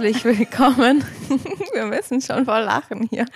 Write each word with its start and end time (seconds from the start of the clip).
Herzlich 0.00 0.24
willkommen. 0.24 1.04
Wir 1.74 1.84
müssen 1.84 2.22
schon 2.22 2.46
voll 2.46 2.62
lachen 2.62 3.06
hier. 3.10 3.26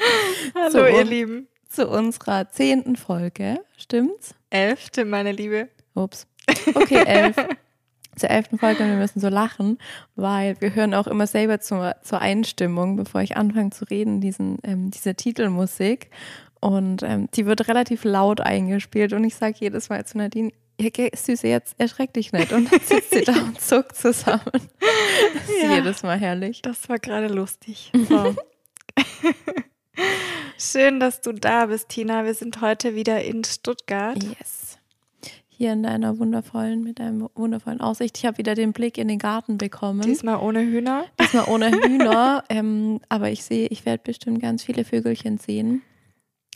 Hallo, 0.55 0.71
Zu 0.71 0.89
ihr. 0.89 1.05
Lieben. 1.05 1.47
Zu 1.69 1.87
unserer 1.91 2.49
zehnten 2.49 2.97
Folge. 2.97 3.61
Stimmt's? 3.77 4.35
Elfte, 4.49 5.05
meine 5.05 5.33
Liebe. 5.33 5.69
Ups. 5.93 6.27
Okay, 6.75 7.05
elf. 7.05 7.37
Zur 8.17 8.31
elften 8.31 8.57
Folge, 8.57 8.79
wir 8.79 8.97
müssen 8.97 9.21
so 9.21 9.29
lachen, 9.29 9.77
weil 10.17 10.59
wir 10.63 10.75
hören 10.75 10.95
auch 10.95 11.07
immer 11.07 11.27
selber 11.27 11.61
zur, 11.61 11.97
zur 12.03 12.23
Einstimmung, 12.23 12.97
bevor 12.97 13.21
ich 13.21 13.37
anfange 13.37 13.69
zu 13.69 13.85
reden, 13.85 14.23
diesen, 14.23 14.57
ähm, 14.63 14.91
diese 14.91 15.15
Titelmusik. 15.15 16.09
Und 16.61 17.03
ähm, 17.03 17.29
die 17.35 17.45
wird 17.45 17.69
relativ 17.69 18.05
laut 18.05 18.41
eingespielt 18.41 19.13
und 19.13 19.23
ich 19.25 19.35
sage 19.35 19.57
jedes 19.59 19.91
Mal 19.91 20.07
zu 20.07 20.17
Nadine, 20.17 20.51
gell, 20.79 21.11
Süße, 21.15 21.47
jetzt 21.49 21.75
erschreck 21.79 22.13
dich 22.15 22.33
nicht. 22.33 22.53
Und 22.53 22.73
dann 22.73 22.81
sitzt 22.81 23.11
sie 23.13 23.23
da 23.23 23.33
und 23.33 23.61
zuckt 23.61 23.97
zusammen. 23.97 24.43
Das 24.51 25.49
ist 25.49 25.63
Ja. 25.63 25.75
jedes 25.77 26.03
Mal 26.03 26.19
herrlich. 26.19 26.63
Das 26.63 26.89
war 26.89 26.99
gerade 26.99 27.29
lustig. 27.29 27.93
So. 28.09 28.35
Schön, 30.59 31.01
dass 31.01 31.21
du 31.21 31.33
da 31.33 31.67
bist, 31.67 31.89
Tina. 31.91 32.25
Wir 32.25 32.35
sind 32.35 32.61
heute 32.61 32.95
wieder 32.95 33.23
in 33.23 33.45
Stuttgart. 33.45 34.23
Yes. 34.23 34.79
Hier 35.49 35.73
in 35.73 35.85
deiner 35.85 36.19
wundervollen, 36.19 36.83
mit 36.83 36.99
deinem 36.99 37.29
wundervollen 37.37 37.81
Aussicht. 37.81 38.19
Ich 38.19 38.27
habe 38.27 38.39
wieder 38.39 38.57
den 38.57 38.73
Blick 38.73 38.99
in 38.99 39.07
den 39.07 39.21
Garten 39.21 39.57
bekommen. 39.57 40.01
Diesmal 40.01 40.37
ohne 40.41 40.61
Hühner. 40.63 41.05
Diesmal 41.21 41.45
ohne 41.49 41.71
Hühner, 41.83 42.43
ähm, 42.49 43.01
aber 43.09 43.31
ich 43.31 43.45
sehe, 43.45 43.69
ich 43.69 43.87
werde 43.87 44.03
bestimmt 44.03 44.43
ganz 44.43 44.65
viele 44.65 44.85
Vögelchen 44.85 45.39
sehen. 45.39 45.83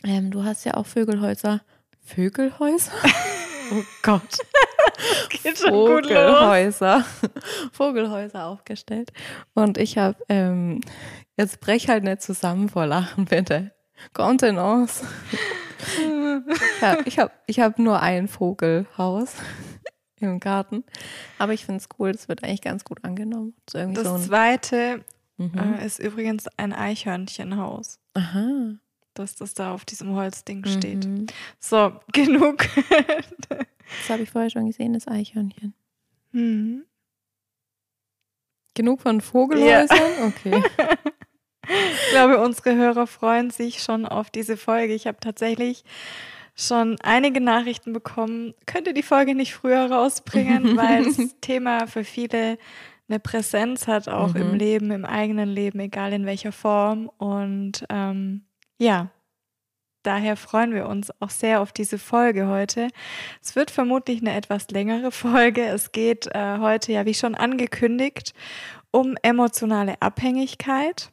Ähm, 0.03 0.31
du 0.31 0.43
hast 0.43 0.65
ja 0.65 0.73
auch 0.75 0.85
Vögelhäuser. 0.85 1.61
Vögelhäuser? 2.03 2.91
Oh 3.71 3.83
Gott. 4.01 4.37
Vogelhäuser. 5.67 7.05
Vogelhäuser 7.71 8.45
aufgestellt. 8.45 9.11
Und 9.53 9.77
ich 9.77 9.97
habe, 9.97 10.17
ähm, 10.29 10.81
jetzt 11.37 11.59
brech 11.59 11.87
halt 11.87 12.03
nicht 12.03 12.21
zusammen 12.21 12.69
vor 12.69 12.85
Lachen, 12.85 13.25
bitte. 13.25 13.71
Contenance. 14.13 15.03
Ich 17.05 17.19
habe 17.19 17.31
ich 17.47 17.59
hab, 17.59 17.79
nur 17.79 18.01
ein 18.01 18.27
Vogelhaus 18.27 19.35
im 20.19 20.39
Garten. 20.39 20.83
Aber 21.37 21.53
ich 21.53 21.65
finde 21.65 21.79
es 21.79 21.89
cool, 21.97 22.11
das 22.11 22.27
wird 22.27 22.43
eigentlich 22.43 22.61
ganz 22.61 22.83
gut 22.83 23.03
angenommen. 23.03 23.53
So 23.69 23.79
so 23.79 23.91
Das 23.93 24.07
ein, 24.07 24.21
zweite 24.21 25.05
mhm. 25.37 25.57
äh, 25.57 25.85
ist 25.85 25.99
übrigens 25.99 26.47
ein 26.57 26.73
Eichhörnchenhaus, 26.73 27.99
Aha. 28.13 28.75
Dass 29.19 29.35
das 29.35 29.53
da 29.53 29.73
auf 29.73 29.85
diesem 29.85 30.15
Holzding 30.15 30.65
steht. 30.65 31.05
Mhm. 31.05 31.27
So, 31.59 31.93
genug. 32.13 32.65
Das 33.49 34.09
habe 34.09 34.23
ich 34.23 34.31
vorher 34.31 34.49
schon 34.49 34.65
gesehen, 34.67 34.93
das 34.93 35.07
Eichhörnchen. 35.07 35.73
hm. 36.31 36.83
Genug 38.75 39.01
von 39.01 39.21
Vogelhäusern? 39.21 39.97
Okay. 40.27 40.61
Ich 41.71 42.09
glaube, 42.09 42.39
unsere 42.39 42.75
Hörer 42.75 43.05
freuen 43.05 43.51
sich 43.51 43.83
schon 43.83 44.07
auf 44.07 44.31
diese 44.31 44.57
Folge. 44.57 44.95
Ich 44.95 45.05
habe 45.05 45.19
tatsächlich 45.19 45.83
schon 46.55 46.97
einige 47.03 47.41
Nachrichten 47.41 47.93
bekommen. 47.93 48.55
Könnt 48.65 48.87
ihr 48.87 48.95
die 48.95 49.03
Folge 49.03 49.35
nicht 49.35 49.53
früher 49.53 49.85
rausbringen, 49.91 50.75
weil 50.77 51.03
das 51.05 51.19
Thema 51.41 51.85
für 51.85 52.03
viele 52.03 52.57
eine 53.07 53.19
Präsenz 53.19 53.85
hat, 53.87 54.09
auch 54.09 54.33
im 54.33 54.53
Mhm. 54.53 54.57
Leben, 54.57 54.91
im 54.91 55.05
eigenen 55.05 55.47
Leben, 55.49 55.79
egal 55.79 56.11
in 56.11 56.25
welcher 56.25 56.51
Form. 56.51 57.07
Und 57.19 57.85
ähm, 57.89 58.45
ja, 58.79 59.09
daher 60.03 60.37
freuen 60.37 60.73
wir 60.73 60.87
uns 60.87 61.11
auch 61.19 61.29
sehr 61.29 61.61
auf 61.61 61.71
diese 61.71 61.99
Folge 61.99 62.47
heute. 62.47 62.87
Es 63.41 63.55
wird 63.55 63.69
vermutlich 63.69 64.21
eine 64.21 64.33
etwas 64.33 64.69
längere 64.69 65.11
Folge. 65.11 65.65
Es 65.65 65.91
geht 65.91 66.27
äh, 66.33 66.57
heute, 66.59 66.91
ja, 66.93 67.05
wie 67.05 67.13
schon 67.13 67.35
angekündigt, 67.35 68.33
um 68.91 69.15
emotionale 69.21 70.01
Abhängigkeit 70.01 71.11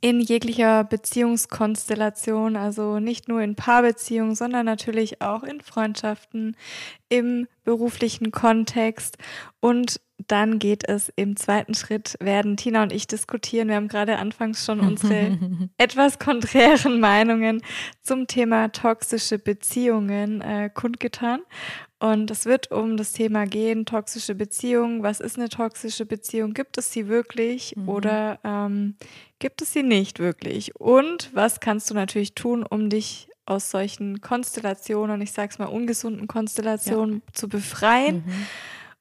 in 0.00 0.20
jeglicher 0.20 0.84
Beziehungskonstellation, 0.84 2.56
also 2.56 3.00
nicht 3.00 3.28
nur 3.28 3.40
in 3.40 3.56
Paarbeziehungen, 3.56 4.36
sondern 4.36 4.64
natürlich 4.64 5.20
auch 5.20 5.42
in 5.42 5.60
Freundschaften, 5.60 6.56
im 7.08 7.48
beruflichen 7.64 8.30
Kontext. 8.30 9.18
Und 9.60 10.00
dann 10.26 10.58
geht 10.58 10.88
es 10.88 11.12
im 11.16 11.36
zweiten 11.36 11.74
Schritt, 11.74 12.16
werden 12.20 12.56
Tina 12.56 12.82
und 12.82 12.92
ich 12.92 13.06
diskutieren. 13.06 13.68
Wir 13.68 13.76
haben 13.76 13.88
gerade 13.88 14.18
anfangs 14.18 14.64
schon 14.64 14.80
unsere 14.80 15.38
etwas 15.78 16.18
konträren 16.18 17.00
Meinungen 17.00 17.62
zum 18.02 18.26
Thema 18.26 18.68
toxische 18.68 19.38
Beziehungen 19.38 20.40
äh, 20.40 20.70
kundgetan. 20.72 21.40
Und 22.00 22.30
es 22.30 22.46
wird 22.46 22.70
um 22.70 22.96
das 22.96 23.12
Thema 23.12 23.46
gehen, 23.46 23.84
toxische 23.84 24.36
Beziehungen. 24.36 25.02
Was 25.02 25.18
ist 25.18 25.36
eine 25.36 25.48
toxische 25.48 26.06
Beziehung? 26.06 26.54
Gibt 26.54 26.78
es 26.78 26.92
sie 26.92 27.08
wirklich 27.08 27.74
Mhm. 27.76 27.88
oder 27.88 28.38
ähm, 28.44 28.94
gibt 29.38 29.62
es 29.62 29.72
sie 29.72 29.82
nicht 29.82 30.18
wirklich? 30.18 30.74
Und 30.76 31.30
was 31.34 31.60
kannst 31.60 31.90
du 31.90 31.94
natürlich 31.94 32.34
tun, 32.34 32.62
um 32.64 32.90
dich 32.90 33.28
aus 33.46 33.70
solchen 33.70 34.20
Konstellationen, 34.20 35.20
ich 35.22 35.32
sag's 35.32 35.58
mal 35.58 35.66
ungesunden 35.66 36.26
Konstellationen, 36.26 37.22
zu 37.32 37.48
befreien? 37.48 38.24
Mhm. 38.26 38.46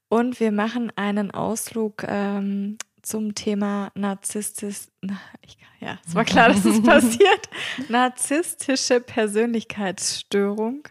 Und 0.10 0.40
wir 0.40 0.52
machen 0.54 0.92
einen 0.96 1.32
Ausflug 1.32 2.04
ähm, 2.08 2.78
zum 3.02 3.36
Thema 3.36 3.92
narzisstisch. 3.94 4.88
Na, 5.02 5.20
ja, 5.80 6.00
es 6.06 6.16
war 6.16 6.24
klar, 6.24 6.48
dass 6.50 6.64
es 6.66 6.82
passiert. 6.84 7.50
Narzisstische 7.90 9.00
Persönlichkeitsstörung. 9.02 10.88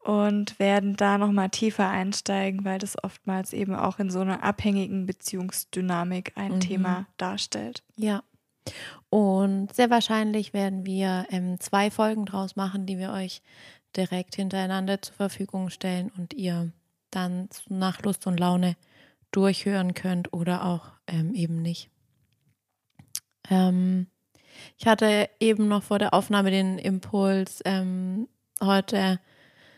Und 0.00 0.58
werden 0.58 0.96
da 0.96 1.18
nochmal 1.18 1.50
tiefer 1.50 1.86
einsteigen, 1.88 2.64
weil 2.64 2.78
das 2.78 2.96
oftmals 3.04 3.52
eben 3.52 3.74
auch 3.74 3.98
in 3.98 4.10
so 4.10 4.20
einer 4.20 4.42
abhängigen 4.42 5.04
Beziehungsdynamik 5.04 6.32
ein 6.34 6.54
Mhm. 6.54 6.60
Thema 6.60 7.06
darstellt. 7.18 7.82
Ja. 7.96 8.22
Und 9.10 9.74
sehr 9.74 9.90
wahrscheinlich 9.90 10.52
werden 10.52 10.84
wir 10.84 11.26
ähm, 11.30 11.58
zwei 11.60 11.90
Folgen 11.90 12.26
draus 12.26 12.56
machen, 12.56 12.86
die 12.86 12.98
wir 12.98 13.12
euch 13.12 13.42
direkt 13.96 14.36
hintereinander 14.36 15.00
zur 15.00 15.14
Verfügung 15.14 15.70
stellen 15.70 16.10
und 16.16 16.34
ihr 16.34 16.72
dann 17.10 17.48
nach 17.68 18.02
Lust 18.02 18.26
und 18.26 18.38
Laune 18.38 18.76
durchhören 19.30 19.94
könnt 19.94 20.32
oder 20.32 20.64
auch 20.64 20.92
ähm, 21.06 21.34
eben 21.34 21.62
nicht. 21.62 21.90
Ähm, 23.50 24.08
ich 24.76 24.86
hatte 24.86 25.28
eben 25.40 25.68
noch 25.68 25.82
vor 25.82 25.98
der 25.98 26.14
Aufnahme 26.14 26.50
den 26.50 26.78
Impuls 26.78 27.60
ähm, 27.64 28.28
heute, 28.62 29.20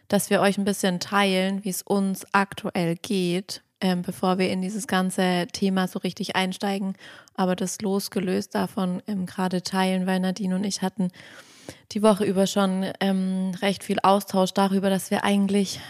dass 0.09 0.31
wir 0.31 0.41
euch 0.41 0.59
ein 0.59 0.65
bisschen 0.65 1.01
teilen, 1.01 1.65
wie 1.65 1.71
es 1.71 1.83
uns 1.83 2.27
aktuell 2.33 2.97
geht, 2.97 3.63
ähm, 3.81 4.03
bevor 4.03 4.39
wir 4.39 4.51
in 4.51 4.63
dieses 4.63 4.87
ganze 4.87 5.47
Thema 5.53 5.89
so 5.89 5.99
richtig 5.99 6.37
einsteigen. 6.37 6.95
Aber 7.35 7.57
das 7.57 7.81
losgelöst 7.81 8.55
davon 8.55 9.03
ähm, 9.07 9.27
gerade 9.27 9.63
teilen, 9.63 10.07
weil 10.07 10.21
Nadine 10.21 10.55
und 10.55 10.65
ich 10.65 10.83
hatten 10.83 11.09
die 11.93 12.03
Woche 12.03 12.25
über 12.25 12.47
schon 12.47 12.87
ähm, 13.01 13.53
recht 13.61 13.85
viel 13.85 13.99
Austausch 14.03 14.53
darüber, 14.53 14.91
dass 14.91 15.11
wir 15.11 15.25
eigentlich 15.25 15.81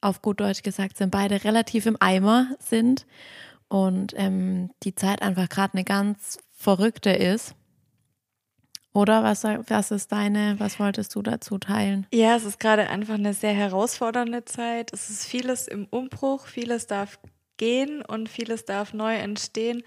auf 0.00 0.22
gut 0.22 0.40
Deutsch 0.40 0.62
gesagt 0.62 0.96
sind, 0.96 1.10
beide 1.10 1.44
relativ 1.44 1.86
im 1.86 1.96
Eimer 2.00 2.48
sind 2.60 3.06
und 3.68 4.14
ähm, 4.16 4.70
die 4.82 4.94
Zeit 4.94 5.22
einfach 5.22 5.48
gerade 5.48 5.74
eine 5.74 5.84
ganz 5.84 6.38
verrückte 6.54 7.10
ist. 7.10 7.54
Oder 8.94 9.22
was, 9.22 9.44
was 9.44 9.90
ist 9.90 10.10
deine, 10.12 10.56
was 10.58 10.80
wolltest 10.80 11.14
du 11.14 11.22
dazu 11.22 11.58
teilen? 11.58 12.06
Ja, 12.12 12.36
es 12.36 12.44
ist 12.44 12.58
gerade 12.58 12.88
einfach 12.88 13.14
eine 13.14 13.34
sehr 13.34 13.52
herausfordernde 13.52 14.44
Zeit. 14.44 14.92
Es 14.92 15.10
ist 15.10 15.24
vieles 15.24 15.68
im 15.68 15.86
Umbruch, 15.90 16.46
vieles 16.46 16.86
darf 16.86 17.18
gehen 17.58 18.02
und 18.02 18.28
vieles 18.30 18.64
darf 18.64 18.94
neu 18.94 19.14
entstehen. 19.14 19.82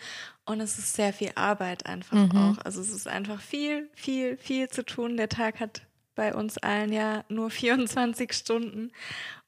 Und 0.46 0.62
es 0.62 0.78
ist 0.78 0.94
sehr 0.94 1.14
viel 1.14 1.32
Arbeit 1.36 1.86
einfach 1.88 2.16
Mhm. 2.18 2.38
auch. 2.38 2.58
Also 2.66 2.82
es 2.82 2.90
ist 2.90 3.08
einfach 3.08 3.42
viel, 3.42 3.90
viel, 3.96 4.38
viel 4.38 4.70
zu 4.70 4.84
tun. 4.86 5.18
Der 5.18 5.30
Tag 5.30 5.60
hat 5.60 5.82
bei 6.14 6.36
uns 6.36 6.58
allen 6.60 6.94
ja 6.94 7.24
nur 7.30 7.50
24 7.50 8.34
Stunden. 8.34 8.92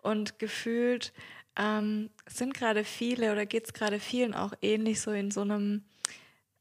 Und 0.02 0.40
gefühlt 0.40 1.14
ähm, 1.56 2.10
sind 2.28 2.54
gerade 2.56 2.84
viele 2.84 3.32
oder 3.32 3.46
geht 3.46 3.66
es 3.68 3.74
gerade 3.74 4.00
vielen 4.00 4.34
auch 4.34 4.54
ähnlich 4.62 5.02
so 5.02 5.12
in 5.12 5.30
so 5.30 5.42
einem 5.42 5.84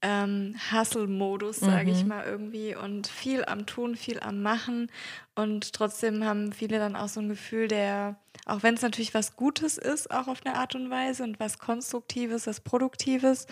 ähm, 0.02 0.56
Hustle-Modus, 0.72 1.60
sage 1.60 1.90
ich 1.92 2.02
Mhm. 2.02 2.08
mal 2.08 2.24
irgendwie, 2.24 2.74
und 2.74 3.06
viel 3.06 3.44
am 3.44 3.66
Tun, 3.66 3.94
viel 3.96 4.18
am 4.20 4.42
Machen. 4.42 4.90
Und 5.36 5.72
trotzdem 5.72 6.24
haben 6.24 6.52
viele 6.52 6.78
dann 6.78 6.96
auch 6.96 7.08
so 7.08 7.20
ein 7.20 7.28
Gefühl 7.28 7.68
der, 7.68 8.16
auch 8.44 8.62
wenn 8.64 8.74
es 8.74 8.82
natürlich 8.82 9.14
was 9.14 9.36
Gutes 9.36 9.78
ist, 9.78 10.10
auch 10.10 10.26
auf 10.26 10.44
eine 10.44 10.56
Art 10.56 10.74
und 10.74 10.90
Weise 10.90 11.22
und 11.22 11.38
was 11.40 11.58
Konstruktives, 11.58 12.46
was 12.46 12.60
Produktives, 12.60 13.46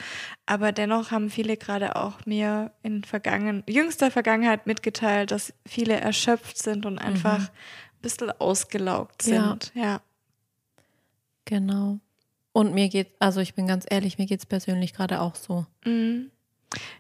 aber 0.44 0.73
dennoch 0.73 1.11
haben 1.12 1.31
viele 1.31 1.56
gerade 1.56 1.94
auch 1.97 2.26
mir 2.26 2.73
in 2.82 3.05
vergangen, 3.05 3.62
jüngster 3.69 4.11
Vergangenheit 4.11 4.67
mitgeteilt, 4.67 5.31
dass 5.31 5.55
viele 5.67 5.94
erschöpft 6.00 6.58
sind 6.58 6.85
und 6.85 6.99
einfach 6.99 7.49
ein 7.49 8.00
bisschen 8.02 8.31
ausgelaugt 8.32 9.25
Ja. 9.25 9.50
sind. 9.50 9.73
Ja. 9.75 10.00
Genau. 11.44 12.00
Und 12.52 12.75
mir 12.75 12.88
geht, 12.88 13.14
also 13.20 13.41
ich 13.41 13.55
bin 13.55 13.67
ganz 13.67 13.87
ehrlich, 13.88 14.19
mir 14.19 14.26
geht 14.26 14.41
es 14.41 14.47
persönlich 14.47 14.93
gerade 14.93 15.20
auch 15.20 15.35
so. 15.37 15.67
Mhm. 15.85 16.31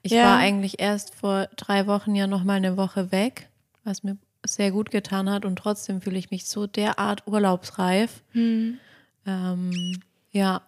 Ich 0.02 0.12
Ja. 0.12 0.24
war 0.24 0.38
eigentlich 0.38 0.80
erst 0.80 1.14
vor 1.14 1.46
drei 1.56 1.86
Wochen 1.86 2.14
ja 2.14 2.26
noch 2.26 2.44
mal 2.44 2.54
eine 2.54 2.76
Woche 2.76 3.12
weg, 3.12 3.48
was 3.84 4.02
mir 4.02 4.16
sehr 4.44 4.70
gut 4.70 4.90
getan 4.90 5.28
hat 5.30 5.44
und 5.44 5.56
trotzdem 5.56 6.00
fühle 6.00 6.18
ich 6.18 6.30
mich 6.30 6.46
so 6.46 6.66
derart 6.66 7.26
urlaubsreif. 7.26 8.22
Mhm. 8.32 8.78
Ähm, 9.26 10.00
ja, 10.32 10.62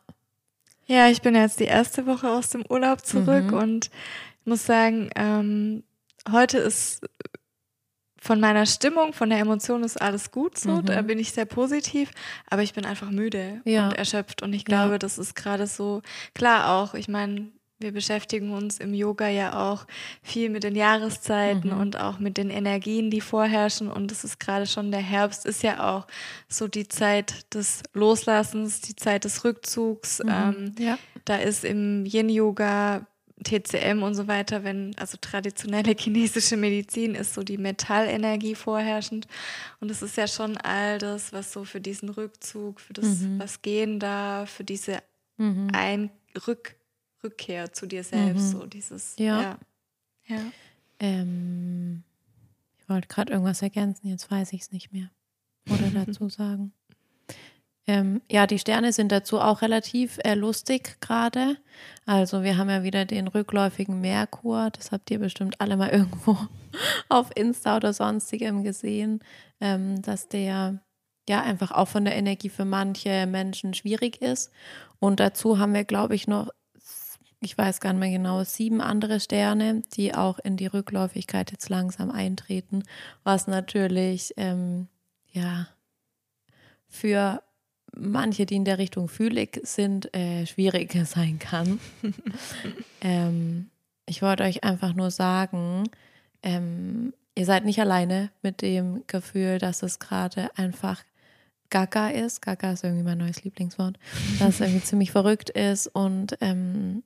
Ja, 0.86 1.08
ich 1.08 1.22
bin 1.22 1.34
jetzt 1.34 1.58
die 1.60 1.64
erste 1.64 2.06
Woche 2.06 2.28
aus 2.30 2.50
dem 2.50 2.64
Urlaub 2.68 3.06
zurück 3.06 3.52
Mhm. 3.52 3.58
und 3.58 3.86
ich 4.40 4.46
muss 4.46 4.66
sagen, 4.66 5.08
ähm, 5.14 5.84
heute 6.30 6.58
ist 6.58 7.00
von 8.18 8.38
meiner 8.40 8.66
Stimmung, 8.66 9.12
von 9.12 9.30
der 9.30 9.38
Emotion 9.38 9.82
ist 9.84 10.00
alles 10.00 10.30
gut 10.30 10.58
so. 10.58 10.76
Mhm. 10.76 10.86
Da 10.86 11.02
bin 11.02 11.18
ich 11.18 11.32
sehr 11.32 11.44
positiv, 11.46 12.10
aber 12.50 12.62
ich 12.62 12.72
bin 12.74 12.84
einfach 12.84 13.10
müde 13.10 13.62
Ja. 13.64 13.88
und 13.88 13.94
erschöpft. 13.96 14.42
Und 14.42 14.52
ich 14.52 14.62
Ja. 14.62 14.84
glaube, 14.84 14.98
das 14.98 15.18
ist 15.18 15.34
gerade 15.34 15.66
so, 15.66 16.02
klar 16.34 16.70
auch, 16.76 16.94
ich 16.94 17.08
meine, 17.08 17.48
wir 17.82 17.92
beschäftigen 17.92 18.52
uns 18.52 18.78
im 18.78 18.94
Yoga 18.94 19.28
ja 19.28 19.70
auch 19.70 19.86
viel 20.22 20.48
mit 20.50 20.62
den 20.64 20.74
Jahreszeiten 20.76 21.70
Mhm. 21.74 21.80
und 21.80 22.00
auch 22.00 22.18
mit 22.18 22.36
den 22.38 22.48
Energien, 22.50 23.10
die 23.10 23.20
vorherrschen. 23.20 23.90
Und 23.90 24.10
es 24.12 24.24
ist 24.24 24.40
gerade 24.40 24.66
schon 24.66 24.90
der 24.90 25.00
Herbst, 25.00 25.44
ist 25.44 25.62
ja 25.62 25.94
auch 25.96 26.06
so 26.48 26.68
die 26.68 26.88
Zeit 26.88 27.52
des 27.54 27.82
Loslassens, 27.92 28.80
die 28.80 28.96
Zeit 28.96 29.24
des 29.24 29.44
Rückzugs. 29.44 30.20
Ähm, 30.26 30.74
ja. 30.78 30.98
da 31.24 31.36
ist 31.36 31.64
im 31.64 32.04
Yin-Yoga, 32.06 33.06
TCM 33.44 34.04
und 34.04 34.14
so 34.14 34.28
weiter, 34.28 34.62
wenn, 34.62 34.94
also 34.98 35.18
traditionelle 35.20 35.94
chinesische 35.98 36.56
Medizin 36.56 37.16
ist 37.16 37.34
so 37.34 37.42
die 37.42 37.58
Metallenergie 37.58 38.54
vorherrschend. 38.54 39.26
Und 39.80 39.90
es 39.90 40.00
ist 40.00 40.16
ja 40.16 40.28
schon 40.28 40.56
all 40.58 40.98
das, 40.98 41.32
was 41.32 41.52
so 41.52 41.64
für 41.64 41.80
diesen 41.80 42.08
Rückzug, 42.08 42.80
für 42.80 42.92
das, 42.92 43.06
Mhm. 43.20 43.40
was 43.40 43.60
gehen 43.62 43.98
darf, 43.98 44.48
für 44.50 44.64
diese 44.64 44.98
Mhm. 45.38 45.70
Ein 45.72 46.10
Rück 46.46 46.76
Rückkehr 47.22 47.72
zu 47.72 47.86
dir 47.86 48.04
selbst, 48.04 48.52
Mhm. 48.54 48.60
so 48.60 48.66
dieses, 48.66 49.14
Ja. 49.18 49.40
ja. 49.42 49.58
ja. 50.26 50.40
Ähm, 51.00 52.02
ich 52.78 52.88
wollte 52.88 53.08
gerade 53.08 53.32
irgendwas 53.32 53.62
ergänzen, 53.62 54.08
jetzt 54.08 54.30
weiß 54.30 54.52
ich 54.52 54.62
es 54.62 54.72
nicht 54.72 54.92
mehr. 54.92 55.10
Oder 55.70 55.90
dazu 56.06 56.28
sagen. 56.28 56.72
Ähm, 57.88 58.22
ja, 58.30 58.46
die 58.46 58.60
Sterne 58.60 58.92
sind 58.92 59.10
dazu 59.10 59.40
auch 59.40 59.60
relativ 59.60 60.18
äh, 60.22 60.34
lustig 60.34 60.98
gerade. 61.00 61.56
Also 62.06 62.44
wir 62.44 62.56
haben 62.56 62.70
ja 62.70 62.84
wieder 62.84 63.04
den 63.04 63.26
rückläufigen 63.26 64.00
Merkur. 64.00 64.70
Das 64.70 64.92
habt 64.92 65.10
ihr 65.10 65.18
bestimmt 65.18 65.60
alle 65.60 65.76
mal 65.76 65.88
irgendwo 65.92 66.36
auf 67.08 67.30
Insta 67.34 67.76
oder 67.76 67.92
sonstigem 67.92 68.62
gesehen, 68.62 69.20
ähm, 69.60 70.00
dass 70.02 70.28
der 70.28 70.78
ja 71.28 71.42
einfach 71.42 71.72
auch 71.72 71.88
von 71.88 72.04
der 72.04 72.14
Energie 72.14 72.48
für 72.50 72.64
manche 72.64 73.26
Menschen 73.26 73.74
schwierig 73.74 74.22
ist. 74.22 74.52
Und 75.00 75.18
dazu 75.18 75.58
haben 75.58 75.74
wir, 75.74 75.84
glaube 75.84 76.14
ich, 76.14 76.28
noch 76.28 76.50
ich 77.42 77.58
weiß 77.58 77.80
gar 77.80 77.92
nicht 77.92 78.00
mehr 78.00 78.10
genau, 78.10 78.44
sieben 78.44 78.80
andere 78.80 79.18
Sterne, 79.18 79.82
die 79.94 80.14
auch 80.14 80.38
in 80.38 80.56
die 80.56 80.66
Rückläufigkeit 80.66 81.50
jetzt 81.50 81.68
langsam 81.68 82.10
eintreten, 82.10 82.84
was 83.24 83.48
natürlich 83.48 84.32
ähm, 84.36 84.86
ja 85.32 85.66
für 86.88 87.42
manche, 87.96 88.46
die 88.46 88.54
in 88.54 88.64
der 88.64 88.78
Richtung 88.78 89.08
fühlig 89.08 89.60
sind, 89.64 90.14
äh, 90.14 90.46
schwierig 90.46 90.94
sein 91.04 91.40
kann. 91.40 91.80
ähm, 93.00 93.70
ich 94.06 94.22
wollte 94.22 94.44
euch 94.44 94.62
einfach 94.62 94.94
nur 94.94 95.10
sagen, 95.10 95.90
ähm, 96.44 97.12
ihr 97.34 97.44
seid 97.44 97.64
nicht 97.64 97.80
alleine 97.80 98.30
mit 98.42 98.62
dem 98.62 99.02
Gefühl, 99.08 99.58
dass 99.58 99.82
es 99.82 99.98
gerade 99.98 100.56
einfach 100.56 101.02
Gaga 101.70 102.10
ist. 102.10 102.40
Gaga 102.42 102.72
ist 102.72 102.84
irgendwie 102.84 103.04
mein 103.04 103.18
neues 103.18 103.42
Lieblingswort. 103.42 103.98
Dass 104.38 104.56
es 104.56 104.60
irgendwie 104.60 104.82
ziemlich 104.84 105.10
verrückt 105.10 105.50
ist 105.50 105.88
und 105.88 106.36
ähm, 106.40 107.02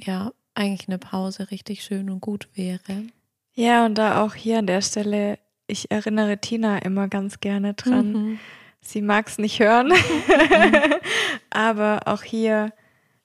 ja, 0.00 0.32
eigentlich 0.54 0.88
eine 0.88 0.98
Pause 0.98 1.50
richtig 1.50 1.82
schön 1.82 2.10
und 2.10 2.20
gut 2.20 2.48
wäre. 2.54 3.04
Ja, 3.54 3.84
und 3.86 3.96
da 3.96 4.22
auch 4.22 4.34
hier 4.34 4.58
an 4.58 4.66
der 4.66 4.82
Stelle, 4.82 5.38
ich 5.66 5.90
erinnere 5.90 6.38
Tina 6.38 6.78
immer 6.78 7.08
ganz 7.08 7.40
gerne 7.40 7.74
dran. 7.74 8.12
Mhm. 8.12 8.38
Sie 8.80 9.00
mag 9.02 9.28
es 9.28 9.38
nicht 9.38 9.60
hören, 9.60 9.92
aber 11.50 12.02
auch 12.06 12.22
hier, 12.22 12.72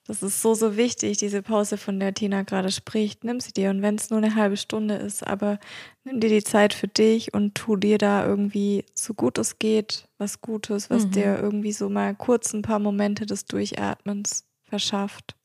das 0.06 0.22
ist 0.24 0.42
so, 0.42 0.54
so 0.54 0.78
wichtig, 0.78 1.18
diese 1.18 1.42
Pause, 1.42 1.78
von 1.78 2.00
der 2.00 2.14
Tina 2.14 2.44
gerade 2.44 2.72
spricht. 2.72 3.24
Nimm 3.24 3.40
sie 3.40 3.54
dir 3.54 3.70
und 3.70 3.82
wenn 3.82 3.96
es 3.96 4.10
nur 4.10 4.20
eine 4.20 4.36
halbe 4.36 4.58
Stunde 4.58 4.96
ist, 4.96 5.26
aber 5.26 5.60
nimm 6.04 6.20
dir 6.20 6.30
die 6.30 6.44
Zeit 6.44 6.74
für 6.74 6.88
dich 6.88 7.34
und 7.34 7.56
tu 7.56 7.76
dir 7.76 7.98
da 7.98 8.26
irgendwie, 8.26 8.86
so 8.94 9.14
gut 9.14 9.38
es 9.38 9.60
geht, 9.60 10.08
was 10.18 10.42
Gutes, 10.42 10.90
was 10.90 11.06
Mhm. 11.08 11.12
dir 11.12 11.40
irgendwie 11.40 11.72
so 11.74 11.90
mal 11.90 12.14
kurz 12.16 12.54
ein 12.54 12.62
paar 12.62 12.80
Momente 12.80 13.26
des 13.26 13.46
Durchatmens 13.46 14.46
verschafft. 14.64 15.36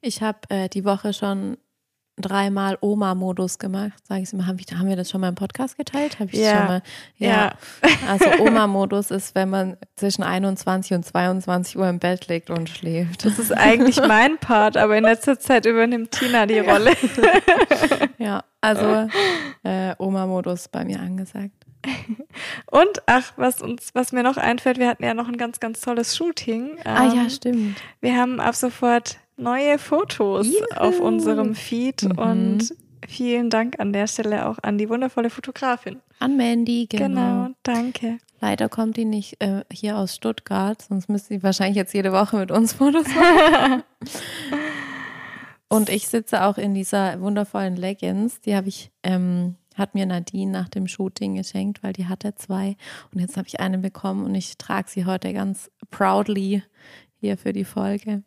Ich 0.00 0.22
habe 0.22 0.38
äh, 0.48 0.68
die 0.68 0.84
Woche 0.84 1.12
schon 1.12 1.56
dreimal 2.16 2.76
Oma-Modus 2.82 3.58
gemacht, 3.58 3.94
sage 4.06 4.20
ich 4.22 4.32
mal. 4.34 4.46
Haben, 4.46 4.58
wir- 4.58 4.78
haben 4.78 4.88
wir 4.88 4.96
das 4.96 5.08
schon 5.08 5.22
mal 5.22 5.28
im 5.28 5.36
Podcast 5.36 5.78
geteilt? 5.78 6.18
Habe 6.20 6.30
ich 6.32 6.38
Ja. 6.40 6.58
schon 6.58 6.66
mal? 6.66 6.82
Ja. 7.16 7.52
Also 8.08 8.26
Oma-Modus 8.42 9.10
ist, 9.10 9.34
wenn 9.34 9.48
man 9.48 9.78
zwischen 9.96 10.22
21 10.22 10.92
und 10.92 11.06
22 11.06 11.78
Uhr 11.78 11.88
im 11.88 11.98
Bett 11.98 12.28
liegt 12.28 12.50
und 12.50 12.68
schläft. 12.68 13.24
Das 13.24 13.38
ist 13.38 13.52
eigentlich 13.56 13.96
mein 14.06 14.36
Part, 14.36 14.76
aber 14.76 14.98
in 14.98 15.04
letzter 15.04 15.38
Zeit 15.40 15.64
übernimmt 15.64 16.10
Tina 16.10 16.44
die 16.46 16.58
Rolle. 16.58 16.92
Ja, 18.18 18.44
also 18.60 19.08
äh, 19.62 19.94
Oma-Modus 19.98 20.68
bei 20.68 20.84
mir 20.84 21.00
angesagt. 21.00 21.54
Und 22.70 23.00
ach, 23.06 23.32
was 23.36 23.62
uns, 23.62 23.94
was 23.94 24.12
mir 24.12 24.22
noch 24.22 24.36
einfällt, 24.36 24.76
wir 24.78 24.88
hatten 24.88 25.04
ja 25.04 25.14
noch 25.14 25.26
ein 25.28 25.38
ganz, 25.38 25.58
ganz 25.58 25.80
tolles 25.80 26.14
Shooting. 26.14 26.76
ah 26.84 27.06
ja, 27.14 27.22
Ähm, 27.22 27.30
stimmt. 27.30 27.76
Wir 28.02 28.16
haben 28.18 28.38
ab 28.38 28.54
sofort 28.54 29.16
neue 29.40 29.78
Fotos 29.78 30.46
Juhu. 30.46 30.64
auf 30.76 31.00
unserem 31.00 31.54
Feed 31.54 32.02
Mhm. 32.04 32.18
und 32.18 32.74
vielen 33.08 33.50
Dank 33.50 33.80
an 33.80 33.92
der 33.92 34.06
Stelle 34.06 34.46
auch 34.48 34.58
an 34.62 34.78
die 34.78 34.88
wundervolle 34.88 35.30
Fotografin. 35.30 36.00
An 36.18 36.36
Mandy, 36.36 36.86
genau. 36.88 37.06
Genau, 37.44 37.48
danke. 37.62 38.18
Leider 38.42 38.68
kommt 38.68 38.96
die 38.96 39.04
nicht 39.04 39.42
äh, 39.42 39.64
hier 39.72 39.96
aus 39.98 40.14
Stuttgart, 40.14 40.80
sonst 40.82 41.08
müsste 41.08 41.28
sie 41.34 41.42
wahrscheinlich 41.42 41.76
jetzt 41.76 41.92
jede 41.94 42.12
Woche 42.12 42.36
mit 42.38 42.50
uns 42.50 42.72
Fotos 42.74 43.06
machen. 43.14 43.82
Und 45.68 45.88
ich 45.88 46.08
sitze 46.08 46.44
auch 46.44 46.58
in 46.58 46.74
dieser 46.74 47.20
wundervollen 47.20 47.76
Leggings. 47.76 48.40
Die 48.40 48.56
habe 48.56 48.68
ich, 48.68 48.90
ähm, 49.04 49.54
hat 49.76 49.94
mir 49.94 50.04
Nadine 50.04 50.50
nach 50.50 50.68
dem 50.68 50.88
Shooting 50.88 51.36
geschenkt, 51.36 51.82
weil 51.82 51.92
die 51.92 52.06
hatte 52.08 52.34
zwei. 52.34 52.76
Und 53.14 53.20
jetzt 53.20 53.36
habe 53.36 53.46
ich 53.46 53.60
eine 53.60 53.78
bekommen 53.78 54.24
und 54.24 54.34
ich 54.34 54.58
trage 54.58 54.90
sie 54.90 55.04
heute 55.04 55.32
ganz 55.32 55.70
proudly 55.90 56.62
hier 57.20 57.38
für 57.38 57.52
die 57.52 57.64
Folge. 57.64 58.24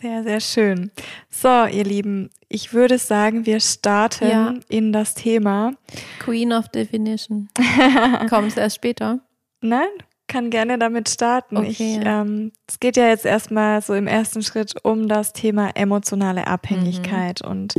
Sehr, 0.00 0.22
sehr 0.22 0.40
schön. 0.40 0.90
So, 1.28 1.66
ihr 1.66 1.84
Lieben, 1.84 2.30
ich 2.48 2.72
würde 2.72 2.96
sagen, 2.98 3.44
wir 3.44 3.60
starten 3.60 4.28
Ja. 4.28 4.54
in 4.68 4.92
das 4.92 5.14
Thema. 5.14 5.74
Queen 6.20 6.52
of 6.52 6.68
Definition. 6.68 7.48
Kommt 8.30 8.48
es 8.48 8.56
erst 8.56 8.76
später? 8.76 9.20
Nein, 9.60 9.88
kann 10.26 10.48
gerne 10.48 10.78
damit 10.78 11.10
starten. 11.10 11.58
Okay, 11.58 11.68
ich, 11.68 11.80
ähm, 12.02 12.52
es 12.66 12.80
geht 12.80 12.96
ja 12.96 13.08
jetzt 13.08 13.26
erstmal 13.26 13.82
so 13.82 13.92
im 13.94 14.06
ersten 14.06 14.42
Schritt 14.42 14.74
um 14.84 15.06
das 15.06 15.34
Thema 15.34 15.70
emotionale 15.76 16.46
Abhängigkeit. 16.46 17.40
Mhm. 17.44 17.50
Und 17.50 17.74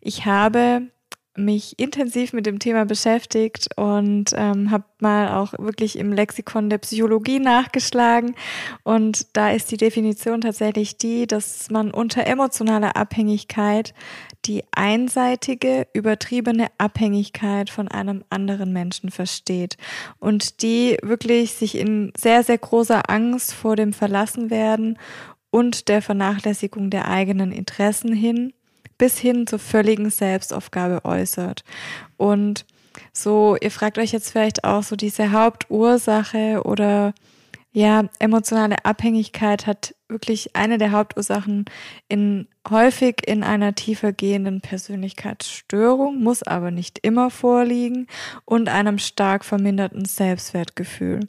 ich 0.00 0.26
habe 0.26 0.82
mich 1.36 1.78
intensiv 1.78 2.32
mit 2.32 2.46
dem 2.46 2.58
Thema 2.58 2.84
beschäftigt 2.84 3.68
und 3.76 4.32
ähm, 4.36 4.70
habe 4.70 4.84
mal 5.00 5.28
auch 5.34 5.52
wirklich 5.58 5.98
im 5.98 6.12
Lexikon 6.12 6.70
der 6.70 6.78
Psychologie 6.78 7.40
nachgeschlagen. 7.40 8.34
Und 8.84 9.36
da 9.36 9.50
ist 9.50 9.70
die 9.70 9.76
Definition 9.76 10.40
tatsächlich 10.40 10.96
die, 10.96 11.26
dass 11.26 11.70
man 11.70 11.90
unter 11.90 12.26
emotionaler 12.26 12.96
Abhängigkeit 12.96 13.94
die 14.44 14.62
einseitige, 14.72 15.86
übertriebene 15.92 16.68
Abhängigkeit 16.78 17.70
von 17.70 17.88
einem 17.88 18.24
anderen 18.30 18.72
Menschen 18.72 19.10
versteht 19.10 19.76
und 20.18 20.62
die 20.62 20.98
wirklich 21.02 21.52
sich 21.52 21.76
in 21.76 22.12
sehr, 22.16 22.42
sehr 22.42 22.58
großer 22.58 23.10
Angst 23.10 23.54
vor 23.54 23.74
dem 23.74 23.92
Verlassenwerden 23.92 24.98
und 25.50 25.88
der 25.88 26.02
Vernachlässigung 26.02 26.90
der 26.90 27.08
eigenen 27.08 27.52
Interessen 27.52 28.12
hin 28.12 28.52
bis 28.98 29.18
hin 29.18 29.46
zur 29.46 29.58
völligen 29.58 30.10
Selbstaufgabe 30.10 31.04
äußert. 31.04 31.64
Und 32.16 32.66
so, 33.12 33.56
ihr 33.60 33.70
fragt 33.70 33.98
euch 33.98 34.12
jetzt 34.12 34.30
vielleicht 34.30 34.64
auch 34.64 34.82
so 34.82 34.96
diese 34.96 35.32
Hauptursache 35.32 36.62
oder 36.64 37.12
ja, 37.76 38.04
emotionale 38.20 38.84
Abhängigkeit 38.84 39.66
hat 39.66 39.96
wirklich 40.08 40.54
eine 40.54 40.78
der 40.78 40.92
Hauptursachen 40.92 41.64
in 42.08 42.46
häufig 42.70 43.26
in 43.26 43.42
einer 43.42 43.74
tiefer 43.74 44.12
gehenden 44.12 44.60
Persönlichkeitsstörung, 44.60 46.22
muss 46.22 46.44
aber 46.44 46.70
nicht 46.70 47.00
immer 47.02 47.30
vorliegen 47.30 48.06
und 48.44 48.68
einem 48.68 48.98
stark 48.98 49.44
verminderten 49.44 50.04
Selbstwertgefühl. 50.04 51.28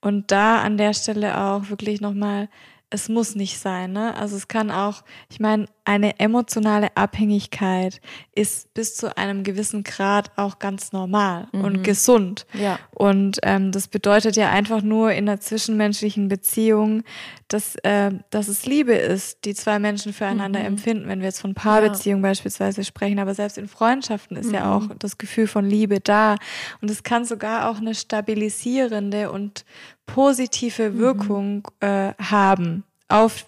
Und 0.00 0.30
da 0.30 0.62
an 0.62 0.78
der 0.78 0.94
Stelle 0.94 1.40
auch 1.40 1.70
wirklich 1.70 2.00
nochmal 2.00 2.48
es 2.90 3.08
muss 3.08 3.36
nicht 3.36 3.58
sein, 3.58 3.92
ne? 3.92 4.16
Also 4.16 4.36
es 4.36 4.48
kann 4.48 4.70
auch, 4.70 5.02
ich 5.30 5.38
meine, 5.40 5.66
eine 5.84 6.20
emotionale 6.20 6.96
Abhängigkeit 6.96 8.00
ist 8.34 8.72
bis 8.74 8.94
zu 8.96 9.16
einem 9.16 9.42
gewissen 9.42 9.82
Grad 9.82 10.30
auch 10.36 10.58
ganz 10.58 10.92
normal 10.92 11.48
und 11.52 11.82
gesund. 11.82 12.46
Ja. 12.52 12.78
Und 12.90 13.38
ähm, 13.42 13.72
das 13.72 13.88
bedeutet 13.88 14.36
ja 14.36 14.50
einfach 14.50 14.82
nur 14.82 15.12
in 15.12 15.28
einer 15.28 15.40
zwischenmenschlichen 15.40 16.28
Beziehung, 16.28 17.02
dass, 17.48 17.74
äh, 17.82 18.12
dass 18.30 18.46
es 18.46 18.66
Liebe 18.66 18.92
ist, 18.94 19.44
die 19.44 19.54
zwei 19.54 19.78
Menschen 19.80 20.12
füreinander 20.12 20.60
Mhm. 20.60 20.66
empfinden, 20.66 21.08
wenn 21.08 21.20
wir 21.20 21.26
jetzt 21.26 21.40
von 21.40 21.54
Paarbeziehungen 21.54 22.22
beispielsweise 22.22 22.84
sprechen. 22.84 23.18
Aber 23.18 23.34
selbst 23.34 23.58
in 23.58 23.66
Freundschaften 23.66 24.36
ist 24.36 24.52
ja 24.52 24.76
auch 24.76 24.88
das 24.98 25.18
Gefühl 25.18 25.48
von 25.48 25.64
Liebe 25.64 25.98
da. 26.00 26.36
Und 26.80 26.90
es 26.90 27.02
kann 27.02 27.24
sogar 27.24 27.68
auch 27.68 27.78
eine 27.78 27.94
stabilisierende 27.96 29.30
und 29.32 29.64
positive 30.14 30.98
Wirkung 30.98 31.68
äh, 31.80 32.12
haben 32.20 32.84
auf 33.08 33.46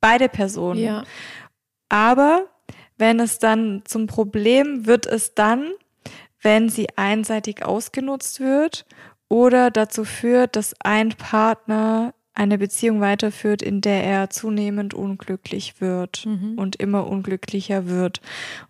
beide 0.00 0.28
Personen. 0.28 0.80
Ja. 0.80 1.04
Aber 1.88 2.46
wenn 2.98 3.20
es 3.20 3.38
dann 3.38 3.82
zum 3.84 4.06
Problem 4.06 4.86
wird 4.86 5.06
es 5.06 5.34
dann, 5.34 5.72
wenn 6.40 6.68
sie 6.68 6.88
einseitig 6.96 7.64
ausgenutzt 7.64 8.40
wird 8.40 8.84
oder 9.28 9.70
dazu 9.70 10.04
führt, 10.04 10.56
dass 10.56 10.74
ein 10.82 11.10
Partner 11.10 12.14
eine 12.34 12.56
Beziehung 12.56 13.00
weiterführt, 13.00 13.60
in 13.60 13.80
der 13.82 14.04
er 14.04 14.30
zunehmend 14.30 14.94
unglücklich 14.94 15.80
wird 15.80 16.24
Mhm. 16.24 16.54
und 16.56 16.76
immer 16.76 17.06
unglücklicher 17.06 17.86
wird. 17.88 18.20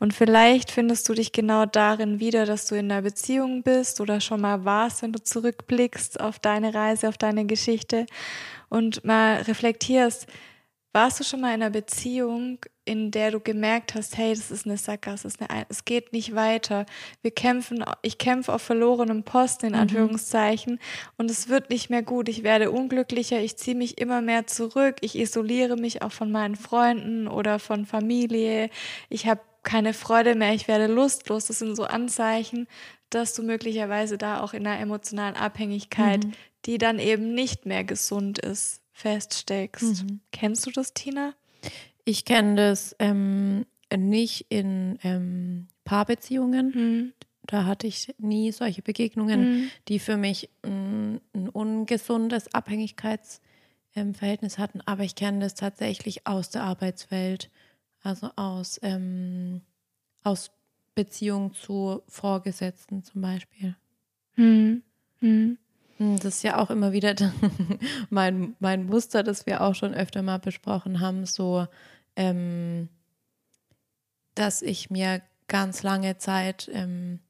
Und 0.01 0.15
vielleicht 0.15 0.71
findest 0.71 1.09
du 1.09 1.15
dich 1.15 1.33
genau 1.33 1.67
darin 1.67 2.19
wieder, 2.19 2.45
dass 2.45 2.67
du 2.67 2.75
in 2.75 2.91
einer 2.91 3.03
Beziehung 3.03 3.63
bist 3.63 4.01
oder 4.01 4.21
schon 4.21 4.41
mal 4.41 4.65
warst, 4.65 5.03
wenn 5.03 5.13
du 5.13 5.23
zurückblickst 5.23 6.21
auf 6.21 6.39
deine 6.41 6.75
Reise, 6.75 7.09
auf 7.09 7.19
deine 7.19 7.47
Geschichte 7.47 8.07
und 8.69 9.05
mal 9.05 9.43
reflektierst, 9.43 10.27
warst 10.93 11.19
du 11.21 11.25
schon 11.25 11.41
mal 11.41 11.49
in 11.55 11.63
einer 11.63 11.71
Beziehung, 11.71 12.59
in 12.85 13.11
der 13.13 13.31
du 13.31 13.41
gemerkt 13.41 13.95
hast, 13.95 14.19
hey, 14.19 14.35
das 14.35 14.51
ist 14.51 14.67
eine 14.67 14.77
Sackgasse, 14.77 15.29
es, 15.29 15.35
ist 15.37 15.41
eine, 15.51 15.67
es 15.69 15.85
geht 15.85 16.13
nicht 16.13 16.35
weiter. 16.35 16.85
Wir 17.23 17.31
kämpfen, 17.31 17.85
ich 18.03 18.19
kämpfe 18.19 18.53
auf 18.53 18.63
verlorenem 18.63 19.23
Posten 19.23 19.67
in 19.67 19.73
Mhm. 19.73 19.79
Anführungszeichen 19.79 20.81
und 21.17 21.31
es 21.31 21.49
wird 21.49 21.71
nicht 21.71 21.91
mehr 21.91 22.03
gut. 22.03 22.29
Ich 22.29 22.43
werde 22.43 22.71
unglücklicher, 22.71 23.41
ich 23.41 23.57
ziehe 23.57 23.77
mich 23.77 23.99
immer 23.99 24.21
mehr 24.21 24.47
zurück, 24.47 24.97
ich 25.01 25.17
isoliere 25.19 25.77
mich 25.77 26.03
auch 26.03 26.13
von 26.13 26.31
meinen 26.31 26.57
Freunden 26.57 27.29
oder 27.29 27.59
von 27.59 27.87
Familie. 27.87 28.69
Ich 29.09 29.27
habe 29.27 29.41
keine 29.63 29.95
Freude 29.95 30.35
mehr, 30.35 30.53
ich 30.55 30.67
werde 30.69 30.93
lustlos. 30.93 31.47
Das 31.47 31.61
sind 31.61 31.77
so 31.77 31.85
Anzeichen, 31.85 32.67
dass 33.11 33.33
du 33.35 33.43
möglicherweise 33.45 34.19
da 34.19 34.41
auch 34.41 34.55
in 34.55 34.67
einer 34.67 34.81
emotionalen 34.81 35.37
Abhängigkeit, 35.37 36.25
Mhm. 36.25 36.33
die 36.67 36.79
dann 36.79 36.99
eben 36.99 37.33
nicht 37.35 37.65
mehr 37.65 37.85
gesund 37.85 38.39
ist, 38.41 38.82
feststeckst. 38.93 40.05
Mhm. 40.05 40.21
Kennst 40.31 40.67
du 40.67 40.71
das, 40.71 40.95
Tina? 40.95 41.35
Ich 42.05 42.25
kenne 42.25 42.57
das 42.57 42.97
ähm, 42.99 43.67
nicht 43.95 44.47
in 44.49 44.99
ähm, 45.03 45.69
Paarbeziehungen. 45.85 46.73
Mhm. 46.75 47.13
Da 47.45 47.67
hatte 47.67 47.87
ich 47.87 48.15
nie 48.19 48.51
solche 48.53 48.83
Begegnungen, 48.83 49.71
die 49.89 49.99
für 49.99 50.17
mich 50.17 50.49
ein, 50.63 51.21
ein 51.35 51.49
ungesundes 51.49 52.55
Abhängigkeitsverhältnis 52.55 54.59
hatten. 54.59 54.81
Aber 54.83 55.03
ich 55.03 55.17
kenne 55.17 55.41
das 55.41 55.55
tatsächlich 55.55 56.25
aus 56.27 56.51
der 56.51 56.63
Arbeitswelt, 56.63 57.51
also 58.03 58.31
aus, 58.37 58.79
ähm, 58.83 59.63
aus 60.23 60.53
Beziehung 60.95 61.55
zu 61.55 62.03
Vorgesetzten 62.07 63.03
zum 63.03 63.23
Beispiel. 63.23 63.77
Mhm. 65.21 65.59
Hm, 65.99 66.19
Das 66.19 66.37
ist 66.37 66.43
ja 66.43 66.59
auch 66.59 66.71
immer 66.71 66.93
wieder 66.93 67.15
mein, 68.11 68.55
mein 68.59 68.87
Muster, 68.87 69.23
das 69.23 69.47
wir 69.47 69.61
auch 69.61 69.75
schon 69.75 69.95
öfter 69.95 70.23
mal 70.23 70.39
besprochen 70.39 71.01
haben, 71.01 71.27
so, 71.27 71.67
ähm, 72.17 72.89
dass 74.35 74.63
ich 74.63 74.91
mir 74.91 75.23
ganz 75.49 75.83
lange 75.83 76.19
Zeit 76.19 76.71
ähm, 76.73 77.21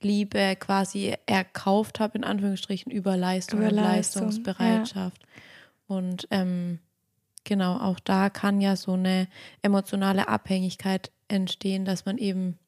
Liebe 0.00 0.56
quasi 0.56 1.14
erkauft 1.26 2.00
habe, 2.00 2.18
in 2.18 2.24
Anführungsstrichen, 2.24 2.90
über 2.92 3.16
Leistung 3.16 3.60
Über 3.60 3.68
und 3.68 3.74
Leistung, 3.74 4.24
Leistungsbereitschaft. 4.24 5.22
Und 5.86 6.28
ähm, 6.30 6.78
genau, 7.44 7.78
auch 7.78 7.98
da 8.00 8.30
kann 8.30 8.60
ja 8.60 8.76
so 8.76 8.92
eine 8.92 9.28
emotionale 9.62 10.28
Abhängigkeit 10.28 11.10
entstehen, 11.28 11.84
dass 11.84 12.04
man 12.04 12.18
eben 12.18 12.58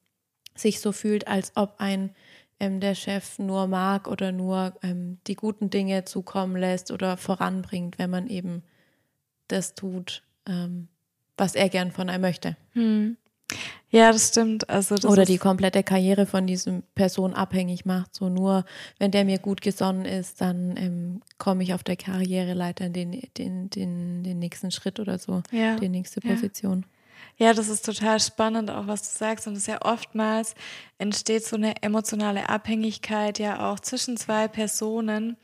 sich 0.56 0.80
so 0.80 0.92
fühlt, 0.92 1.28
als 1.28 1.52
ob 1.56 1.74
ein 1.78 2.14
ähm, 2.60 2.80
der 2.80 2.94
Chef 2.94 3.38
nur 3.38 3.66
mag 3.66 4.06
oder 4.06 4.32
nur 4.32 4.74
ähm, 4.82 5.18
die 5.26 5.34
guten 5.34 5.70
Dinge 5.70 6.04
zukommen 6.04 6.56
lässt 6.56 6.90
oder 6.90 7.16
voranbringt, 7.16 7.98
wenn 7.98 8.10
man 8.10 8.28
eben 8.28 8.62
das 9.48 9.74
tut, 9.74 10.22
ähm, 10.46 10.88
was 11.36 11.54
er 11.54 11.68
gern 11.68 11.90
von 11.90 12.08
einem 12.08 12.22
möchte. 12.22 12.56
Mhm. 12.74 13.16
Ja, 13.90 14.12
das 14.12 14.28
stimmt. 14.28 14.70
Also 14.70 14.94
das 14.94 15.04
oder 15.04 15.24
die 15.24 15.38
komplette 15.38 15.82
Karriere 15.82 16.24
von 16.24 16.46
diesem 16.46 16.84
Person 16.94 17.34
abhängig 17.34 17.84
macht. 17.84 18.14
So 18.14 18.28
nur, 18.28 18.64
wenn 18.98 19.10
der 19.10 19.24
mir 19.24 19.38
gut 19.38 19.60
gesonnen 19.60 20.04
ist, 20.04 20.40
dann 20.40 20.76
ähm, 20.76 21.22
komme 21.38 21.64
ich 21.64 21.74
auf 21.74 21.82
der 21.82 21.96
Karriereleiter 21.96 22.86
in 22.86 22.92
den, 22.92 23.22
den, 23.36 23.70
den, 23.70 24.22
den 24.22 24.38
nächsten 24.38 24.70
Schritt 24.70 25.00
oder 25.00 25.18
so, 25.18 25.42
ja. 25.50 25.76
die 25.76 25.88
nächste. 25.88 26.20
Position. 26.20 26.82
Ja, 26.82 26.99
das 27.54 27.68
ist 27.68 27.84
total 27.84 28.20
spannend, 28.20 28.70
auch 28.70 28.86
was 28.86 29.02
du 29.02 29.18
sagst. 29.18 29.46
Und 29.46 29.56
sehr 29.56 29.84
oftmals 29.84 30.54
entsteht 30.98 31.44
so 31.44 31.56
eine 31.56 31.82
emotionale 31.82 32.48
Abhängigkeit 32.48 33.38
ja 33.38 33.70
auch 33.70 33.80
zwischen 33.80 34.16
zwei 34.16 34.48
Personen, 34.48 35.36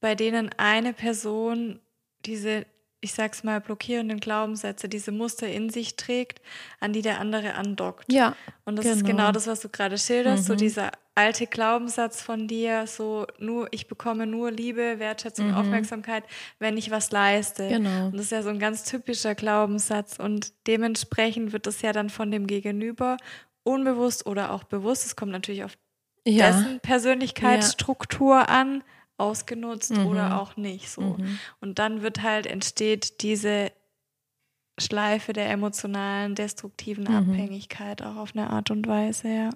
bei 0.00 0.14
denen 0.14 0.50
eine 0.56 0.92
Person 0.92 1.80
diese, 2.26 2.66
ich 3.04 3.12
sag's 3.14 3.42
mal, 3.44 3.60
blockierenden 3.60 4.20
Glaubenssätze, 4.20 4.88
diese 4.88 5.12
Muster 5.12 5.46
in 5.48 5.68
sich 5.70 5.96
trägt, 5.96 6.40
an 6.80 6.92
die 6.92 7.02
der 7.02 7.20
andere 7.20 7.54
andockt. 7.54 8.10
Ja, 8.10 8.34
Und 8.64 8.76
das 8.76 8.86
ist 8.86 9.04
genau. 9.04 9.24
genau 9.24 9.32
das, 9.32 9.46
was 9.48 9.60
du 9.60 9.68
gerade 9.68 9.98
schilderst, 9.98 10.46
so 10.46 10.54
Mhm. 10.54 10.58
dieser 10.58 10.92
alte 11.14 11.46
Glaubenssatz 11.46 12.22
von 12.22 12.48
dir, 12.48 12.86
so 12.86 13.26
nur, 13.38 13.68
ich 13.72 13.86
bekomme 13.88 14.26
nur 14.26 14.50
Liebe, 14.50 14.98
Wertschätzung, 14.98 15.48
Mhm. 15.48 15.54
Aufmerksamkeit, 15.56 16.24
wenn 16.58 16.76
ich 16.78 16.90
was 16.90 17.10
leiste. 17.10 17.68
genau. 17.68 18.06
Und 18.06 18.14
das 18.14 18.22
ist 18.26 18.32
ja 18.32 18.42
so 18.42 18.48
ein 18.48 18.58
ganz 18.58 18.84
typischer 18.84 19.34
Glaubenssatz 19.34 20.18
und 20.18 20.52
dementsprechend 20.66 21.52
wird 21.52 21.66
das 21.66 21.82
ja 21.82 21.92
dann 21.92 22.08
von 22.08 22.30
dem 22.30 22.46
Gegenüber 22.46 23.16
unbewusst 23.64 24.26
oder 24.26 24.52
auch 24.52 24.64
bewusst, 24.64 25.04
es 25.04 25.14
kommt 25.16 25.32
natürlich 25.32 25.64
auf 25.64 25.72
Ja. 26.24 26.46
dessen 26.50 26.80
Persönlichkeitsstruktur 26.80 28.48
an, 28.48 28.82
ausgenutzt 29.22 29.92
Mhm. 29.96 30.06
oder 30.06 30.40
auch 30.40 30.56
nicht 30.56 30.90
so. 30.90 31.16
Mhm. 31.18 31.38
Und 31.60 31.78
dann 31.78 32.02
wird 32.02 32.22
halt, 32.22 32.46
entsteht 32.46 33.22
diese 33.22 33.70
Schleife 34.78 35.32
der 35.32 35.50
emotionalen, 35.50 36.34
destruktiven 36.34 37.04
Mhm. 37.04 37.30
Abhängigkeit 37.30 38.02
auch 38.02 38.16
auf 38.16 38.30
eine 38.34 38.50
Art 38.50 38.70
und 38.70 38.86
Weise, 38.86 39.28
ja. 39.28 39.50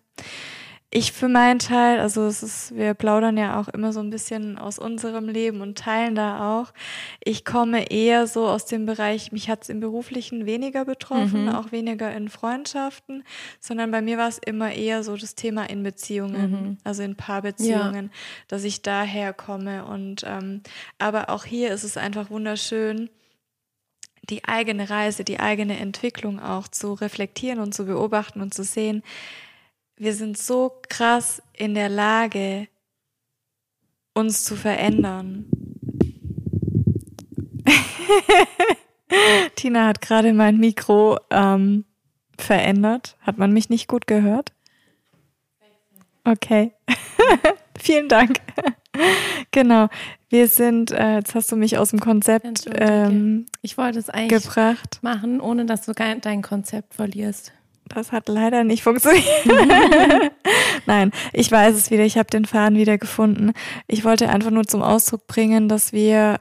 Ich 0.90 1.10
für 1.12 1.28
meinen 1.28 1.58
Teil, 1.58 1.98
also 1.98 2.26
es 2.26 2.44
ist, 2.44 2.74
wir 2.76 2.94
plaudern 2.94 3.36
ja 3.36 3.60
auch 3.60 3.66
immer 3.68 3.92
so 3.92 3.98
ein 4.00 4.08
bisschen 4.10 4.56
aus 4.56 4.78
unserem 4.78 5.28
Leben 5.28 5.60
und 5.60 5.76
teilen 5.76 6.14
da 6.14 6.60
auch. 6.60 6.72
Ich 7.24 7.44
komme 7.44 7.90
eher 7.90 8.28
so 8.28 8.46
aus 8.46 8.66
dem 8.66 8.86
Bereich, 8.86 9.32
mich 9.32 9.50
hat 9.50 9.64
es 9.64 9.68
im 9.68 9.80
Beruflichen 9.80 10.46
weniger 10.46 10.84
betroffen, 10.84 11.42
Mhm. 11.42 11.48
auch 11.50 11.72
weniger 11.72 12.14
in 12.14 12.28
Freundschaften, 12.28 13.24
sondern 13.58 13.90
bei 13.90 14.00
mir 14.00 14.16
war 14.16 14.28
es 14.28 14.38
immer 14.38 14.72
eher 14.72 15.02
so 15.02 15.16
das 15.16 15.34
Thema 15.34 15.68
in 15.68 15.82
Beziehungen, 15.82 16.50
Mhm. 16.50 16.78
also 16.84 17.02
in 17.02 17.16
Paarbeziehungen, 17.16 18.10
dass 18.46 18.62
ich 18.62 18.80
daher 18.82 19.32
komme. 19.32 19.84
Und 19.86 20.22
ähm, 20.24 20.62
aber 20.98 21.30
auch 21.30 21.44
hier 21.44 21.72
ist 21.72 21.82
es 21.82 21.96
einfach 21.96 22.30
wunderschön, 22.30 23.10
die 24.30 24.44
eigene 24.44 24.88
Reise, 24.88 25.24
die 25.24 25.40
eigene 25.40 25.78
Entwicklung 25.78 26.40
auch 26.40 26.68
zu 26.68 26.94
reflektieren 26.94 27.58
und 27.58 27.74
zu 27.74 27.86
beobachten 27.86 28.40
und 28.40 28.54
zu 28.54 28.62
sehen, 28.64 29.02
wir 29.96 30.14
sind 30.14 30.36
so 30.38 30.72
krass 30.88 31.42
in 31.52 31.74
der 31.74 31.88
Lage, 31.88 32.68
uns 34.14 34.44
zu 34.44 34.56
verändern. 34.56 35.46
Tina 39.56 39.86
hat 39.86 40.00
gerade 40.00 40.32
mein 40.32 40.58
Mikro 40.58 41.18
ähm, 41.30 41.84
verändert. 42.38 43.16
Hat 43.20 43.38
man 43.38 43.52
mich 43.52 43.68
nicht 43.70 43.88
gut 43.88 44.06
gehört? 44.06 44.52
Okay. 46.24 46.72
Vielen 47.78 48.08
Dank. 48.08 48.40
genau. 49.50 49.88
Wir 50.28 50.48
sind, 50.48 50.90
äh, 50.90 51.16
jetzt 51.16 51.34
hast 51.34 51.52
du 51.52 51.56
mich 51.56 51.78
aus 51.78 51.90
dem 51.90 52.00
Konzept 52.00 52.66
ähm, 52.74 53.46
Ich 53.62 53.78
wollte 53.78 53.98
es 53.98 54.10
eigentlich 54.10 54.42
gebracht. 54.42 54.98
machen, 55.02 55.40
ohne 55.40 55.66
dass 55.66 55.86
du 55.86 55.92
dein 55.92 56.42
Konzept 56.42 56.94
verlierst. 56.94 57.52
Das 57.88 58.12
hat 58.12 58.28
leider 58.28 58.64
nicht 58.64 58.82
funktioniert. 58.82 59.24
Nein, 60.86 61.12
ich 61.32 61.50
weiß 61.50 61.74
es 61.74 61.90
wieder. 61.90 62.04
Ich 62.04 62.18
habe 62.18 62.28
den 62.30 62.44
Faden 62.44 62.76
wieder 62.78 62.98
gefunden. 62.98 63.52
Ich 63.86 64.04
wollte 64.04 64.28
einfach 64.28 64.50
nur 64.50 64.64
zum 64.66 64.82
Ausdruck 64.82 65.26
bringen, 65.26 65.68
dass 65.68 65.92
wir 65.92 66.40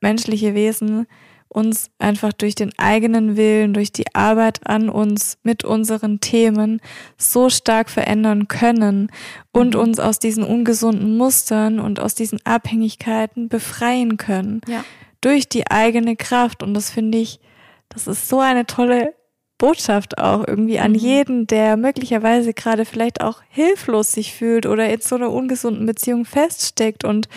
menschliche 0.00 0.54
Wesen 0.54 1.06
uns 1.48 1.90
einfach 2.00 2.32
durch 2.32 2.56
den 2.56 2.72
eigenen 2.78 3.36
Willen, 3.36 3.74
durch 3.74 3.92
die 3.92 4.12
Arbeit 4.14 4.66
an 4.66 4.88
uns 4.88 5.38
mit 5.44 5.62
unseren 5.64 6.18
Themen 6.18 6.80
so 7.16 7.48
stark 7.48 7.90
verändern 7.90 8.48
können 8.48 9.10
und 9.52 9.74
Mhm. 9.74 9.80
uns 9.80 10.00
aus 10.00 10.18
diesen 10.18 10.42
ungesunden 10.42 11.16
Mustern 11.16 11.78
und 11.78 12.00
aus 12.00 12.16
diesen 12.16 12.44
Abhängigkeiten 12.44 13.48
befreien 13.48 14.16
können 14.16 14.62
Ja. 14.66 14.84
durch 15.20 15.48
die 15.48 15.70
eigene 15.70 16.16
Kraft. 16.16 16.64
Und 16.64 16.74
das 16.74 16.90
finde 16.90 17.18
ich, 17.18 17.38
das 17.88 18.08
ist 18.08 18.28
so 18.28 18.40
eine 18.40 18.66
tolle 18.66 19.14
Botschaft 19.64 20.18
auch 20.18 20.46
irgendwie 20.46 20.78
an 20.78 20.92
Mhm. 20.92 20.98
jeden, 20.98 21.46
der 21.46 21.76
möglicherweise 21.76 22.52
gerade 22.52 22.84
vielleicht 22.84 23.20
auch 23.22 23.40
hilflos 23.48 24.12
sich 24.12 24.34
fühlt 24.34 24.66
oder 24.66 24.88
in 24.92 25.00
so 25.00 25.14
einer 25.16 25.30
ungesunden 25.30 25.86
Beziehung 25.86 26.24
feststeckt 26.26 27.04
und 27.04 27.28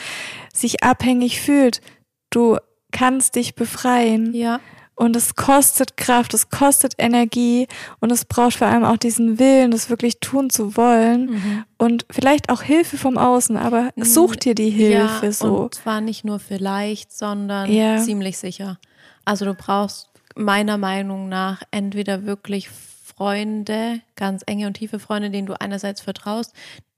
sich 0.53 0.83
abhängig 0.83 1.39
fühlt. 1.39 1.79
Du 2.29 2.57
kannst 2.91 3.35
dich 3.35 3.55
befreien. 3.55 4.33
Ja. 4.33 4.59
Und 4.95 5.15
es 5.15 5.35
kostet 5.35 5.95
Kraft, 5.95 6.33
es 6.33 6.49
kostet 6.49 6.93
Energie 6.97 7.67
und 7.99 8.11
es 8.11 8.25
braucht 8.25 8.55
vor 8.55 8.65
allem 8.67 8.83
auch 8.83 8.97
diesen 8.97 9.37
Willen, 9.37 9.69
das 9.69 9.89
wirklich 9.91 10.19
tun 10.19 10.49
zu 10.49 10.75
wollen 10.75 11.25
Mhm. 11.29 11.63
und 11.77 12.05
vielleicht 12.09 12.49
auch 12.49 12.63
Hilfe 12.63 12.97
vom 12.97 13.15
Außen, 13.17 13.57
aber 13.57 13.91
Mhm. 13.95 14.03
such 14.03 14.35
dir 14.37 14.55
die 14.55 14.71
Hilfe 14.71 15.25
ja, 15.27 15.31
so. 15.31 15.55
Und 15.55 15.75
zwar 15.75 16.01
nicht 16.01 16.25
nur 16.25 16.39
vielleicht, 16.39 17.15
sondern 17.15 17.71
Ja. 17.71 17.97
ziemlich 17.97 18.39
sicher. 18.39 18.79
Also 19.23 19.45
du 19.45 19.53
brauchst 19.53 20.09
meiner 20.37 20.77
Meinung 20.77 21.29
nach 21.29 21.63
entweder 21.71 22.25
wirklich 22.25 22.69
Freunde, 22.69 24.01
ganz 24.15 24.43
enge 24.45 24.67
und 24.67 24.75
tiefe 24.75 24.99
Freunde, 24.99 25.29
denen 25.31 25.47
du 25.47 25.59
einerseits 25.59 26.01
vertraust, 26.01 26.53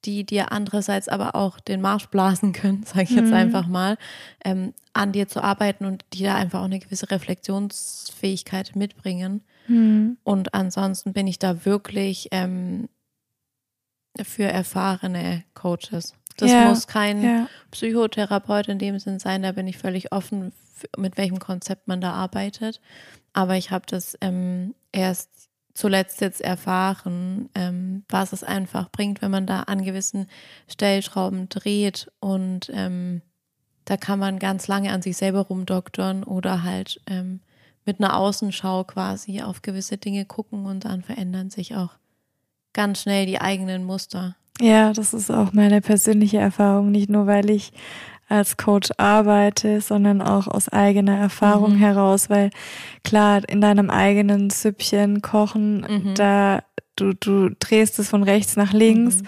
die 0.06 0.26
dir 0.26 0.52
andererseits 0.52 1.08
aber 1.08 1.36
auch 1.36 1.60
den 1.60 1.82
Marsch 1.82 2.08
blasen 2.08 2.52
können, 2.54 2.84
sage 2.86 3.04
ich 3.04 3.12
jetzt 3.16 3.28
Mhm. 3.28 3.34
einfach 3.34 3.68
mal, 3.68 3.98
ähm, 4.44 4.74
an 4.94 5.12
dir 5.14 5.28
zu 5.28 5.42
arbeiten 5.44 5.86
und 5.86 6.04
die 6.14 6.24
da 6.24 6.36
einfach 6.36 6.60
auch 6.60 6.66
eine 6.66 6.80
gewisse 6.80 7.10
Reflexionsfähigkeit 7.10 8.76
mitbringen. 8.76 9.42
Hm. 9.68 10.18
Und 10.24 10.54
ansonsten 10.54 11.14
bin 11.14 11.28
ich 11.28 11.40
da 11.40 11.64
wirklich 11.66 12.28
ähm, 12.32 12.90
für 14.22 14.46
erfahrene 14.46 15.44
Coaches. 15.54 16.14
Das 16.38 16.52
Ja, 16.52 16.68
muss 16.70 16.88
kein 16.88 17.22
Ja. 17.24 17.48
Psychotherapeut 17.72 18.68
in 18.68 18.80
dem 18.80 19.00
Sinn 19.00 19.20
sein, 19.20 19.44
da 19.44 19.52
bin 19.52 19.68
ich 19.68 19.78
völlig 19.78 20.12
offen, 20.12 20.52
mit 20.98 21.18
welchem 21.18 21.40
Konzept 21.40 21.88
man 21.88 22.02
da 22.02 22.14
arbeitet. 22.14 22.80
Aber 23.34 23.56
ich 23.56 23.72
habe 23.72 23.86
das 23.88 24.18
ähm, 24.22 24.76
erst 24.92 25.50
zuletzt 25.74 26.22
jetzt 26.22 26.42
erfahren, 26.42 27.50
ähm, 27.56 28.04
was 28.10 28.34
es 28.34 28.44
einfach 28.44 28.90
bringt, 28.92 29.22
wenn 29.22 29.32
man 29.32 29.48
da 29.48 29.62
an 29.62 29.84
gewissen 29.84 30.28
Stellschrauben 30.68 31.48
dreht 31.48 32.12
und 32.20 32.70
ähm, 32.74 33.22
da 33.86 33.98
kann 33.98 34.20
man 34.20 34.40
ganz 34.40 34.68
lange 34.68 34.92
an 34.92 35.02
sich 35.02 35.18
selber 35.18 35.40
rumdoktern 35.42 36.24
oder 36.24 36.64
halt 36.64 37.02
ähm, 37.08 37.40
mit 37.86 38.00
einer 38.00 38.18
Außenschau 38.18 38.84
quasi 38.84 39.42
auf 39.42 39.62
gewisse 39.62 39.98
Dinge 39.98 40.26
gucken 40.26 40.66
und 40.66 40.86
dann 40.86 41.02
verändern 41.02 41.50
sich 41.50 41.76
auch 41.76 41.94
ganz 42.74 43.02
schnell 43.02 43.26
die 43.26 43.42
eigenen 43.42 43.84
Muster. 43.86 44.36
Ja, 44.62 44.94
das 44.94 45.14
ist 45.14 45.32
auch 45.32 45.54
meine 45.54 45.82
persönliche 45.82 46.38
Erfahrung, 46.38 46.92
nicht 46.92 47.10
nur 47.10 47.26
weil 47.26 47.50
ich 47.50 47.72
als 48.30 48.56
Coach 48.58 48.90
arbeite, 48.98 49.82
sondern 49.82 50.22
auch 50.22 50.48
aus 50.48 50.70
eigener 50.70 51.18
Erfahrung 51.18 51.74
Mhm. 51.74 51.80
heraus, 51.80 52.30
weil 52.30 52.52
klar, 53.04 53.42
in 53.50 53.60
deinem 53.60 53.90
eigenen 53.90 54.50
Süppchen 54.52 55.22
kochen, 55.22 55.82
Mhm. 55.82 56.14
da 56.16 56.64
du, 56.96 57.14
du 57.14 57.50
drehst 57.60 57.98
es 57.98 58.10
von 58.10 58.24
rechts 58.24 58.58
nach 58.58 58.74
links, 58.74 59.22
Mhm. 59.22 59.28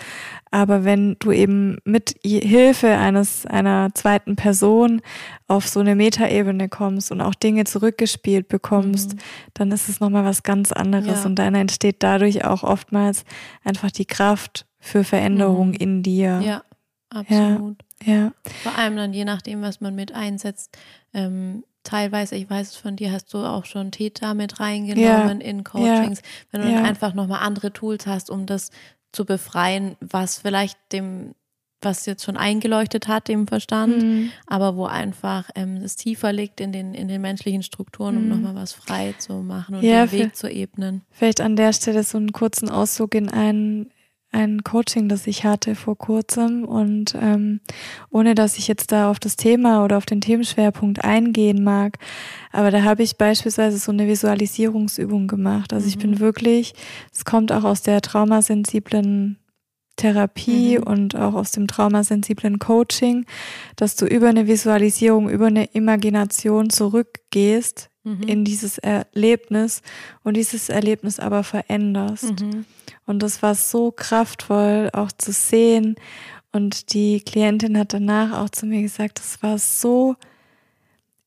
aber 0.51 0.83
wenn 0.83 1.15
du 1.19 1.31
eben 1.31 1.77
mit 1.85 2.15
Hilfe 2.21 2.89
eines 2.97 3.45
einer 3.45 3.91
zweiten 3.93 4.35
Person 4.35 5.01
auf 5.47 5.69
so 5.69 5.79
eine 5.79 5.95
Metaebene 5.95 6.67
kommst 6.67 7.13
und 7.13 7.21
auch 7.21 7.33
Dinge 7.33 7.63
zurückgespielt 7.63 8.49
bekommst, 8.49 9.13
Mhm. 9.15 9.19
dann 9.53 9.71
ist 9.71 9.87
es 9.87 10.01
nochmal 10.01 10.25
was 10.25 10.43
ganz 10.43 10.73
anderes 10.73 11.21
Ja. 11.21 11.25
und 11.25 11.35
dann 11.39 11.55
entsteht 11.55 12.03
dadurch 12.03 12.43
auch 12.43 12.63
oftmals 12.63 13.23
einfach 13.63 13.89
die 13.89 14.05
Kraft 14.05 14.65
für 14.81 15.05
Veränderung 15.05 15.69
Mhm. 15.69 15.73
in 15.75 16.03
dir. 16.03 16.41
Ja, 16.43 16.63
absolut. 17.09 17.77
Ja. 17.79 17.85
Vor 18.63 18.75
allem 18.77 18.95
dann 18.95 19.13
je 19.13 19.25
nachdem, 19.25 19.61
was 19.61 19.81
man 19.81 19.95
mit 19.95 20.13
einsetzt. 20.13 20.77
Ähm, 21.13 21.63
teilweise, 21.83 22.35
ich 22.35 22.49
weiß 22.49 22.69
es 22.71 22.75
von 22.75 22.95
dir, 22.95 23.11
hast 23.11 23.33
du 23.33 23.39
auch 23.39 23.65
schon 23.65 23.91
Theta 23.91 24.33
mit 24.33 24.59
reingenommen 24.59 25.41
in 25.41 25.63
Coachings. 25.63 26.21
Wenn 26.51 26.61
du 26.61 26.67
Ja. 26.67 26.75
dann 26.75 26.85
einfach 26.85 27.13
nochmal 27.13 27.41
andere 27.45 27.73
Tools 27.73 28.05
hast, 28.07 28.29
um 28.29 28.45
das 28.45 28.69
zu 29.11 29.25
befreien, 29.25 29.95
was 29.99 30.37
vielleicht 30.39 30.77
dem, 30.91 31.33
was 31.81 32.05
jetzt 32.05 32.23
schon 32.23 32.37
eingeleuchtet 32.37 33.07
hat, 33.07 33.27
dem 33.27 33.47
Verstand, 33.47 34.03
Mhm. 34.03 34.31
aber 34.45 34.75
wo 34.75 34.85
einfach 34.85 35.49
ähm, 35.55 35.77
es 35.77 35.95
tiefer 35.95 36.31
liegt 36.31 36.61
in 36.61 36.71
den, 36.71 36.93
in 36.93 37.07
den 37.07 37.21
menschlichen 37.21 37.63
Strukturen, 37.63 38.17
um 38.17 38.23
Mhm. 38.25 38.29
nochmal 38.29 38.55
was 38.55 38.73
frei 38.73 39.13
zu 39.13 39.33
machen 39.41 39.73
und 39.75 39.83
Ja, 39.83 40.05
den 40.05 40.11
Weg 40.11 40.35
zu 40.35 40.47
ebnen. 40.49 41.01
Vielleicht 41.09 41.41
an 41.41 41.55
der 41.55 41.73
Stelle 41.73 42.03
so 42.03 42.17
einen 42.19 42.31
kurzen 42.33 42.69
Auszug 42.69 43.15
in 43.15 43.29
ein, 43.29 43.89
ein 44.33 44.63
Coaching, 44.63 45.09
das 45.09 45.27
ich 45.27 45.43
hatte 45.43 45.75
vor 45.75 45.97
kurzem. 45.97 46.63
Und 46.63 47.15
ähm, 47.19 47.59
ohne 48.09 48.33
dass 48.33 48.57
ich 48.57 48.67
jetzt 48.67 48.91
da 48.91 49.09
auf 49.11 49.19
das 49.19 49.35
Thema 49.35 49.83
oder 49.83 49.97
auf 49.97 50.05
den 50.05 50.21
Themenschwerpunkt 50.21 51.03
eingehen 51.03 51.63
mag, 51.63 51.97
aber 52.51 52.71
da 52.71 52.83
habe 52.83 53.03
ich 53.03 53.17
beispielsweise 53.17 53.77
so 53.77 53.91
eine 53.91 54.07
Visualisierungsübung 54.07 55.27
gemacht. 55.27 55.73
Also 55.73 55.87
ich 55.87 55.97
Mhm. 55.97 56.01
bin 56.01 56.19
wirklich, 56.19 56.73
es 57.13 57.25
kommt 57.25 57.51
auch 57.51 57.63
aus 57.65 57.81
der 57.81 58.01
traumasensiblen 58.01 59.37
Therapie 59.97 60.77
Mhm. 60.79 60.83
und 60.83 61.15
auch 61.15 61.33
aus 61.35 61.51
dem 61.51 61.67
traumasensiblen 61.67 62.57
Coaching, 62.57 63.25
dass 63.75 63.95
du 63.97 64.05
über 64.05 64.29
eine 64.29 64.47
Visualisierung, 64.47 65.29
über 65.29 65.47
eine 65.47 65.65
Imagination 65.73 66.69
zurückgehst 66.69 67.89
Mhm. 68.03 68.23
in 68.23 68.45
dieses 68.45 68.77
Erlebnis 68.79 69.81
und 70.23 70.35
dieses 70.35 70.69
Erlebnis 70.69 71.19
aber 71.19 71.43
veränderst. 71.43 72.41
Mhm. 72.41 72.65
Und 73.05 73.19
das 73.21 73.43
war 73.43 73.55
so 73.55 73.91
kraftvoll 73.91 74.89
auch 74.93 75.11
zu 75.11 75.31
sehen. 75.31 75.95
Und 76.51 76.93
die 76.93 77.21
Klientin 77.21 77.77
hat 77.77 77.93
danach 77.93 78.37
auch 78.39 78.49
zu 78.49 78.65
mir 78.65 78.81
gesagt, 78.81 79.19
das 79.19 79.41
war 79.43 79.57
so 79.57 80.15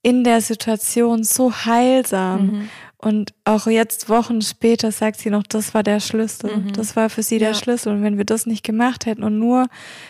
in 0.02 0.22
der 0.24 0.40
Situation 0.40 1.24
so 1.24 1.52
heilsam. 1.52 2.46
Mhm. 2.46 2.68
Und 3.04 3.34
auch 3.44 3.66
jetzt 3.66 4.08
Wochen 4.08 4.40
später 4.42 4.90
sagt 4.92 5.18
sie 5.20 5.30
noch, 5.30 5.42
das 5.42 5.74
war 5.74 5.82
der 5.82 6.00
Schlüssel. 6.00 6.56
Mhm. 6.56 6.72
Das 6.72 6.96
war 6.96 7.10
für 7.10 7.22
sie 7.22 7.38
der 7.38 7.48
Ja. 7.50 7.54
Schlüssel. 7.54 7.92
Und 7.92 8.02
wenn 8.02 8.16
wir 8.18 8.24
das 8.24 8.46
nicht 8.46 8.64
gemacht 8.64 9.06
hätten 9.06 9.22
und 9.22 9.38
nur 9.38 9.66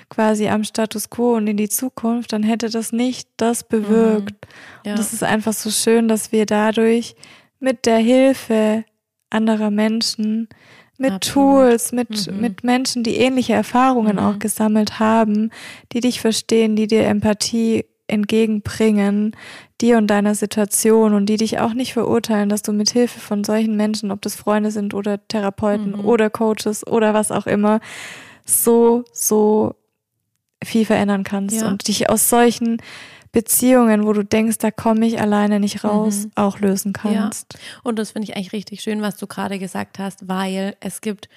quasi 0.08 0.48
am 0.48 0.64
Status 0.64 1.10
quo 1.10 1.34
und 1.34 1.46
in 1.46 1.56
die 1.56 1.68
Zukunft, 1.68 2.32
dann 2.32 2.42
hätte 2.42 2.70
das 2.70 2.92
nicht 2.92 3.28
das 3.36 3.64
bewirkt. 3.64 4.46
Ja. 4.86 4.92
Und 4.92 5.00
es 5.00 5.12
ist 5.12 5.22
einfach 5.24 5.52
so 5.52 5.70
schön, 5.70 6.08
dass 6.08 6.32
wir 6.32 6.46
dadurch 6.46 7.14
mit 7.60 7.86
der 7.86 7.98
Hilfe 7.98 8.84
anderer 9.30 9.70
Menschen, 9.70 10.48
mit 10.96 11.10
Absolut. 11.12 11.70
Tools, 11.70 11.92
mit, 11.92 12.30
Mhm. 12.30 12.40
mit 12.40 12.62
Menschen, 12.62 13.02
die 13.02 13.16
ähnliche 13.16 13.54
Erfahrungen 13.54 14.12
Mhm. 14.16 14.22
auch 14.22 14.38
gesammelt 14.38 15.00
haben, 15.00 15.50
die 15.92 15.98
dich 16.00 16.20
verstehen, 16.20 16.76
die 16.76 16.86
dir 16.86 17.04
Empathie 17.06 17.84
entgegenbringen, 18.06 19.34
dir 19.80 19.96
und 19.98 20.08
deiner 20.08 20.34
Situation 20.34 21.14
und 21.14 21.26
die 21.26 21.36
dich 21.36 21.58
auch 21.58 21.74
nicht 21.74 21.92
verurteilen, 21.94 22.48
dass 22.48 22.62
du 22.62 22.72
mit 22.72 22.90
Hilfe 22.90 23.18
von 23.20 23.44
solchen 23.44 23.76
Menschen, 23.76 24.10
ob 24.10 24.20
das 24.22 24.34
Freunde 24.36 24.70
sind 24.70 24.94
oder 24.94 25.26
Therapeuten 25.28 25.92
Mhm. 25.92 26.04
oder 26.04 26.30
Coaches 26.30 26.86
oder 26.86 27.14
was 27.14 27.30
auch 27.30 27.46
immer, 27.46 27.80
so, 28.44 29.04
so 29.12 29.74
viel 30.62 30.84
verändern 30.84 31.24
kannst 31.24 31.56
Ja. 31.62 31.68
und 31.68 31.86
dich 31.88 32.08
aus 32.10 32.28
solchen 32.28 32.78
Beziehungen, 33.32 34.06
wo 34.06 34.12
du 34.12 34.22
denkst, 34.24 34.58
da 34.58 34.70
komme 34.70 35.06
ich 35.06 35.20
alleine 35.20 35.58
nicht 35.58 35.82
raus, 35.82 36.24
Mhm. 36.26 36.30
auch 36.36 36.60
lösen 36.60 36.92
kannst. 36.92 37.58
Und 37.82 37.98
das 37.98 38.12
finde 38.12 38.28
ich 38.28 38.36
eigentlich 38.36 38.52
richtig 38.52 38.80
schön, 38.82 39.02
was 39.02 39.16
du 39.16 39.26
gerade 39.26 39.58
gesagt 39.58 39.98
hast, 39.98 40.28
weil 40.28 40.76
es 40.80 41.00
gibt 41.00 41.28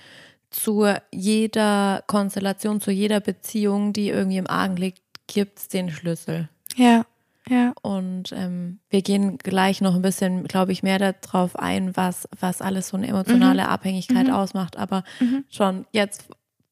zu 0.51 0.85
jeder 1.11 2.03
Konstellation, 2.07 2.79
zu 2.81 2.91
jeder 2.91 3.19
Beziehung, 3.19 3.93
die 3.93 4.09
irgendwie 4.09 4.37
im 4.37 4.47
Argen 4.47 4.77
liegt, 4.77 5.01
gibt 5.25 5.57
es 5.59 5.67
den 5.67 5.89
Schlüssel. 5.89 6.49
Ja, 6.77 7.05
ja, 7.49 7.73
Und 7.81 8.33
ähm, 8.33 8.79
wir 8.89 9.01
gehen 9.01 9.37
gleich 9.37 9.79
noch 9.79 9.95
ein 9.95 10.01
bisschen, 10.01 10.43
glaube 10.43 10.73
ich, 10.73 10.83
mehr 10.83 10.99
darauf 11.13 11.55
ein, 11.55 11.95
was, 11.95 12.27
was 12.37 12.61
alles 12.61 12.89
so 12.89 12.97
eine 12.97 13.07
emotionale 13.07 13.69
Abhängigkeit 13.69 14.27
Mhm. 14.27 14.33
ausmacht. 14.33 14.77
Aber 14.77 15.03
Mhm. 15.21 15.45
schon 15.49 15.85
jetzt, 15.91 16.25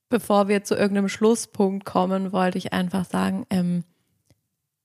bevor 0.09 0.49
wir 0.49 0.63
zu 0.65 0.75
irgendeinem 0.75 1.07
Schlusspunkt 1.07 1.85
kommen, 1.85 2.33
wollte 2.33 2.57
ich 2.57 2.73
einfach 2.73 3.05
sagen, 3.05 3.45
ähm, 3.49 3.85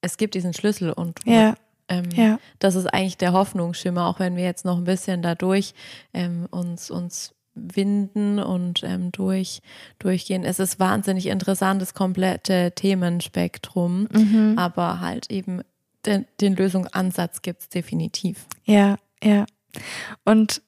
es 0.01 0.17
gibt 0.17 0.35
diesen 0.35 0.55
Schlüssel 0.55 0.93
und 0.93 1.19
ja, 1.27 1.55
ähm, 1.89 2.09
ja, 2.15 2.39
das 2.61 2.77
ist 2.77 2.87
eigentlich 2.87 3.19
der 3.19 3.33
Hoffnungsschimmer, 3.33 4.07
auch 4.07 4.21
wenn 4.21 4.37
wir 4.37 4.45
jetzt 4.45 4.65
noch 4.65 4.79
ein 4.79 4.85
bisschen 4.85 5.23
dadurch 5.23 5.75
ähm, 6.15 6.47
uns, 6.53 6.91
uns 6.91 7.35
winden 7.75 8.39
und 8.39 8.83
ähm, 8.85 9.13
durch, 9.13 9.61
durchgehen. 9.99 10.45
Es 10.45 10.59
ist 10.59 10.79
wahnsinnig 10.81 11.27
interessant, 11.27 11.81
das 11.83 11.95
komplette 11.95 12.73
Themenspektrum, 12.75 14.09
mhm. 14.13 14.55
aber 14.57 15.01
halt 15.01 15.31
eben 15.31 15.61
den, 16.07 16.27
den 16.41 16.57
Lösungsansatz 16.57 17.43
gibt 17.43 17.61
es 17.63 17.69
definitiv. 17.69 18.47
ja, 18.65 18.97
ja. 19.23 19.45
Und 20.25 20.63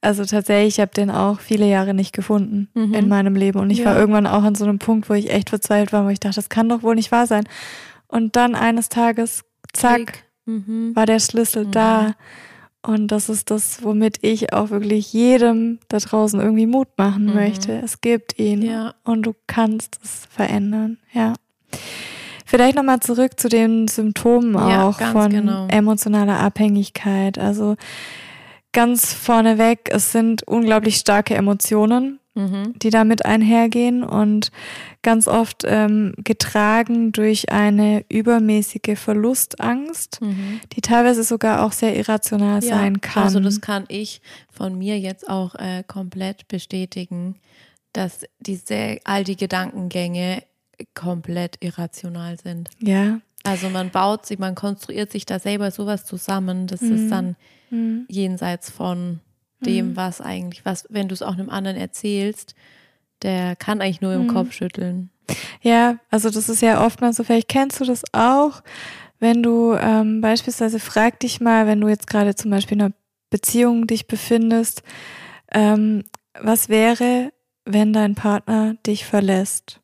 also 0.00 0.24
tatsächlich, 0.26 0.74
ich 0.74 0.80
habe 0.80 0.90
den 0.92 1.10
auch 1.10 1.40
viele 1.40 1.66
Jahre 1.66 1.94
nicht 1.94 2.12
gefunden 2.12 2.68
Mhm. 2.74 2.92
in 2.92 3.08
meinem 3.08 3.36
Leben. 3.36 3.58
Und 3.58 3.70
ich 3.70 3.78
Ja. 3.78 3.86
war 3.86 3.96
irgendwann 3.98 4.26
auch 4.26 4.42
an 4.42 4.54
so 4.54 4.64
einem 4.64 4.78
Punkt, 4.78 5.08
wo 5.08 5.14
ich 5.14 5.30
echt 5.30 5.48
verzweifelt 5.48 5.92
war, 5.94 6.04
wo 6.04 6.08
ich 6.10 6.20
dachte, 6.20 6.34
das 6.36 6.50
kann 6.50 6.68
doch 6.68 6.82
wohl 6.82 6.94
nicht 6.94 7.10
wahr 7.10 7.26
sein. 7.26 7.44
Und 8.06 8.36
dann 8.36 8.54
eines 8.54 8.90
Tages, 8.90 9.44
zack. 9.72 10.24
Mhm. 10.44 10.94
war 10.94 11.06
der 11.06 11.20
Schlüssel 11.20 11.64
Mhm. 11.64 11.70
da. 11.70 12.14
Und 12.86 13.08
das 13.08 13.28
ist 13.30 13.50
das, 13.50 13.82
womit 13.82 14.18
ich 14.22 14.52
auch 14.52 14.68
wirklich 14.70 15.12
jedem 15.12 15.78
da 15.88 15.98
draußen 15.98 16.38
irgendwie 16.38 16.66
Mut 16.66 16.88
machen 16.98 17.26
Mhm. 17.26 17.34
möchte. 17.34 17.72
Es 17.82 18.00
gibt 18.02 18.38
ihn 18.38 18.60
Ja. 18.62 18.94
und 19.04 19.22
du 19.24 19.34
kannst 19.46 19.98
es 20.04 20.26
verändern. 20.30 20.98
Ja. 21.12 21.32
Vielleicht 22.44 22.76
nochmal 22.76 23.00
zurück 23.00 23.40
zu 23.40 23.48
den 23.48 23.88
Symptomen 23.88 24.54
Ja, 24.54 24.86
auch 24.86 25.00
von 25.00 25.30
genau. 25.30 25.66
emotionaler 25.68 26.38
Abhängigkeit. 26.40 27.38
Also 27.38 27.76
ganz 28.72 29.14
vorneweg, 29.14 29.88
es 29.90 30.12
sind 30.12 30.46
unglaublich 30.46 30.96
starke 30.96 31.34
Emotionen, 31.34 32.20
Mhm. 32.36 32.74
die 32.80 32.90
damit 32.90 33.24
einhergehen 33.24 34.02
und 34.02 34.50
ganz 35.02 35.28
oft 35.28 35.62
ähm, 35.64 36.14
getragen 36.18 37.12
durch 37.12 37.52
eine 37.52 38.04
übermäßige 38.08 38.98
Verlustangst, 38.98 40.20
Mhm. 40.20 40.60
die 40.72 40.80
teilweise 40.80 41.22
sogar 41.22 41.62
auch 41.64 41.72
sehr 41.72 41.96
irrational 41.96 42.60
sein 42.60 43.00
kann. 43.00 43.22
Also 43.24 43.38
das 43.40 43.60
kann 43.60 43.84
ich 43.88 44.20
von 44.50 44.76
mir 44.76 44.98
jetzt 44.98 45.28
auch 45.28 45.54
äh, 45.54 45.84
komplett 45.86 46.48
bestätigen, 46.48 47.36
dass 47.92 48.24
diese 48.40 48.98
all 49.04 49.22
die 49.22 49.36
Gedankengänge 49.36 50.42
komplett 50.94 51.58
irrational 51.62 52.38
sind. 52.40 52.68
ja, 52.80 53.20
Also 53.44 53.68
man 53.70 53.90
baut 53.90 54.26
sich, 54.26 54.38
man 54.38 54.54
konstruiert 54.54 55.12
sich 55.12 55.24
da 55.26 55.38
selber 55.38 55.70
sowas 55.70 56.04
zusammen. 56.04 56.66
Das 56.66 56.80
Mhm. 56.80 56.94
ist 56.94 57.10
dann 57.10 57.36
Mhm. 57.70 58.06
jenseits 58.08 58.70
von 58.70 59.20
dem, 59.64 59.90
Mhm. 59.90 59.96
was 59.96 60.20
eigentlich, 60.20 60.64
was, 60.64 60.86
wenn 60.90 61.08
du 61.08 61.14
es 61.14 61.22
auch 61.22 61.32
einem 61.34 61.50
anderen 61.50 61.76
erzählst, 61.76 62.54
der 63.22 63.56
kann 63.56 63.80
eigentlich 63.80 64.00
nur 64.00 64.14
im 64.14 64.22
Mhm. 64.22 64.28
Kopf 64.28 64.52
schütteln. 64.52 65.10
Ja, 65.62 65.98
also 66.10 66.30
das 66.30 66.48
ist 66.48 66.60
ja 66.62 66.84
oftmals 66.84 67.16
so, 67.16 67.24
vielleicht 67.24 67.48
kennst 67.48 67.80
du 67.80 67.84
das 67.84 68.02
auch, 68.12 68.62
wenn 69.20 69.42
du 69.42 69.72
ähm, 69.74 70.20
beispielsweise 70.20 70.78
frag 70.78 71.20
dich 71.20 71.40
mal, 71.40 71.66
wenn 71.66 71.80
du 71.80 71.88
jetzt 71.88 72.06
gerade 72.06 72.34
zum 72.34 72.50
Beispiel 72.50 72.76
in 72.76 72.82
einer 72.84 72.94
Beziehung 73.30 73.86
dich 73.86 74.06
befindest, 74.06 74.82
ähm, 75.52 76.04
was 76.38 76.68
wäre, 76.68 77.32
wenn 77.64 77.92
dein 77.92 78.14
Partner 78.14 78.74
dich 78.86 79.06
verlässt? 79.06 79.80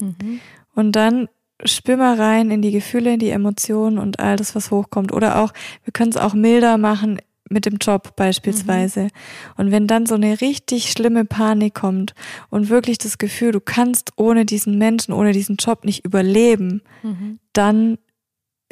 Mhm. 0.00 0.40
Und 0.74 0.92
dann 0.92 1.28
spür 1.64 1.96
mal 1.96 2.14
rein 2.14 2.50
in 2.50 2.62
die 2.62 2.70
Gefühle, 2.70 3.14
in 3.14 3.18
die 3.18 3.30
Emotionen 3.30 3.98
und 3.98 4.20
all 4.20 4.36
das, 4.36 4.54
was 4.54 4.70
hochkommt. 4.70 5.12
Oder 5.12 5.40
auch, 5.42 5.52
wir 5.84 5.92
können 5.92 6.10
es 6.10 6.16
auch 6.16 6.32
milder 6.34 6.78
machen 6.78 7.18
mit 7.50 7.66
dem 7.66 7.76
Job 7.78 8.14
beispielsweise. 8.16 9.08
Und 9.56 9.70
wenn 9.70 9.86
dann 9.86 10.06
so 10.06 10.14
eine 10.14 10.40
richtig 10.40 10.90
schlimme 10.92 11.24
Panik 11.24 11.74
kommt 11.74 12.14
und 12.48 12.68
wirklich 12.70 12.96
das 12.98 13.18
Gefühl, 13.18 13.52
du 13.52 13.60
kannst 13.60 14.12
ohne 14.16 14.44
diesen 14.46 14.78
Menschen, 14.78 15.12
ohne 15.12 15.32
diesen 15.32 15.56
Job 15.56 15.84
nicht 15.84 16.04
überleben, 16.04 16.82
Mhm. 17.02 17.38
dann 17.52 17.98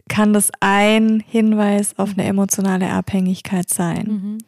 kann 0.09 0.33
das 0.33 0.51
ein 0.61 1.21
Hinweis 1.27 1.99
auf 1.99 2.12
eine 2.12 2.25
emotionale 2.25 2.88
Abhängigkeit 2.91 3.69
sein. 3.69 4.07
Mhm. 4.09 4.38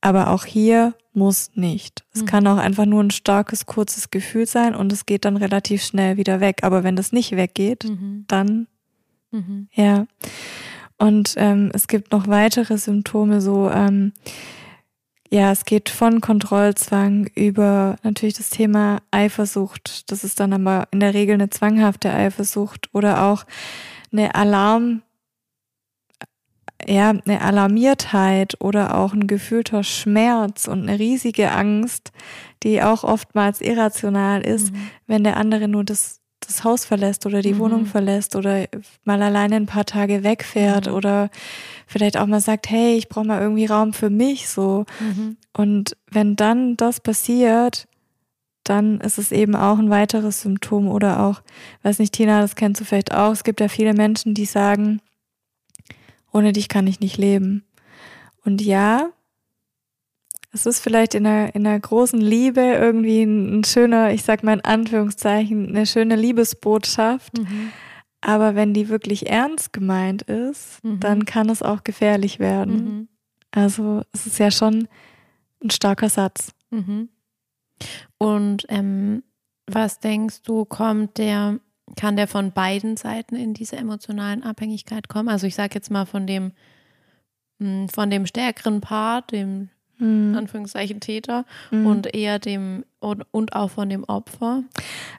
Aber 0.00 0.30
auch 0.30 0.44
hier 0.44 0.94
muss 1.12 1.50
nicht. 1.54 2.04
Es 2.14 2.22
Mhm. 2.22 2.26
kann 2.26 2.46
auch 2.46 2.58
einfach 2.58 2.86
nur 2.86 3.02
ein 3.02 3.10
starkes, 3.10 3.66
kurzes 3.66 4.10
Gefühl 4.10 4.46
sein 4.46 4.74
und 4.74 4.92
es 4.92 5.04
geht 5.04 5.24
dann 5.24 5.36
relativ 5.36 5.82
schnell 5.82 6.16
wieder 6.16 6.40
weg. 6.40 6.60
Aber 6.62 6.84
wenn 6.84 6.96
das 6.96 7.12
nicht 7.12 7.32
weggeht, 7.36 7.84
Mhm. 7.84 8.24
dann 8.28 8.68
Mhm. 9.32 9.68
ja. 9.72 10.06
Und 10.98 11.34
ähm, 11.36 11.70
es 11.74 11.88
gibt 11.88 12.12
noch 12.12 12.26
weitere 12.28 12.78
Symptome, 12.78 13.40
so 13.40 13.70
ähm, 13.70 14.12
ja, 15.30 15.50
es 15.50 15.64
geht 15.64 15.88
von 15.88 16.20
Kontrollzwang 16.20 17.26
über 17.34 17.96
natürlich 18.02 18.36
das 18.36 18.48
Thema 18.50 19.02
Eifersucht. 19.10 20.10
Das 20.10 20.24
ist 20.24 20.38
dann 20.40 20.52
aber 20.52 20.88
in 20.92 21.00
der 21.00 21.14
Regel 21.14 21.34
eine 21.34 21.50
zwanghafte 21.50 22.12
Eifersucht 22.12 22.88
oder 22.94 23.24
auch 23.24 23.44
eine 24.12 24.34
Alarm, 24.34 25.02
ja, 26.86 27.10
eine 27.10 27.40
Alarmiertheit 27.40 28.60
oder 28.60 28.96
auch 28.96 29.12
ein 29.14 29.26
gefühlter 29.26 29.82
Schmerz 29.82 30.68
und 30.68 30.82
eine 30.88 30.98
riesige 30.98 31.50
Angst, 31.50 32.12
die 32.62 32.82
auch 32.82 33.02
oftmals 33.02 33.60
irrational 33.60 34.42
ist, 34.42 34.72
Mhm. 34.72 34.90
wenn 35.06 35.24
der 35.24 35.36
andere 35.38 35.66
nur 35.68 35.84
das, 35.84 36.20
das 36.46 36.64
Haus 36.64 36.84
verlässt 36.84 37.26
oder 37.26 37.42
die 37.42 37.54
Mhm. 37.54 37.58
Wohnung 37.58 37.86
verlässt 37.86 38.36
oder 38.36 38.66
mal 39.04 39.22
alleine 39.22 39.56
ein 39.56 39.66
paar 39.66 39.84
Tage 39.84 40.22
wegfährt 40.22 40.86
Mhm. 40.86 40.94
oder 40.94 41.30
vielleicht 41.86 42.16
auch 42.16 42.26
mal 42.26 42.40
sagt, 42.40 42.70
hey, 42.70 42.96
ich 42.96 43.08
brauche 43.08 43.26
mal 43.26 43.40
irgendwie 43.40 43.66
Raum 43.66 43.92
für 43.92 44.10
mich 44.10 44.48
so. 44.48 44.84
Mhm. 45.00 45.36
Und 45.56 45.96
wenn 46.10 46.36
dann 46.36 46.76
das 46.76 47.00
passiert, 47.00 47.86
dann 48.64 49.00
ist 49.00 49.18
es 49.18 49.30
eben 49.32 49.54
auch 49.54 49.78
ein 49.78 49.90
weiteres 49.90 50.40
Symptom 50.40 50.88
oder 50.88 51.20
auch, 51.24 51.40
weiß 51.82 51.98
nicht, 52.00 52.12
Tina, 52.14 52.40
das 52.40 52.56
kennst 52.56 52.80
du 52.80 52.84
vielleicht 52.84 53.12
auch, 53.14 53.30
es 53.32 53.44
gibt 53.44 53.60
ja 53.60 53.68
viele 53.68 53.94
Menschen, 53.94 54.34
die 54.34 54.44
sagen, 54.46 55.00
ohne 56.32 56.52
dich 56.52 56.68
kann 56.68 56.86
ich 56.86 57.00
nicht 57.00 57.16
leben. 57.16 57.64
Und 58.44 58.60
ja, 58.62 59.10
es 60.52 60.66
ist 60.66 60.80
vielleicht 60.80 61.14
in 61.14 61.26
einer, 61.26 61.54
in 61.54 61.66
einer 61.66 61.78
großen 61.78 62.20
Liebe 62.20 62.60
irgendwie 62.60 63.22
ein, 63.22 63.60
ein 63.60 63.64
schöner, 63.64 64.12
ich 64.12 64.22
sag 64.22 64.42
mal 64.42 64.54
in 64.54 64.64
Anführungszeichen, 64.64 65.68
eine 65.68 65.86
schöne 65.86 66.16
Liebesbotschaft. 66.16 67.38
Mhm. 67.38 67.72
Aber 68.22 68.54
wenn 68.54 68.72
die 68.74 68.88
wirklich 68.88 69.28
ernst 69.28 69.72
gemeint 69.72 70.22
ist, 70.22 70.82
Mhm. 70.82 71.00
dann 71.00 71.24
kann 71.26 71.48
es 71.50 71.62
auch 71.62 71.84
gefährlich 71.84 72.38
werden. 72.38 72.74
Mhm. 72.74 73.08
Also 73.52 74.02
es 74.12 74.26
ist 74.26 74.38
ja 74.38 74.50
schon 74.50 74.88
ein 75.62 75.70
starker 75.70 76.08
Satz. 76.08 76.52
Mhm. 76.70 77.08
Und 78.18 78.64
ähm, 78.68 79.22
was 79.66 80.00
denkst 80.00 80.42
du, 80.42 80.64
kommt 80.64 81.18
der, 81.18 81.60
kann 81.96 82.16
der 82.16 82.28
von 82.28 82.52
beiden 82.52 82.96
Seiten 82.96 83.36
in 83.36 83.52
diese 83.54 83.76
emotionalen 83.76 84.42
Abhängigkeit 84.42 85.08
kommen? 85.08 85.28
Also 85.28 85.46
ich 85.46 85.54
sage 85.54 85.74
jetzt 85.74 85.90
mal 85.90 86.06
von 86.06 86.26
dem, 86.26 86.52
mh, 87.58 87.88
von 87.92 88.10
dem 88.10 88.26
stärkeren 88.26 88.80
Part, 88.80 89.32
dem 89.32 89.68
Mhm. 89.98 90.34
Anführungszeichen 90.36 91.00
Täter 91.00 91.44
Mhm. 91.70 91.86
und 91.86 92.14
eher 92.14 92.38
dem 92.38 92.84
und, 93.00 93.24
und 93.30 93.54
auch 93.54 93.70
von 93.70 93.88
dem 93.88 94.04
Opfer. 94.04 94.62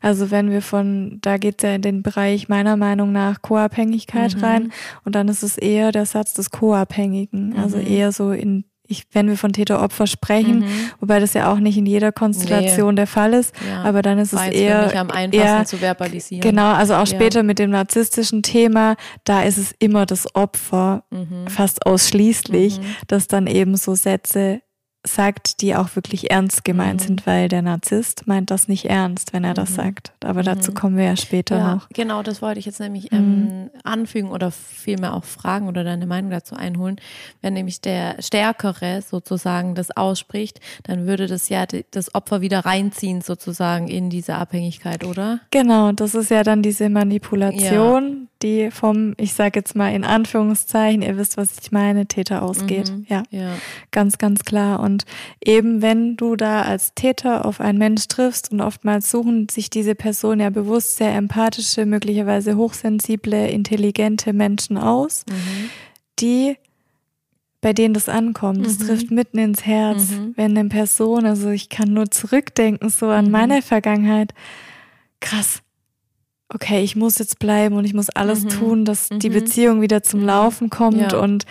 Also 0.01 0.29
wenn 0.31 0.49
wir 0.51 0.61
von, 0.61 1.19
da 1.21 1.37
geht 1.37 1.55
es 1.63 1.69
ja 1.69 1.75
in 1.75 1.81
den 1.81 2.03
Bereich 2.03 2.49
meiner 2.49 2.75
Meinung 2.75 3.11
nach 3.11 3.41
Co-Abhängigkeit 3.41 4.35
Mhm. 4.35 4.43
rein 4.43 4.71
und 5.05 5.15
dann 5.15 5.27
ist 5.29 5.43
es 5.43 5.57
eher 5.57 5.91
der 5.91 6.05
Satz 6.05 6.33
des 6.33 6.51
Co-Abhängigen. 6.51 7.55
Also 7.57 7.77
Mhm. 7.77 7.87
eher 7.87 8.11
so 8.11 8.31
in, 8.31 8.65
ich, 8.89 9.03
wenn 9.11 9.27
wir 9.27 9.37
von 9.37 9.51
Täter-Opfer 9.53 10.07
sprechen, 10.07 10.59
Mhm. 10.59 10.65
wobei 11.01 11.19
das 11.19 11.33
ja 11.33 11.51
auch 11.51 11.59
nicht 11.59 11.77
in 11.77 11.85
jeder 11.85 12.11
Konstellation 12.13 12.95
der 12.95 13.07
Fall 13.07 13.33
ist, 13.33 13.53
Ja. 13.67 13.83
aber 13.83 14.01
dann 14.01 14.17
ist 14.17 14.31
es 14.33 14.39
War 14.39 14.45
für 14.47 14.51
eher, 14.53 14.99
am 14.99 15.11
einfachsten 15.11 15.33
eher 15.33 15.65
zu 15.65 15.77
verbalisieren. 15.77 16.41
genau, 16.41 16.71
also 16.73 16.93
auch 16.95 16.99
Ja. 16.99 17.05
später 17.05 17.43
mit 17.43 17.59
dem 17.59 17.69
narzisstischen 17.71 18.43
Thema, 18.43 18.95
da 19.25 19.43
ist 19.43 19.57
es 19.57 19.73
immer 19.79 20.05
das 20.05 20.33
Opfer, 20.35 21.03
Mhm. 21.11 21.47
fast 21.49 21.85
ausschließlich, 21.85 22.79
Mhm. 22.79 22.83
das 23.07 23.27
dann 23.27 23.47
eben 23.47 23.75
so 23.75 23.93
Sätze 23.95 24.61
sagt, 25.07 25.61
die 25.61 25.75
auch 25.75 25.95
wirklich 25.95 26.29
ernst 26.31 26.63
gemeint 26.63 27.01
Mhm. 27.01 27.05
sind, 27.05 27.27
weil 27.27 27.47
der 27.47 27.61
Narzisst 27.61 28.27
meint 28.27 28.51
das 28.51 28.67
nicht 28.67 28.85
ernst, 28.85 29.33
wenn 29.33 29.43
er 29.43 29.53
das 29.53 29.71
Mhm. 29.71 29.75
sagt. 29.75 30.11
Aber 30.23 30.43
dazu 30.43 30.71
Mhm. 30.71 30.75
kommen 30.75 30.97
wir 30.97 31.05
ja 31.05 31.15
später 31.17 31.57
Ja, 31.57 31.75
noch. 31.75 31.89
genau, 31.89 32.23
das 32.23 32.41
wollte 32.41 32.59
ich 32.59 32.65
jetzt 32.65 32.79
nämlich 32.79 33.11
Mhm. 33.11 33.17
ähm, 33.17 33.69
anfügen 33.83 34.29
oder 34.29 34.51
vielmehr 34.51 35.13
auch 35.13 35.23
fragen 35.23 35.67
oder 35.67 35.83
deine 35.83 36.05
Meinung 36.05 36.31
dazu 36.31 36.55
einholen. 36.55 36.97
Wenn 37.41 37.53
nämlich 37.53 37.81
der 37.81 38.21
Stärkere 38.21 39.01
sozusagen 39.01 39.75
das 39.75 39.91
ausspricht, 39.95 40.59
dann 40.83 41.07
würde 41.07 41.27
das 41.27 41.49
ja 41.49 41.65
das 41.91 42.13
Opfer 42.13 42.41
wieder 42.41 42.59
reinziehen 42.65 43.21
sozusagen 43.21 43.87
in 43.87 44.09
diese 44.09 44.35
Abhängigkeit, 44.35 45.03
oder? 45.03 45.39
Genau, 45.51 45.91
das 45.91 46.15
ist 46.15 46.29
ja 46.31 46.43
dann 46.43 46.61
diese 46.61 46.89
Manipulation, 46.89 48.27
die 48.43 48.69
vom, 48.71 49.13
ich 49.17 49.33
sage 49.33 49.59
jetzt 49.59 49.75
mal 49.75 49.93
in 49.93 50.03
Anführungszeichen, 50.03 51.01
ihr 51.01 51.17
wisst, 51.17 51.37
was 51.37 51.55
ich 51.61 51.71
meine, 51.71 52.05
Täter 52.05 52.41
ausgeht. 52.43 52.91
Mhm. 52.91 53.05
Ja, 53.09 53.23
Ja. 53.31 53.53
ganz, 53.91 54.17
ganz 54.17 54.43
klar. 54.45 54.79
Und 54.79 55.05
eben 55.43 55.81
wenn 55.81 56.17
du 56.17 56.35
da 56.35 56.61
als 56.61 56.93
Täter 56.93 57.45
auf 57.45 57.59
einen 57.61 57.77
Mensch 57.77 58.07
triffst 58.07 58.51
und 58.51 58.61
oftmals 58.61 59.09
suchen 59.11 59.49
sich 59.49 59.69
diese 59.69 59.95
Person 59.95 60.39
ja 60.39 60.49
bewusst 60.49 60.97
sehr 60.97 61.13
empathische, 61.15 61.85
möglicherweise 61.85 62.55
hochsensible, 62.57 63.49
intelligente 63.49 64.33
Menschen 64.33 64.77
aus, 64.77 65.25
Mhm. 65.29 65.69
die 66.19 66.55
bei 67.59 67.73
denen 67.73 67.95
das 67.95 68.07
ankommt. 68.07 68.65
Das 68.65 68.77
Mhm. 68.79 68.85
trifft 68.85 69.11
mitten 69.11 69.39
ins 69.39 69.65
Herz, 69.65 70.11
Mhm. 70.11 70.33
wenn 70.35 70.57
eine 70.57 70.69
Person, 70.69 71.25
also 71.25 71.49
ich 71.49 71.69
kann 71.69 71.91
nur 71.91 72.09
zurückdenken 72.11 72.89
so 72.89 73.07
an 73.07 73.25
Mhm. 73.25 73.31
meine 73.31 73.61
Vergangenheit. 73.63 74.33
Krass. 75.19 75.61
Okay, 76.53 76.81
ich 76.81 76.95
muss 76.95 77.17
jetzt 77.17 77.39
bleiben 77.39 77.75
und 77.75 77.83
ich 77.83 77.93
muss 77.93 78.09
alles 78.09 78.45
Mhm. 78.45 78.49
tun, 78.49 78.85
dass 78.85 79.09
die 79.09 79.29
Mhm. 79.29 79.33
Beziehung 79.33 79.81
wieder 79.81 80.01
zum 80.01 80.21
Mhm. 80.21 80.25
Laufen 80.27 80.69
kommt 80.69 81.11
Ja. 81.11 81.19
und 81.19 81.45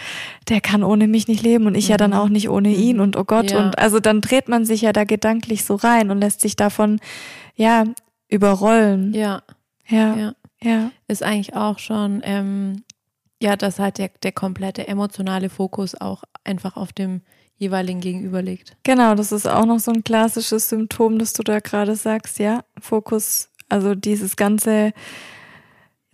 der 0.49 0.63
kann 0.63 0.83
ohne 0.83 1.07
mich 1.07 1.29
nicht 1.29 1.43
leben 1.43 1.67
und 1.67 1.75
ich 1.75 1.89
ja 1.89 1.99
dann 1.99 2.13
Mhm. 2.13 2.17
auch 2.17 2.29
nicht 2.31 2.49
ohne 2.49 2.69
Mhm. 2.71 2.75
ihn 2.75 3.01
und 3.01 3.17
oh 3.17 3.25
Gott 3.25 3.51
Ja. 3.51 3.59
und 3.65 3.79
also 3.79 4.01
dann 4.01 4.23
dreht 4.23 4.49
man 4.49 4.65
sich 4.65 4.81
ja 4.81 4.93
da 4.95 5.05
gedanklich 5.05 5.65
so 5.67 5.75
rein 5.75 6.11
und 6.11 6.19
lässt 6.19 6.41
sich 6.41 6.57
davon 6.57 6.99
ja 7.55 7.85
überrollen. 8.29 9.13
Ja, 9.15 9.43
Ja, 9.89 10.17
ja. 10.17 10.33
ja. 10.63 10.91
Ist 11.09 11.23
eigentlich 11.23 11.55
auch 11.55 11.79
schon, 11.79 12.21
ähm, 12.25 12.83
ja, 13.41 13.55
dass 13.57 13.79
halt 13.79 13.99
der, 13.99 14.11
der 14.23 14.33
komplette 14.33 14.89
emotionale 14.89 15.49
Fokus 15.51 15.95
auch 15.95 16.25
einfach 16.43 16.77
auf 16.77 16.93
dem 16.93 17.21
jeweiligen 17.59 18.01
Gegenüber 18.01 18.43
liegt. 18.43 18.77
Genau, 18.83 19.15
das 19.15 19.31
ist 19.31 19.47
auch 19.47 19.65
noch 19.67 19.79
so 19.79 19.93
ein 19.93 20.03
klassisches 20.05 20.69
Symptom, 20.71 21.19
das 21.19 21.35
du 21.35 21.43
da 21.43 21.61
gerade 21.61 21.95
sagst, 21.97 22.39
ja. 22.39 22.65
Fokus, 22.81 23.51
also 23.69 23.95
dieses 23.95 24.37
ganze 24.37 24.93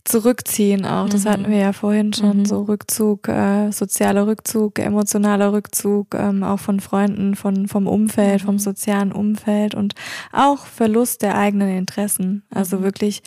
Zurückziehen 0.04 0.84
auch, 0.84 1.08
das 1.08 1.24
Mhm. 1.24 1.28
hatten 1.28 1.50
wir 1.50 1.58
ja 1.58 1.72
vorhin 1.72 2.12
schon, 2.12 2.38
Mhm. 2.38 2.44
so 2.44 2.62
Rückzug, 2.62 3.28
äh, 3.28 3.70
sozialer 3.70 4.26
Rückzug, 4.26 4.80
emotionaler 4.80 5.52
Rückzug, 5.52 6.16
ähm, 6.16 6.42
auch 6.42 6.58
von 6.58 6.80
Freunden, 6.80 7.36
von, 7.36 7.68
vom 7.68 7.86
Umfeld, 7.86 8.42
Mhm. 8.42 8.46
vom 8.46 8.58
sozialen 8.58 9.12
Umfeld 9.12 9.76
und 9.76 9.94
auch 10.32 10.66
Verlust 10.66 11.22
der 11.22 11.36
eigenen 11.38 11.68
Interessen. 11.68 12.42
Also 12.50 12.78
Mhm. 12.78 12.82
wirklich, 12.82 13.22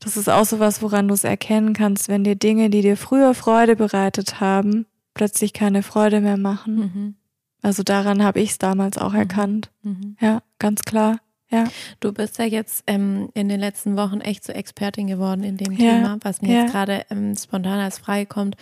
das 0.00 0.16
ist 0.16 0.30
auch 0.30 0.46
so 0.46 0.58
was, 0.58 0.80
woran 0.80 1.06
du 1.06 1.12
es 1.12 1.24
erkennen 1.24 1.74
kannst, 1.74 2.08
wenn 2.08 2.24
dir 2.24 2.36
Dinge, 2.36 2.70
die 2.70 2.80
dir 2.80 2.96
früher 2.96 3.34
Freude 3.34 3.76
bereitet 3.76 4.40
haben, 4.40 4.86
plötzlich 5.12 5.52
keine 5.52 5.82
Freude 5.82 6.22
mehr 6.22 6.38
machen. 6.38 6.76
Mhm. 6.76 7.14
Also 7.60 7.82
daran 7.82 8.22
habe 8.24 8.40
ich 8.40 8.52
es 8.52 8.58
damals 8.58 8.96
auch 8.96 9.12
Mhm. 9.12 9.18
erkannt. 9.18 9.70
Mhm. 9.82 10.16
Ja, 10.18 10.40
ganz 10.58 10.80
klar. 10.84 11.18
Ja. 11.50 11.64
Du 12.00 12.12
bist 12.12 12.38
ja 12.38 12.44
jetzt 12.44 12.82
ähm, 12.86 13.28
in 13.34 13.48
den 13.48 13.60
letzten 13.60 13.96
Wochen 13.96 14.20
echt 14.20 14.44
so 14.44 14.52
Expertin 14.52 15.06
geworden 15.06 15.44
in 15.44 15.56
dem 15.56 15.72
Ja, 15.72 15.78
Thema, 15.96 16.18
was 16.22 16.42
mir 16.42 16.52
ja. 16.52 16.62
jetzt 16.62 16.72
gerade 16.72 17.04
ähm, 17.10 17.34
spontan 17.36 17.78
als 17.78 17.98
Frage 17.98 18.26
kommt. 18.26 18.56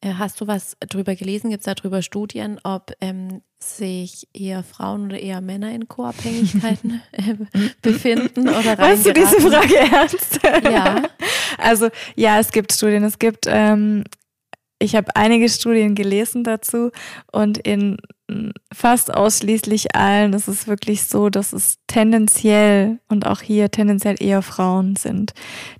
Äh, 0.00 0.14
hast 0.14 0.40
du 0.40 0.46
was 0.46 0.76
drüber 0.80 1.14
gelesen? 1.14 1.50
Gibt 1.50 1.66
es 1.66 1.74
darüber 1.74 2.02
Studien, 2.02 2.58
ob 2.64 2.92
ähm, 3.00 3.42
sich 3.58 4.26
eher 4.34 4.62
Frauen 4.64 5.06
oder 5.06 5.20
eher 5.20 5.40
Männer 5.40 5.72
in 5.72 5.86
Co-Abhängigkeiten 5.88 7.00
äh, 7.12 7.34
befinden 7.82 8.48
oder 8.48 8.76
Weißt 8.78 9.06
du 9.06 9.12
diese? 9.12 9.40
Frage 9.40 9.76
ernst? 9.78 10.40
Ja. 10.64 11.02
Also 11.58 11.88
ja, 12.16 12.38
es 12.40 12.50
gibt 12.50 12.72
Studien. 12.72 13.04
Es 13.04 13.18
gibt, 13.18 13.44
ähm, 13.48 14.04
ich 14.82 14.96
habe 14.96 15.14
einige 15.14 15.48
Studien 15.48 15.94
gelesen 15.94 16.44
dazu 16.44 16.90
und 17.30 17.58
in 17.58 17.98
mm, 18.28 18.50
fast 18.72 19.14
ausschließlich 19.14 19.94
allen 19.94 20.32
ist 20.32 20.48
es 20.48 20.66
wirklich 20.66 21.04
so, 21.04 21.28
dass 21.28 21.52
es 21.52 21.78
tendenziell 21.86 22.98
und 23.08 23.26
auch 23.26 23.40
hier 23.40 23.70
tendenziell 23.70 24.16
eher 24.18 24.42
Frauen 24.42 24.96
sind, 24.96 25.32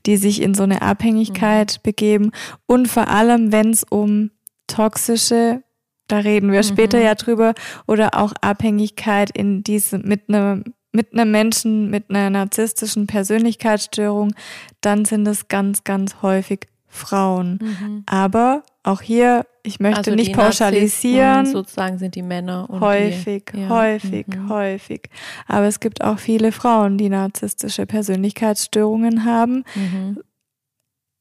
die 0.07 0.17
sich 0.17 0.41
in 0.41 0.55
so 0.55 0.63
eine 0.63 0.83
Abhängigkeit 0.83 1.83
begeben 1.83 2.31
und 2.67 2.89
vor 2.89 3.09
allem, 3.09 3.53
wenn 3.53 3.71
es 3.71 3.85
um 3.85 4.31
toxische, 4.69 5.63
da 6.09 6.19
reden 6.19 6.53
wir 6.53 6.63
später 6.63 6.99
Mhm. 6.99 7.05
ja 7.05 7.15
drüber, 7.15 7.55
oder 7.87 8.15
auch 8.15 8.33
Abhängigkeit 8.41 9.31
in 9.31 9.63
diese 9.63 9.99
mit 9.99 10.29
einem 10.29 10.65
mit 10.95 11.15
einem 11.15 11.31
Menschen 11.31 11.89
mit 11.89 12.11
einer 12.11 12.29
narzisstischen 12.29 13.07
Persönlichkeitsstörung, 13.07 14.35
dann 14.83 15.07
sind 15.07 15.27
es 15.27 15.49
ganz, 15.49 15.85
ganz 15.85 16.17
häufig 16.21 16.69
Frauen. 16.87 17.59
Mhm. 17.63 18.03
Aber 18.05 18.63
auch 18.85 19.01
hier, 19.01 19.47
ich 19.63 19.79
möchte 19.79 19.99
Also 19.99 20.15
nicht 20.15 20.33
pauschalisieren, 20.33 21.47
Sozusagen 21.47 21.99
sind 21.99 22.15
die 22.17 22.23
Männer 22.23 22.69
und 22.69 22.81
häufig, 22.81 23.45
die, 23.55 23.61
ja. 23.61 23.69
häufig, 23.69 24.27
Mhm. 24.27 24.49
häufig. 24.49 25.03
Aber 25.47 25.67
es 25.67 25.79
gibt 25.79 26.03
auch 26.03 26.19
viele 26.19 26.51
Frauen, 26.53 26.99
die 26.99 27.09
narzisstische 27.09 27.87
Persönlichkeitsstörungen 27.87 29.25
haben. 29.25 29.65
Mhm. 29.77 30.21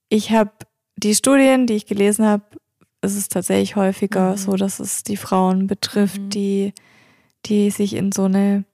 Ich 0.10 0.32
habe 0.32 0.52
die 0.98 1.14
Studien, 1.16 1.68
die 1.68 1.76
ich 1.76 1.86
gelesen 1.86 2.26
habe, 2.26 2.44
ist 3.02 3.16
es 3.16 3.30
tatsächlich 3.30 3.76
häufiger 3.76 4.32
Mhm. 4.32 4.38
so, 4.38 4.56
dass 4.56 4.80
es 4.80 5.04
die 5.04 5.18
Frauen 5.18 5.68
betrifft, 5.68 6.22
Mhm. 6.22 6.30
die, 6.30 6.74
die 7.46 7.70
sich 7.72 7.96
in 7.96 8.12
so 8.12 8.24
eine 8.26 8.66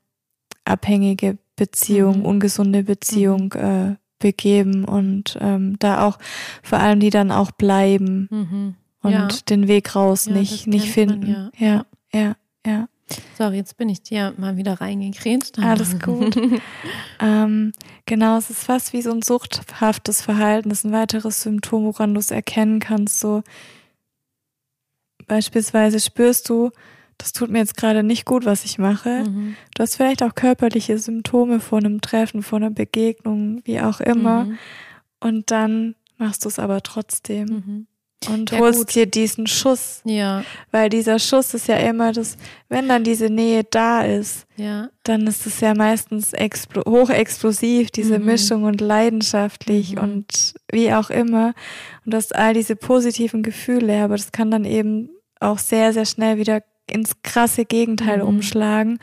abhängige 0.65 1.37
Beziehung, 1.55 2.19
Mhm. 2.19 2.25
ungesunde 2.25 2.83
Beziehung 2.83 3.51
äh, 3.53 3.95
begeben 4.19 4.85
und 4.85 5.37
ähm, 5.41 5.77
da 5.79 6.05
auch 6.05 6.17
vor 6.63 6.79
allem 6.79 6.99
die 6.99 7.09
dann 7.09 7.31
auch 7.31 7.51
bleiben 7.51 8.27
Mhm. 8.31 8.75
und 9.01 9.11
Ja. 9.11 9.27
den 9.49 9.67
Weg 9.67 9.95
raus 9.95 10.25
Ja, 10.25 10.33
nicht, 10.33 10.67
nicht 10.67 10.93
kennt 10.93 11.09
man, 11.09 11.21
finden. 11.21 11.51
ja, 11.57 11.85
ja, 12.19 12.35
ja. 12.65 12.87
Sorry, 13.37 13.55
jetzt 13.55 13.77
bin 13.77 13.87
ich 13.87 14.01
dir 14.01 14.33
mal 14.37 14.57
wieder 14.57 14.81
reingekrätscht. 14.81 15.59
Alles 15.59 15.99
gut. 15.99 16.35
Ähm, 17.19 17.71
genau, 18.05 18.37
es 18.37 18.51
ist 18.51 18.63
fast 18.65 18.93
wie 18.93 19.01
so 19.01 19.09
ein 19.11 19.23
suchthaftes 19.23 20.21
Verhalten. 20.21 20.69
Das 20.69 20.79
ist 20.79 20.83
ein 20.85 20.91
weiteres 20.91 21.41
Symptom, 21.41 21.85
woran 21.85 22.13
du 22.13 22.19
es 22.19 22.29
erkennen 22.29 22.79
kannst. 22.79 23.19
So 23.19 23.41
beispielsweise 25.27 25.99
spürst 25.99 26.49
du, 26.49 26.71
das 27.17 27.33
tut 27.33 27.49
mir 27.49 27.59
jetzt 27.59 27.77
gerade 27.77 28.03
nicht 28.03 28.25
gut, 28.25 28.45
was 28.45 28.63
ich 28.65 28.77
mache. 28.77 29.23
Mhm. 29.27 29.55
Du 29.75 29.83
hast 29.83 29.95
vielleicht 29.95 30.21
auch 30.23 30.35
körperliche 30.35 30.97
Symptome 30.99 31.59
vor 31.59 31.79
einem 31.79 32.01
Treffen, 32.01 32.43
vor 32.43 32.57
einer 32.57 32.69
Begegnung, 32.71 33.61
wie 33.65 33.79
auch 33.81 33.99
immer. 34.01 34.45
Mhm. 34.45 34.57
Und 35.19 35.51
dann 35.51 35.95
machst 36.17 36.45
du 36.45 36.49
es 36.49 36.59
aber 36.59 36.81
trotzdem 36.83 37.47
Mhm. 37.47 37.87
und 38.33 38.51
Ja, 38.51 38.59
holst 38.59 38.79
gut. 38.79 38.95
dir 38.95 39.05
diesen 39.07 39.47
Schuss. 39.47 40.01
Ja, 40.03 40.43
Weil 40.71 40.89
dieser 40.89 41.17
Schuss 41.19 41.53
ist 41.55 41.67
ja 41.67 41.77
immer 41.77 42.11
das, 42.11 42.37
wenn 42.69 42.87
dann 42.87 43.03
diese 43.03 43.29
Nähe 43.31 43.63
da 43.63 44.01
ist, 44.03 44.45
ja. 44.55 44.89
dann 45.03 45.25
ist 45.27 45.45
es 45.47 45.59
ja 45.59 45.73
meistens 45.73 46.33
explo 46.33 46.83
hochexplosiv, 46.87 47.89
diese 47.91 48.19
Mhm. 48.19 48.25
Mischung 48.25 48.63
und 48.63 48.79
leidenschaftlich 48.81 49.95
Mhm. 49.95 50.01
und 50.01 50.53
wie 50.71 50.93
auch 50.93 51.09
immer. 51.09 51.53
Und 52.05 52.13
du 52.13 52.17
hast 52.17 52.35
all 52.35 52.53
diese 52.53 52.75
positiven 52.75 53.41
Gefühle, 53.43 54.03
aber 54.03 54.17
das 54.17 54.31
kann 54.31 54.51
dann 54.51 54.65
eben 54.65 55.09
auch 55.39 55.59
sehr, 55.59 55.93
sehr 55.93 56.05
schnell 56.05 56.37
wieder 56.37 56.61
ins 56.91 57.21
krasse 57.23 57.65
Gegenteil 57.65 58.19
Mhm. 58.19 58.27
umschlagen. 58.27 58.99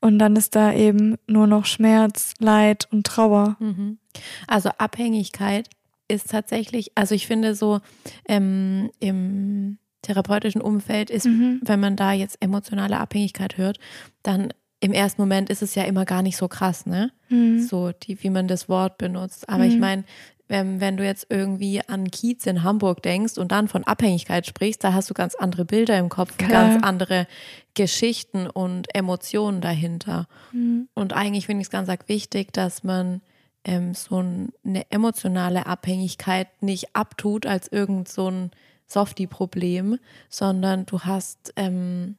Und 0.00 0.18
dann 0.18 0.36
ist 0.36 0.54
da 0.56 0.72
eben 0.72 1.16
nur 1.26 1.46
noch 1.46 1.64
Schmerz, 1.66 2.34
Leid 2.38 2.88
und 2.90 3.06
Trauer. 3.06 3.56
Mhm. 3.60 3.98
Also 4.46 4.70
Abhängigkeit 4.78 5.68
ist 6.08 6.30
tatsächlich, 6.30 6.92
also 6.94 7.14
ich 7.14 7.26
finde 7.26 7.54
so 7.54 7.80
ähm, 8.28 8.90
im 9.00 9.78
therapeutischen 10.02 10.60
Umfeld 10.62 11.10
ist, 11.10 11.26
Mhm. 11.26 11.60
wenn 11.62 11.80
man 11.80 11.96
da 11.96 12.12
jetzt 12.12 12.38
emotionale 12.40 12.98
Abhängigkeit 12.98 13.58
hört, 13.58 13.78
dann 14.22 14.52
im 14.80 14.92
ersten 14.92 15.20
Moment 15.20 15.50
ist 15.50 15.60
es 15.60 15.74
ja 15.74 15.82
immer 15.84 16.04
gar 16.04 16.22
nicht 16.22 16.36
so 16.36 16.46
krass, 16.48 16.86
ne? 16.86 17.10
Mhm. 17.28 17.60
So, 17.60 17.90
die, 17.90 18.22
wie 18.22 18.30
man 18.30 18.46
das 18.46 18.68
Wort 18.68 18.96
benutzt. 18.96 19.48
Aber 19.48 19.64
ich 19.64 19.74
Mhm. 19.74 19.80
meine, 19.80 20.04
wenn, 20.48 20.80
wenn 20.80 20.96
du 20.96 21.04
jetzt 21.04 21.26
irgendwie 21.28 21.80
an 21.86 22.10
Kiez 22.10 22.46
in 22.46 22.62
Hamburg 22.62 23.02
denkst 23.02 23.38
und 23.38 23.52
dann 23.52 23.68
von 23.68 23.84
Abhängigkeit 23.84 24.46
sprichst, 24.46 24.82
da 24.82 24.92
hast 24.94 25.10
du 25.10 25.14
ganz 25.14 25.34
andere 25.34 25.64
Bilder 25.64 25.98
im 25.98 26.08
Kopf, 26.08 26.36
ganz 26.38 26.82
andere 26.82 27.26
Geschichten 27.74 28.46
und 28.48 28.94
Emotionen 28.94 29.60
dahinter. 29.60 30.26
Mhm. 30.52 30.88
Und 30.94 31.12
eigentlich 31.12 31.46
finde 31.46 31.60
ich 31.60 31.66
es 31.66 31.70
ganz 31.70 31.88
wichtig, 32.08 32.52
dass 32.52 32.82
man 32.82 33.20
ähm, 33.64 33.94
so 33.94 34.22
ein, 34.22 34.52
eine 34.64 34.90
emotionale 34.90 35.66
Abhängigkeit 35.66 36.48
nicht 36.62 36.96
abtut 36.96 37.46
als 37.46 37.68
irgend 37.68 38.08
so 38.08 38.30
ein 38.30 38.50
Softie-Problem, 38.86 39.98
sondern 40.30 40.86
du 40.86 41.00
hast 41.00 41.52
ähm, 41.56 42.16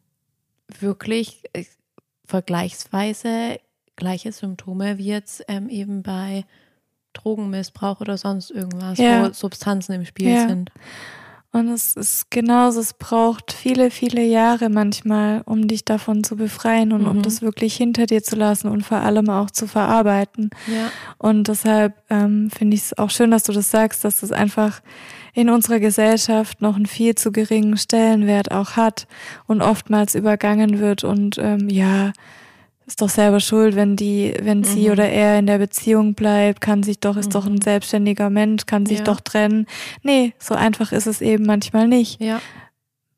wirklich 0.79 1.43
äh, 1.53 1.65
vergleichsweise 2.25 3.59
gleiche 3.95 4.31
Symptome 4.31 4.97
wie 4.97 5.07
jetzt 5.07 5.43
ähm, 5.47 5.67
eben 5.67 6.03
bei 6.03 6.45
Drogenmissbrauch 7.13 8.01
oder 8.01 8.17
sonst 8.17 8.51
irgendwas, 8.51 8.97
Ja. 8.97 9.27
wo 9.27 9.33
Substanzen 9.33 9.93
im 9.93 10.05
Spiel 10.05 10.33
Ja. 10.33 10.47
sind. 10.47 10.71
Und 11.51 11.67
es 11.69 11.95
ist 11.95 12.29
genauso, 12.29 12.79
es 12.79 12.93
braucht 12.93 13.51
viele, 13.53 13.89
viele 13.89 14.23
Jahre 14.23 14.69
manchmal, 14.69 15.41
um 15.45 15.67
dich 15.67 15.83
davon 15.83 16.23
zu 16.23 16.35
befreien 16.35 16.91
und 16.93 17.07
um 17.07 17.17
Mhm. 17.17 17.21
das 17.23 17.41
wirklich 17.41 17.75
hinter 17.75 18.05
dir 18.05 18.21
zu 18.21 18.35
lassen 18.35 18.67
und 18.67 18.83
vor 18.85 18.99
allem 18.99 19.29
auch 19.31 19.49
zu 19.49 19.65
verarbeiten. 19.67 20.51
Ja. 20.67 20.91
Und 21.17 21.47
deshalb 21.47 21.95
ähm, 22.11 22.51
finde 22.51 22.75
ich 22.75 22.83
es 22.83 22.97
auch 22.99 23.09
schön, 23.09 23.31
dass 23.31 23.41
du 23.43 23.51
das 23.51 23.71
sagst, 23.71 24.03
dass 24.05 24.19
das 24.19 24.31
einfach 24.31 24.81
in 25.33 25.49
unserer 25.49 25.79
Gesellschaft 25.79 26.61
noch 26.61 26.75
einen 26.75 26.85
viel 26.85 27.15
zu 27.15 27.31
geringen 27.31 27.77
Stellenwert 27.77 28.51
auch 28.51 28.71
hat 28.75 29.07
und 29.47 29.63
oftmals 29.63 30.13
übergangen 30.13 30.77
wird 30.77 31.03
und 31.03 31.39
ähm, 31.39 31.67
ja, 31.67 32.11
ist 32.89 33.01
doch 33.01 33.09
selber 33.09 33.39
schuld, 33.39 33.75
wenn 33.75 33.95
die, 33.95 34.33
wenn 34.41 34.63
sie 34.63 34.87
Mhm. 34.87 34.91
oder 34.91 35.07
er 35.09 35.39
in 35.39 35.45
der 35.45 35.59
Beziehung 35.59 36.15
bleibt, 36.15 36.59
kann 36.59 36.81
sich 36.83 36.99
doch, 36.99 37.15
ist 37.17 37.35
doch 37.35 37.45
ein 37.45 37.53
Mhm. 37.53 37.61
selbstständiger 37.61 38.29
Mensch, 38.29 38.65
kann 38.65 38.85
sich 38.87 38.97
Ja. 38.99 39.03
doch 39.05 39.21
trennen. 39.21 39.67
Nee, 40.03 40.33
so 40.39 40.55
einfach 40.55 40.91
ist 40.91 41.05
es 41.07 41.21
eben 41.21 41.45
manchmal 41.45 41.87
nicht. 41.87 42.19
Ja. 42.19 42.41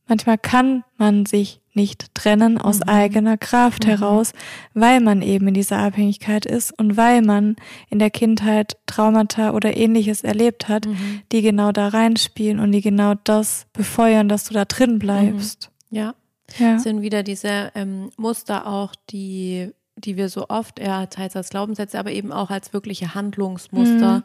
Manchmal 0.07 0.37
kann 0.37 0.83
man 0.97 1.25
sich 1.25 1.61
nicht 1.73 2.13
trennen 2.15 2.57
aus 2.59 2.79
Mhm. 2.81 2.89
eigener 2.89 3.37
Kraft 3.37 3.85
Mhm. 3.85 3.91
heraus, 3.91 4.33
weil 4.73 4.99
man 4.99 5.21
eben 5.21 5.47
in 5.47 5.53
dieser 5.53 5.77
Abhängigkeit 5.77 6.45
ist 6.45 6.77
und 6.77 6.97
weil 6.97 7.21
man 7.21 7.55
in 7.89 7.97
der 7.99 8.09
Kindheit 8.09 8.75
Traumata 8.87 9.51
oder 9.51 9.77
ähnliches 9.77 10.21
erlebt 10.25 10.67
hat, 10.67 10.85
Mhm. 10.85 11.21
die 11.31 11.41
genau 11.41 11.71
da 11.71 11.87
reinspielen 11.87 12.59
und 12.59 12.73
die 12.73 12.81
genau 12.81 13.13
das 13.23 13.67
befeuern, 13.71 14.27
dass 14.27 14.43
du 14.43 14.53
da 14.53 14.65
drin 14.65 14.99
bleibst. 14.99 15.69
Ja. 15.89 16.13
Ja. 16.59 16.79
sind 16.79 17.01
wieder 17.01 17.23
diese 17.23 17.71
ähm, 17.75 18.09
Muster 18.17 18.67
auch, 18.67 18.93
die, 19.09 19.71
die 19.95 20.17
wir 20.17 20.29
so 20.29 20.47
oft 20.49 20.79
eher 20.79 21.09
teils 21.09 21.35
als 21.35 21.49
Glaubenssätze, 21.49 21.99
aber 21.99 22.11
eben 22.11 22.31
auch 22.31 22.49
als 22.49 22.73
wirkliche 22.73 23.13
Handlungsmuster 23.15 24.17
Mhm. 24.19 24.23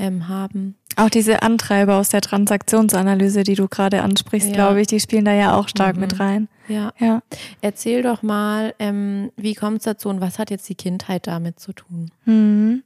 ähm, 0.00 0.28
haben. 0.28 0.76
Auch 0.96 1.10
diese 1.10 1.42
Antreiber 1.42 1.96
aus 1.96 2.08
der 2.10 2.20
Transaktionsanalyse, 2.20 3.42
die 3.42 3.54
du 3.54 3.68
gerade 3.68 4.02
ansprichst, 4.02 4.48
Ja. 4.48 4.54
glaube 4.54 4.80
ich, 4.80 4.86
die 4.86 5.00
spielen 5.00 5.24
da 5.24 5.32
ja 5.32 5.56
auch 5.56 5.68
stark 5.68 5.94
Mhm. 5.96 6.00
mit 6.02 6.20
rein. 6.20 6.48
Ja. 6.68 6.92
Ja. 6.98 7.22
Erzähl 7.60 8.02
doch 8.02 8.22
mal, 8.22 8.74
ähm, 8.78 9.32
wie 9.36 9.54
kommt 9.54 9.78
es 9.78 9.84
dazu 9.84 10.08
und 10.08 10.20
was 10.20 10.38
hat 10.38 10.50
jetzt 10.50 10.68
die 10.68 10.74
Kindheit 10.74 11.26
damit 11.26 11.58
zu 11.60 11.72
tun? 11.72 12.10
Mhm. 12.26 12.82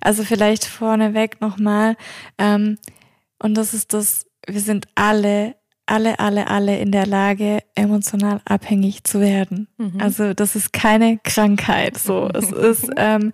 Also 0.00 0.24
vielleicht 0.24 0.64
vorneweg 0.64 1.40
nochmal, 1.40 1.96
ähm, 2.38 2.78
und 3.38 3.54
das 3.54 3.74
ist 3.74 3.92
das, 3.92 4.26
wir 4.46 4.60
sind 4.60 4.86
alle, 4.94 5.54
alle, 5.92 6.18
alle, 6.18 6.48
alle 6.48 6.78
in 6.78 6.90
der 6.90 7.06
Lage, 7.06 7.58
emotional 7.74 8.40
abhängig 8.46 9.04
zu 9.04 9.20
werden. 9.20 9.68
Mhm. 9.76 10.00
Also 10.00 10.32
das 10.32 10.56
ist 10.56 10.72
keine 10.72 11.18
Krankheit. 11.22 11.98
So, 11.98 12.30
es 12.32 12.50
ist, 12.80 12.90
ähm, 12.96 13.32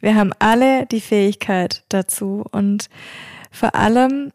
wir 0.00 0.16
haben 0.16 0.32
alle 0.40 0.86
die 0.86 1.00
Fähigkeit 1.00 1.84
dazu 1.88 2.44
und 2.50 2.90
vor 3.52 3.76
allem, 3.76 4.32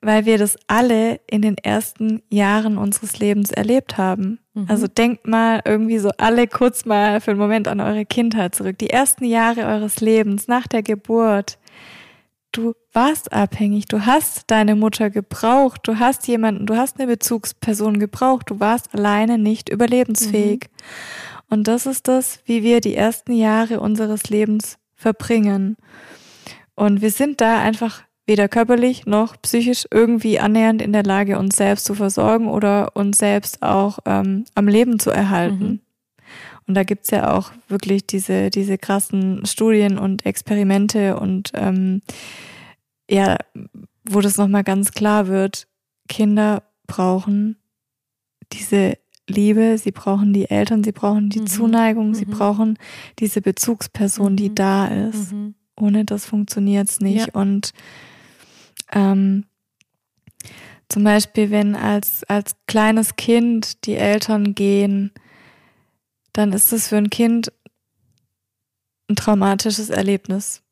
weil 0.00 0.26
wir 0.26 0.38
das 0.38 0.56
alle 0.68 1.18
in 1.28 1.42
den 1.42 1.58
ersten 1.58 2.22
Jahren 2.30 2.78
unseres 2.78 3.18
Lebens 3.18 3.50
erlebt 3.50 3.98
haben. 3.98 4.38
Mhm. 4.54 4.66
Also 4.68 4.86
denkt 4.86 5.26
mal 5.26 5.60
irgendwie 5.64 5.98
so 5.98 6.10
alle 6.18 6.46
kurz 6.46 6.84
mal 6.84 7.20
für 7.20 7.32
einen 7.32 7.40
Moment 7.40 7.66
an 7.66 7.80
eure 7.80 8.06
Kindheit 8.06 8.54
zurück. 8.54 8.78
Die 8.78 8.90
ersten 8.90 9.24
Jahre 9.24 9.66
eures 9.66 10.00
Lebens 10.00 10.46
nach 10.46 10.68
der 10.68 10.84
Geburt. 10.84 11.58
Du 12.52 12.74
warst 12.92 13.32
abhängig, 13.32 13.86
du 13.86 14.06
hast 14.06 14.44
deine 14.50 14.74
Mutter 14.74 15.10
gebraucht, 15.10 15.82
du 15.84 15.98
hast 15.98 16.26
jemanden, 16.28 16.66
du 16.66 16.76
hast 16.76 16.98
eine 16.98 17.06
Bezugsperson 17.06 17.98
gebraucht, 17.98 18.50
du 18.50 18.58
warst 18.58 18.94
alleine 18.94 19.38
nicht 19.38 19.68
überlebensfähig. 19.68 20.70
Und 21.50 21.68
das 21.68 21.86
ist 21.86 22.08
das, 22.08 22.40
wie 22.46 22.62
wir 22.62 22.80
die 22.80 22.94
ersten 22.94 23.32
Jahre 23.32 23.80
unseres 23.80 24.30
Lebens 24.30 24.78
verbringen. 24.94 25.76
Und 26.74 27.00
wir 27.02 27.10
sind 27.10 27.40
da 27.40 27.60
einfach 27.60 28.02
weder 28.26 28.48
körperlich 28.48 29.06
noch 29.06 29.40
psychisch 29.42 29.86
irgendwie 29.90 30.38
annähernd 30.38 30.82
in 30.82 30.92
der 30.92 31.02
Lage, 31.02 31.38
uns 31.38 31.56
selbst 31.56 31.86
zu 31.86 31.94
versorgen 31.94 32.48
oder 32.48 32.94
uns 32.94 33.18
selbst 33.18 33.62
auch 33.62 33.98
ähm, 34.04 34.44
am 34.54 34.68
Leben 34.68 34.98
zu 34.98 35.10
erhalten. 35.10 35.64
Mhm. 35.64 35.80
Und 36.68 36.74
da 36.74 36.84
gibt's 36.84 37.10
ja 37.10 37.34
auch 37.34 37.50
wirklich 37.68 38.06
diese, 38.06 38.50
diese 38.50 38.76
krassen 38.76 39.46
Studien 39.46 39.98
und 39.98 40.26
Experimente 40.26 41.18
und 41.18 41.50
ähm, 41.54 42.02
ja, 43.10 43.38
wo 44.04 44.20
das 44.20 44.36
nochmal 44.36 44.64
ganz 44.64 44.92
klar 44.92 45.28
wird, 45.28 45.66
Kinder 46.08 46.62
brauchen 46.86 47.56
diese 48.52 48.98
Liebe, 49.26 49.78
sie 49.78 49.92
brauchen 49.92 50.32
die 50.34 50.50
Eltern, 50.50 50.84
sie 50.84 50.92
brauchen 50.92 51.30
die 51.30 51.40
mhm. 51.40 51.46
Zuneigung, 51.46 52.08
mhm. 52.08 52.14
sie 52.14 52.24
brauchen 52.26 52.78
diese 53.18 53.40
Bezugsperson, 53.40 54.36
die 54.36 54.50
mhm. 54.50 54.54
da 54.54 54.86
ist. 54.86 55.32
Mhm. 55.32 55.54
Ohne 55.74 56.04
das 56.04 56.26
funktioniert's 56.26 57.00
nicht. 57.00 57.28
Ja. 57.28 57.40
Und 57.40 57.72
ähm, 58.92 59.44
zum 60.88 61.04
Beispiel, 61.04 61.50
wenn 61.50 61.76
als, 61.76 62.24
als 62.24 62.56
kleines 62.66 63.16
Kind 63.16 63.86
die 63.86 63.94
Eltern 63.94 64.54
gehen, 64.54 65.12
dann 66.38 66.52
ist 66.52 66.72
es 66.72 66.86
für 66.86 66.96
ein 66.96 67.10
Kind 67.10 67.52
ein 69.10 69.16
traumatisches 69.16 69.90
Erlebnis, 69.90 70.62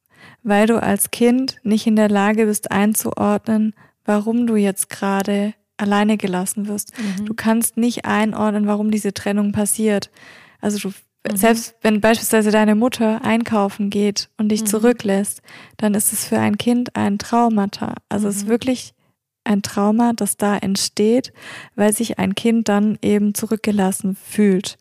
weil 0.44 0.68
du 0.68 0.80
als 0.80 1.10
Kind 1.10 1.56
nicht 1.64 1.88
in 1.88 1.96
der 1.96 2.08
Lage 2.08 2.46
bist 2.46 2.70
einzuordnen, 2.70 3.74
warum 4.04 4.46
du 4.46 4.54
jetzt 4.54 4.90
gerade 4.90 5.54
alleine 5.76 6.18
gelassen 6.18 6.68
wirst. 6.68 6.92
Mhm. 6.96 7.26
Du 7.26 7.34
kannst 7.34 7.78
nicht 7.78 8.04
einordnen, 8.04 8.68
warum 8.68 8.92
diese 8.92 9.12
Trennung 9.12 9.50
passiert. 9.50 10.12
Also 10.60 10.78
du, 10.78 10.94
mhm. 11.28 11.36
selbst 11.36 11.74
wenn 11.82 12.00
beispielsweise 12.00 12.52
deine 12.52 12.76
Mutter 12.76 13.24
einkaufen 13.24 13.90
geht 13.90 14.30
und 14.36 14.50
dich 14.50 14.60
mhm. 14.60 14.66
zurücklässt, 14.66 15.42
dann 15.78 15.94
ist 15.94 16.12
es 16.12 16.26
für 16.26 16.38
ein 16.38 16.58
Kind 16.58 16.94
ein 16.94 17.18
Traumata. 17.18 17.94
Also 18.08 18.28
es 18.28 18.36
ist 18.36 18.44
mhm. 18.44 18.50
wirklich 18.50 18.94
ein 19.42 19.62
Trauma, 19.62 20.12
das 20.12 20.36
da 20.36 20.56
entsteht, 20.56 21.32
weil 21.74 21.92
sich 21.92 22.20
ein 22.20 22.36
Kind 22.36 22.68
dann 22.68 23.00
eben 23.02 23.34
zurückgelassen 23.34 24.14
fühlt. 24.14 24.78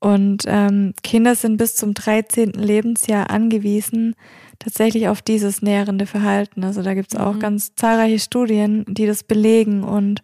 Und 0.00 0.44
ähm, 0.46 0.94
Kinder 1.02 1.34
sind 1.34 1.58
bis 1.58 1.76
zum 1.76 1.92
13. 1.92 2.52
Lebensjahr 2.52 3.28
angewiesen, 3.28 4.16
tatsächlich 4.58 5.08
auf 5.08 5.20
dieses 5.20 5.60
nährende 5.60 6.06
Verhalten. 6.06 6.64
Also 6.64 6.82
da 6.82 6.94
gibt 6.94 7.12
es 7.12 7.20
auch 7.20 7.34
mhm. 7.34 7.40
ganz 7.40 7.74
zahlreiche 7.74 8.18
Studien, 8.18 8.84
die 8.88 9.06
das 9.06 9.22
belegen. 9.22 9.84
Und 9.84 10.22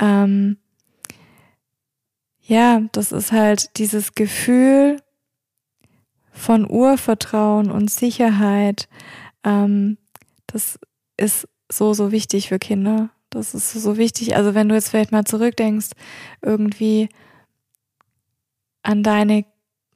ähm, 0.00 0.56
ja, 2.40 2.82
das 2.92 3.12
ist 3.12 3.32
halt 3.32 3.78
dieses 3.78 4.14
Gefühl 4.14 4.96
von 6.32 6.68
Urvertrauen 6.68 7.70
und 7.70 7.90
Sicherheit. 7.90 8.88
Ähm, 9.44 9.98
das 10.46 10.78
ist 11.18 11.48
so, 11.70 11.92
so 11.92 12.12
wichtig 12.12 12.48
für 12.48 12.58
Kinder. 12.58 13.10
Das 13.28 13.54
ist 13.54 13.72
so 13.72 13.96
wichtig. 13.96 14.36
Also 14.36 14.54
wenn 14.54 14.68
du 14.68 14.74
jetzt 14.74 14.88
vielleicht 14.88 15.12
mal 15.12 15.24
zurückdenkst, 15.24 15.90
irgendwie 16.40 17.08
an 18.82 19.02
deine, 19.02 19.44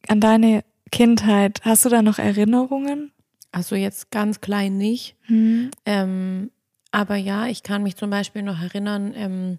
an 0.09 0.21
deine 0.21 0.65
Kindheit, 0.91 1.61
hast 1.63 1.85
du 1.85 1.89
da 1.89 2.03
noch 2.03 2.19
Erinnerungen? 2.19 3.13
Also 3.53 3.75
jetzt 3.75 4.11
ganz 4.11 4.41
klein 4.41 4.77
nicht. 4.77 5.17
Mhm. 5.29 5.71
Ähm, 5.85 6.51
aber 6.91 7.17
ja, 7.17 7.47
ich 7.47 7.63
kann 7.63 7.83
mich 7.83 7.97
zum 7.97 8.11
Beispiel 8.11 8.43
noch 8.43 8.61
erinnern, 8.61 9.13
ähm, 9.17 9.59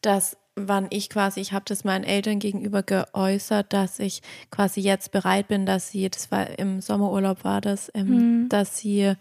dass 0.00 0.36
wann 0.56 0.86
ich 0.90 1.10
quasi, 1.10 1.40
ich 1.40 1.52
habe 1.52 1.64
das 1.66 1.84
meinen 1.84 2.04
Eltern 2.04 2.38
gegenüber 2.38 2.82
geäußert, 2.82 3.72
dass 3.72 3.98
ich 3.98 4.22
quasi 4.50 4.80
jetzt 4.80 5.10
bereit 5.10 5.48
bin, 5.48 5.66
dass 5.66 5.90
sie, 5.90 6.08
das 6.08 6.30
war 6.30 6.58
im 6.58 6.80
Sommerurlaub 6.80 7.44
war 7.44 7.60
das, 7.60 7.90
ähm, 7.94 8.42
mhm. 8.42 8.48
dass 8.48 8.78
sie 8.78 9.14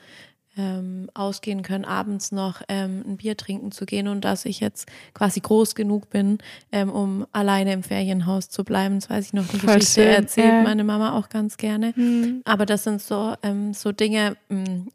ähm, 0.57 1.09
ausgehen 1.13 1.63
können, 1.63 1.85
abends 1.85 2.31
noch 2.31 2.61
ähm, 2.67 3.03
ein 3.05 3.17
Bier 3.17 3.35
trinken 3.35 3.71
zu 3.71 3.85
gehen 3.85 4.07
und 4.07 4.21
dass 4.21 4.45
ich 4.45 4.59
jetzt 4.59 4.87
quasi 5.13 5.39
groß 5.39 5.75
genug 5.75 6.09
bin, 6.09 6.37
ähm, 6.71 6.89
um 6.89 7.25
alleine 7.31 7.73
im 7.73 7.83
Ferienhaus 7.83 8.49
zu 8.49 8.63
bleiben. 8.63 8.99
Das 8.99 9.09
weiß 9.09 9.27
ich 9.27 9.33
noch, 9.33 9.47
die 9.47 9.57
Voll 9.57 9.75
Geschichte 9.75 10.03
schön. 10.03 10.11
erzählt 10.11 10.53
ja. 10.53 10.61
meine 10.61 10.83
Mama 10.83 11.17
auch 11.17 11.29
ganz 11.29 11.57
gerne. 11.57 11.93
Mhm. 11.95 12.41
Aber 12.45 12.65
das 12.65 12.83
sind 12.83 13.01
so, 13.01 13.35
ähm, 13.41 13.73
so 13.73 13.91
Dinge, 13.91 14.37
ähm, 14.49 14.89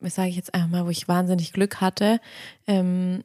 sage 0.00 0.30
ich 0.30 0.36
jetzt 0.36 0.54
einfach 0.54 0.68
mal, 0.68 0.86
wo 0.86 0.90
ich 0.90 1.08
wahnsinnig 1.08 1.52
Glück 1.52 1.80
hatte, 1.80 2.20
ähm, 2.66 3.22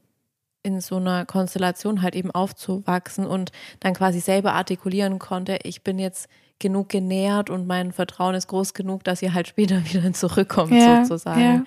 in 0.61 0.81
so 0.81 0.97
einer 0.97 1.25
Konstellation 1.25 2.01
halt 2.01 2.15
eben 2.15 2.31
aufzuwachsen 2.31 3.25
und 3.25 3.51
dann 3.79 3.93
quasi 3.93 4.19
selber 4.19 4.53
artikulieren 4.53 5.17
konnte, 5.17 5.59
ich 5.63 5.83
bin 5.83 5.99
jetzt 5.99 6.29
genug 6.59 6.89
genährt 6.89 7.49
und 7.49 7.67
mein 7.67 7.91
Vertrauen 7.91 8.35
ist 8.35 8.47
groß 8.47 8.73
genug, 8.73 9.03
dass 9.03 9.21
ihr 9.21 9.33
halt 9.33 9.47
später 9.47 9.83
wieder 9.91 10.13
zurückkommt, 10.13 10.71
ja, 10.71 11.05
sozusagen. 11.05 11.41
Ja. 11.41 11.63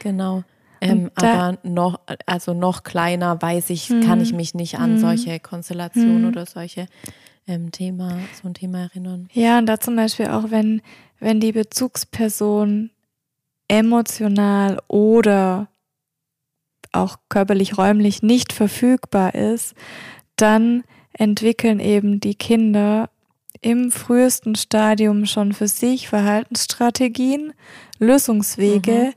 Genau. 0.00 0.44
Ähm, 0.80 1.10
aber 1.16 1.58
noch, 1.64 1.98
also 2.26 2.54
noch 2.54 2.84
kleiner 2.84 3.42
weiß 3.42 3.70
ich, 3.70 3.90
mhm. 3.90 4.02
kann 4.02 4.20
ich 4.20 4.32
mich 4.32 4.54
nicht 4.54 4.78
an 4.78 4.94
mhm. 4.94 4.98
solche 4.98 5.40
Konstellationen 5.40 6.22
mhm. 6.22 6.28
oder 6.28 6.46
solche 6.46 6.86
ähm, 7.48 7.72
Thema, 7.72 8.18
so 8.40 8.48
ein 8.48 8.54
Thema 8.54 8.82
erinnern. 8.82 9.28
Ja, 9.32 9.58
und 9.58 9.66
da 9.66 9.80
zum 9.80 9.96
Beispiel 9.96 10.26
auch, 10.26 10.50
wenn, 10.50 10.82
wenn 11.18 11.40
die 11.40 11.52
Bezugsperson 11.52 12.90
emotional 13.66 14.80
oder 14.86 15.68
auch 16.92 17.16
körperlich 17.28 17.76
räumlich 17.76 18.22
nicht 18.22 18.52
verfügbar 18.52 19.34
ist, 19.34 19.74
dann 20.36 20.84
entwickeln 21.12 21.80
eben 21.80 22.20
die 22.20 22.34
Kinder 22.34 23.10
im 23.60 23.90
frühesten 23.90 24.54
Stadium 24.54 25.26
schon 25.26 25.52
für 25.52 25.68
sich 25.68 26.08
Verhaltensstrategien, 26.08 27.52
Lösungswege, 27.98 29.12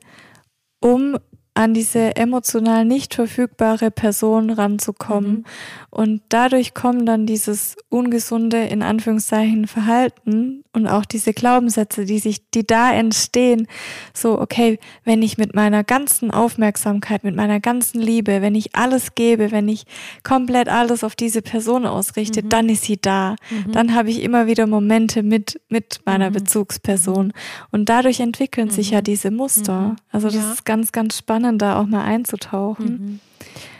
mhm. 0.83 0.89
um 0.89 1.17
an 1.53 1.73
diese 1.73 2.15
emotional 2.15 2.85
nicht 2.85 3.13
verfügbare 3.13 3.91
Person 3.91 4.49
ranzukommen. 4.49 5.31
Mhm. 5.31 5.45
Und 5.89 6.21
dadurch 6.29 6.73
kommen 6.73 7.05
dann 7.05 7.25
dieses 7.25 7.75
ungesunde, 7.89 8.63
in 8.63 8.81
Anführungszeichen, 8.81 9.67
Verhalten 9.67 10.63
und 10.71 10.87
auch 10.87 11.03
diese 11.03 11.33
Glaubenssätze, 11.33 12.05
die 12.05 12.19
sich, 12.19 12.49
die 12.51 12.65
da 12.65 12.93
entstehen. 12.93 13.67
So, 14.13 14.39
okay, 14.39 14.79
wenn 15.03 15.21
ich 15.21 15.37
mit 15.37 15.53
meiner 15.53 15.83
ganzen 15.83 16.31
Aufmerksamkeit, 16.31 17.25
mit 17.25 17.35
meiner 17.35 17.59
ganzen 17.59 17.99
Liebe, 17.99 18.41
wenn 18.41 18.55
ich 18.55 18.73
alles 18.73 19.13
gebe, 19.15 19.51
wenn 19.51 19.67
ich 19.67 19.83
komplett 20.23 20.69
alles 20.69 21.03
auf 21.03 21.17
diese 21.17 21.41
Person 21.41 21.85
ausrichte, 21.85 22.43
mhm. 22.43 22.49
dann 22.49 22.69
ist 22.69 22.83
sie 22.83 23.01
da. 23.01 23.35
Mhm. 23.49 23.73
Dann 23.73 23.93
habe 23.93 24.09
ich 24.09 24.23
immer 24.23 24.47
wieder 24.47 24.67
Momente 24.67 25.23
mit, 25.23 25.59
mit 25.67 25.99
meiner 26.05 26.29
mhm. 26.29 26.35
Bezugsperson. 26.35 27.33
Und 27.71 27.89
dadurch 27.89 28.21
entwickeln 28.21 28.69
sich 28.69 28.91
ja 28.91 28.99
mhm. 28.99 29.03
diese 29.03 29.31
Muster. 29.31 29.81
Mhm. 29.81 29.95
Also 30.09 30.27
das 30.27 30.37
ja. 30.37 30.51
ist 30.53 30.65
ganz, 30.65 30.93
ganz 30.93 31.17
spannend 31.17 31.50
spannend, 31.51 31.61
da 31.61 31.79
auch 31.79 31.85
mal 31.85 32.03
einzutauchen. 32.03 33.19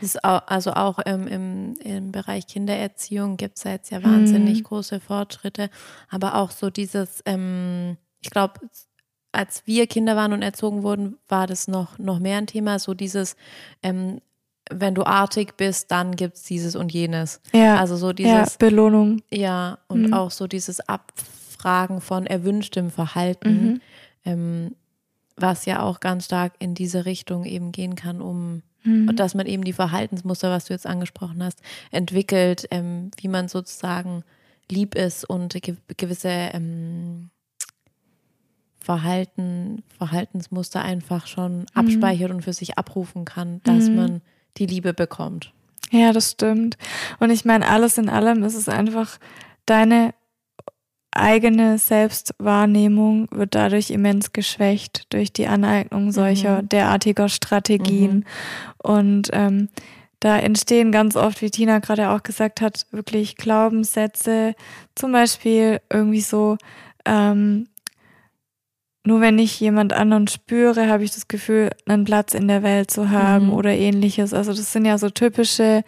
Mhm. 0.02 0.10
Auch, 0.24 0.42
also 0.48 0.74
auch 0.74 1.00
ähm, 1.06 1.28
im, 1.28 1.74
im 1.84 2.12
Bereich 2.12 2.48
Kindererziehung 2.48 3.38
gibt 3.38 3.58
es 3.58 3.64
ja 3.64 3.72
jetzt 3.72 3.92
ja 3.92 4.04
wahnsinnig 4.04 4.60
mhm. 4.60 4.64
große 4.64 5.00
Fortschritte, 5.00 5.70
aber 6.10 6.36
auch 6.36 6.52
so 6.52 6.70
dieses, 6.70 7.22
ähm, 7.26 7.98
ich 8.22 8.30
glaube, 8.30 8.60
als 9.32 9.66
wir 9.66 9.88
Kinder 9.88 10.16
waren 10.16 10.34
und 10.34 10.42
erzogen 10.42 10.84
wurden, 10.84 11.18
war 11.28 11.48
das 11.48 11.68
noch, 11.68 11.98
noch 12.00 12.20
mehr 12.20 12.38
ein 12.38 12.48
Thema, 12.48 12.80
so 12.80 12.94
dieses, 12.94 13.36
ähm, 13.84 14.20
wenn 14.70 14.96
du 14.96 15.04
artig 15.04 15.58
bist, 15.58 15.92
dann 15.92 16.16
gibt 16.16 16.38
es 16.38 16.44
dieses 16.44 16.76
und 16.76 16.92
jenes. 16.92 17.42
Ja, 17.54 17.78
also 17.78 17.96
so 17.96 18.14
dieses 18.14 18.32
ja, 18.32 18.46
Belohnung. 18.60 19.22
Ja, 19.30 19.80
und 19.88 20.08
mhm. 20.08 20.14
auch 20.14 20.32
so 20.32 20.48
dieses 20.48 20.82
Abfragen 20.88 22.02
von 22.02 22.26
erwünschtem 22.26 22.90
Verhalten. 22.90 23.64
Mhm. 23.64 23.82
Ähm, 24.24 24.76
was 25.42 25.66
ja 25.66 25.82
auch 25.82 26.00
ganz 26.00 26.26
stark 26.26 26.54
in 26.60 26.76
diese 26.76 27.06
Richtung 27.06 27.46
eben 27.46 27.72
gehen 27.72 27.96
kann, 27.96 28.22
um 28.22 28.62
mhm. 28.84 29.16
dass 29.16 29.36
man 29.36 29.46
eben 29.46 29.64
die 29.64 29.74
Verhaltensmuster, 29.74 30.50
was 30.50 30.66
du 30.66 30.74
jetzt 30.74 30.88
angesprochen 30.88 31.44
hast, 31.44 31.62
entwickelt, 31.92 32.68
ähm, 32.72 33.12
wie 33.18 33.28
man 33.28 33.48
sozusagen 33.48 34.24
lieb 34.70 34.96
ist 34.96 35.30
und 35.30 35.54
ge 35.62 35.76
gewisse 35.98 36.30
ähm, 36.30 37.30
Verhalten, 38.80 39.84
Verhaltensmuster 39.98 40.82
einfach 40.82 41.28
schon 41.28 41.60
mhm. 41.60 41.66
abspeichert 41.74 42.32
und 42.32 42.44
für 42.44 42.54
sich 42.54 42.78
abrufen 42.78 43.26
kann, 43.26 43.62
dass 43.64 43.90
mhm. 43.90 43.96
man 43.96 44.22
die 44.58 44.66
Liebe 44.66 44.94
bekommt. 44.94 45.54
Ja, 45.92 46.14
das 46.14 46.32
stimmt. 46.32 46.78
Und 47.20 47.30
ich 47.30 47.46
meine, 47.46 47.68
alles 47.68 47.98
in 47.98 48.10
allem 48.10 48.44
ist 48.44 48.56
es 48.56 48.70
einfach 48.70 49.20
deine 49.66 50.14
eigene 51.12 51.78
Selbstwahrnehmung 51.78 53.28
wird 53.32 53.56
dadurch 53.56 53.92
immens 53.92 54.34
geschwächt 54.34 55.06
durch 55.10 55.34
die 55.34 55.48
Aneignung 55.48 56.12
solcher 56.12 56.62
mhm. 56.62 56.70
derartiger 56.70 57.30
Strategien. 57.30 58.16
Mhm. 58.16 58.24
Und 58.78 59.30
ähm, 59.34 59.70
da 60.20 60.38
entstehen 60.38 60.92
ganz 60.92 61.16
oft, 61.16 61.42
wie 61.42 61.50
Tina 61.50 61.80
gerade 61.80 62.12
auch 62.12 62.24
gesagt 62.24 62.62
hat, 62.62 62.86
wirklich 62.92 63.36
Glaubenssätze, 63.36 64.54
zum 64.96 65.12
Beispiel 65.12 65.82
irgendwie 65.90 66.22
so, 66.22 66.58
ähm, 67.06 67.68
nur 69.04 69.20
wenn 69.22 69.40
ich 69.40 69.60
jemand 69.60 69.94
anderen 69.94 70.28
spüre, 70.28 70.88
habe 70.88 71.04
ich 71.04 71.12
das 71.12 71.28
Gefühl, 71.28 71.72
einen 71.88 72.04
Platz 72.04 72.34
in 72.36 72.48
der 72.48 72.62
Welt 72.62 72.92
zu 72.92 73.10
haben 73.10 73.48
Mhm. 73.48 73.54
oder 73.54 73.72
ähnliches. 73.72 74.34
Also 74.34 74.52
das 74.54 74.72
sind 74.72 74.86
ja 74.86 74.98
so 74.98 75.10
typische 75.10 75.84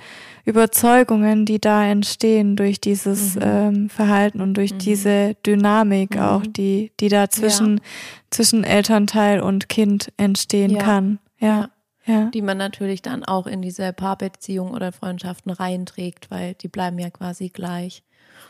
Überzeugungen, 0.45 1.45
die 1.45 1.59
da 1.59 1.85
entstehen 1.85 2.55
durch 2.55 2.79
dieses 2.81 3.35
Mhm. 3.35 3.41
ähm, 3.43 3.89
Verhalten 3.89 4.41
und 4.41 4.55
durch 4.55 4.73
Mhm. 4.73 4.77
diese 4.79 5.35
Dynamik 5.45 6.15
Mhm. 6.15 6.21
auch, 6.21 6.43
die, 6.47 6.91
die 6.99 7.09
da 7.09 7.29
zwischen, 7.29 7.81
zwischen 8.29 8.63
Elternteil 8.63 9.41
und 9.41 9.69
Kind 9.69 10.11
entstehen 10.17 10.71
Ja. 10.71 10.79
kann. 10.81 11.19
Ja, 11.39 11.69
ja. 12.05 12.25
Die 12.31 12.41
man 12.41 12.57
natürlich 12.57 13.01
dann 13.01 13.23
auch 13.23 13.47
in 13.47 13.61
diese 13.61 13.93
Paarbeziehungen 13.93 14.73
oder 14.73 14.91
Freundschaften 14.91 15.51
reinträgt, 15.51 16.31
weil 16.31 16.53
die 16.55 16.67
bleiben 16.67 16.99
ja 16.99 17.09
quasi 17.09 17.49
gleich. 17.49 18.03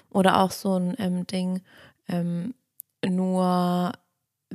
Oder 0.10 0.40
auch 0.42 0.52
so 0.52 0.76
ein 0.78 0.96
ähm, 1.00 1.26
Ding, 1.28 1.62
ähm, 2.08 2.54
nur 3.06 3.92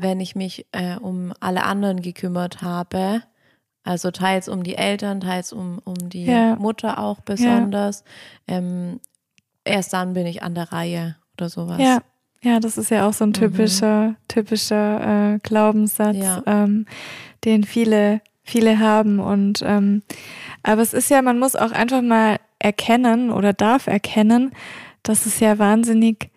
wenn 0.01 0.21
ich 0.21 0.37
mich 0.37 0.67
äh, 0.73 0.97
um 0.97 1.33
alle 1.41 1.65
anderen 1.65 2.01
gekümmert 2.03 2.63
habe, 2.63 3.23
also 3.83 4.11
teils 4.11 4.49
um 4.49 4.63
die 4.63 4.77
Eltern, 4.77 5.21
teils 5.21 5.53
um, 5.53 5.81
um 5.85 5.95
die 6.09 6.27
Ja. 6.27 6.57
Mutter 6.57 6.99
auch 6.99 7.21
besonders, 7.21 8.05
ähm, 8.47 9.01
erst 9.65 9.93
dann 9.93 10.13
bin 10.13 10.27
ich 10.27 10.43
an 10.43 10.55
der 10.55 10.73
Reihe 10.73 11.17
oder 11.37 11.49
sowas. 11.49 11.81
Ja, 11.81 11.99
ja, 12.43 12.61
das 12.61 12.79
ist 12.79 12.91
ja 12.91 13.09
auch 13.09 13.13
so 13.13 13.25
ein 13.25 13.33
typischer, 13.33 14.15
typischer 14.29 15.35
äh, 15.35 15.39
Glaubenssatz, 15.43 16.17
Ja. 16.17 16.43
ähm, 16.47 16.87
den 17.45 17.65
viele, 17.65 18.21
viele 18.45 18.79
haben. 18.79 19.19
Und 19.19 19.63
ähm, 19.65 20.03
aber 20.63 20.83
es 20.83 20.95
ist 20.95 21.11
ja, 21.11 21.21
man 21.23 21.39
muss 21.39 21.57
auch 21.57 21.73
einfach 21.73 22.03
mal 22.03 22.37
erkennen 22.61 23.31
oder 23.31 23.53
darf 23.53 23.87
erkennen, 23.89 24.53
dass 25.03 25.27
es 25.27 25.41
ja 25.41 25.59
wahnsinnig 25.59 26.31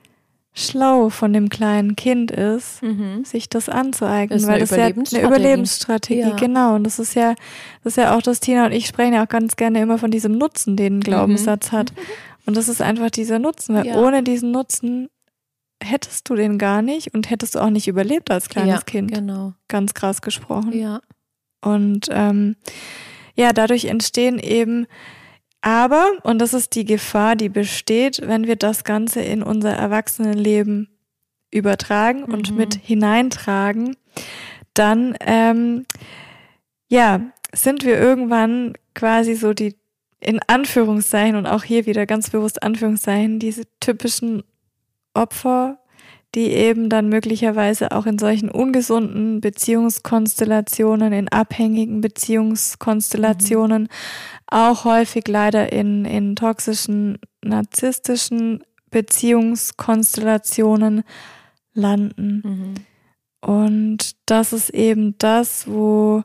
schlau 0.53 1.09
von 1.09 1.31
dem 1.33 1.49
kleinen 1.49 1.95
Kind 1.95 2.29
ist, 2.31 2.81
Mhm. 2.83 3.23
sich 3.23 3.47
das 3.49 3.69
anzueignen, 3.69 4.29
Das 4.37 4.43
ist 4.43 4.47
weil 4.49 4.59
das 4.59 4.71
ja 4.71 4.85
eine 4.85 5.27
Überlebensstrategie. 5.27 6.19
Ja. 6.21 6.35
genau. 6.35 6.75
Und 6.75 6.83
das 6.83 6.99
ist 6.99 7.13
ja, 7.15 7.35
das 7.83 7.93
ist 7.93 7.97
ja 7.97 8.15
auch 8.17 8.21
das 8.21 8.39
Tina 8.41 8.65
und 8.65 8.71
ich 8.73 8.85
sprechen 8.87 9.13
ja 9.13 9.23
auch 9.23 9.29
ganz 9.29 9.55
gerne 9.55 9.81
immer 9.81 9.97
von 9.97 10.11
diesem 10.11 10.37
Nutzen, 10.37 10.75
den 10.75 10.97
ein 10.97 11.01
Glaubenssatz 11.01 11.71
hat. 11.71 11.93
Und 12.45 12.57
das 12.57 12.67
ist 12.67 12.81
einfach 12.81 13.09
dieser 13.11 13.39
Nutzen, 13.39 13.75
weil 13.75 13.85
Ja. 13.87 13.95
ohne 13.97 14.23
diesen 14.23 14.51
Nutzen 14.51 15.07
hättest 15.81 16.29
du 16.29 16.35
den 16.35 16.57
gar 16.57 16.81
nicht 16.81 17.13
und 17.13 17.29
hättest 17.29 17.55
du 17.55 17.59
auch 17.59 17.69
nicht 17.69 17.87
überlebt 17.87 18.29
als 18.29 18.49
kleines 18.49 18.75
ja, 18.75 18.81
Kind. 18.81 19.11
Genau. 19.13 19.53
Ganz 19.67 19.93
krass 19.93 20.21
gesprochen. 20.21 20.73
Ja. 20.77 21.01
Und 21.63 22.07
ähm, 22.11 22.55
ja, 23.35 23.53
dadurch 23.53 23.85
entstehen 23.85 24.37
eben 24.37 24.85
aber, 25.61 26.11
und 26.23 26.39
das 26.39 26.53
ist 26.53 26.75
die 26.75 26.85
Gefahr, 26.85 27.35
die 27.35 27.49
besteht, 27.49 28.21
wenn 28.25 28.47
wir 28.47 28.55
das 28.55 28.83
Ganze 28.83 29.21
in 29.21 29.43
unser 29.43 29.73
Erwachsenenleben 29.73 30.89
übertragen 31.51 32.23
und 32.23 32.51
Mhm. 32.51 32.57
mit 32.57 32.73
hineintragen, 32.75 33.95
dann 34.73 35.15
ähm, 35.21 35.85
ja, 36.87 37.21
sind 37.53 37.83
wir 37.83 37.99
irgendwann 37.99 38.73
quasi 38.95 39.35
so 39.35 39.53
die 39.53 39.75
in 40.19 40.39
Anführungszeichen 40.47 41.35
und 41.35 41.47
auch 41.47 41.63
hier 41.63 41.85
wieder 41.87 42.05
ganz 42.05 42.29
bewusst 42.29 42.61
Anführungszeichen, 42.61 43.39
diese 43.39 43.63
typischen 43.79 44.43
Opfer, 45.13 45.79
die 46.35 46.51
eben 46.51 46.89
dann 46.89 47.09
möglicherweise 47.09 47.91
auch 47.91 48.05
in 48.05 48.17
solchen 48.17 48.49
ungesunden 48.49 49.41
Beziehungskonstellationen, 49.41 51.11
in 51.11 51.27
abhängigen 51.27 51.99
Beziehungskonstellationen, 51.99 53.89
auch 54.47 54.85
häufig 54.85 55.27
leider 55.27 55.73
in, 55.73 56.05
in 56.05 56.37
toxischen, 56.37 57.17
narzisstischen 57.43 58.63
Beziehungskonstellationen 58.91 61.03
landen. 61.73 62.41
Mhm. 62.43 62.75
Und 63.41 64.15
das 64.25 64.53
ist 64.53 64.69
eben 64.69 65.17
das, 65.17 65.67
wo, 65.67 66.23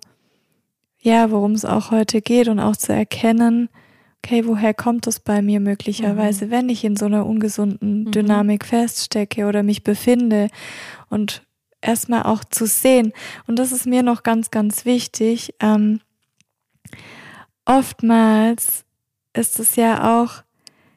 ja, 1.01 1.31
worum 1.31 1.53
es 1.53 1.65
auch 1.65 1.91
heute 1.91 2.21
geht 2.21 2.49
und 2.49 2.61
auch 2.61 2.77
zu 2.77 2.93
erkennen, 2.93 3.71
okay, 4.25 4.47
woher 4.47 4.75
kommt 4.75 5.07
das 5.07 5.21
bei 5.21 5.43
mir 5.43 5.61
möglicherweise, 5.61 6.51
wenn 6.51 6.69
ich 6.69 6.85
in 6.85 6.97
so 6.97 7.07
einer 7.07 7.27
ungesunden 7.27 8.05
Mhm. 8.05 8.11
Dynamik 8.11 8.65
feststecke 8.65 9.47
oder 9.47 9.63
mich 9.63 9.85
befinde 9.85 10.49
und 11.09 11.43
erstmal 11.81 12.25
auch 12.25 12.45
zu 12.45 12.67
sehen. 12.67 13.13
Und 13.47 13.59
das 13.59 13.73
ist 13.73 13.87
mir 13.87 14.03
noch 14.03 14.23
ganz, 14.23 14.51
ganz 14.51 14.85
wichtig. 14.85 15.55
Ähm, 15.61 16.01
oftmals 17.65 18.85
ist 19.33 19.59
es 19.61 19.77
ja 19.77 20.23
auch 20.23 20.43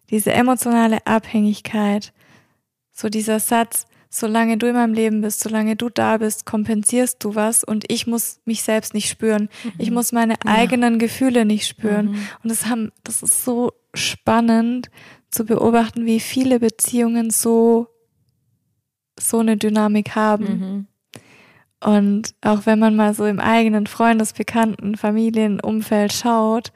diese 0.10 0.32
emotionale 0.34 1.06
Abhängigkeit, 1.06 2.14
so 2.92 3.10
dieser 3.10 3.40
Satz, 3.40 3.86
solange 4.10 4.58
du 4.58 4.68
in 4.68 4.74
meinem 4.74 4.94
Leben 4.94 5.22
bist, 5.22 5.40
solange 5.42 5.76
du 5.76 5.90
da 5.90 6.18
bist, 6.18 6.46
kompensierst 6.46 7.24
du 7.24 7.36
was 7.36 7.64
und 7.64 7.86
ich 7.92 8.08
muss 8.08 8.40
mich 8.44 8.64
selbst 8.64 8.94
nicht 8.94 9.08
spüren. 9.08 9.50
Ich 9.78 9.92
muss 9.92 10.12
meine 10.12 10.36
eigenen 10.46 10.98
Gefühle 10.98 11.46
nicht 11.46 11.68
spüren. 11.68 12.08
Mhm. 12.08 12.28
Und 12.44 12.50
das 12.50 12.66
haben, 12.66 12.92
das 13.04 13.22
ist 13.22 13.46
so 13.46 13.72
spannend 13.94 14.90
zu 15.30 15.46
beobachten, 15.46 16.06
wie 16.08 16.20
viele 16.20 16.60
Beziehungen 16.60 17.30
so, 17.30 17.88
so 19.20 19.40
eine 19.40 19.58
Dynamik 19.58 20.16
haben. 20.16 20.46
Mhm. 20.46 20.88
Und 21.82 22.36
auch 22.42 22.66
wenn 22.66 22.80
man 22.80 22.96
mal 22.96 23.14
so 23.14 23.26
im 23.26 23.40
eigenen 23.40 23.86
Freundes-, 23.88 24.34
Bekannten-, 24.34 24.98
Familienumfeld 24.98 26.12
schaut, 26.12 26.74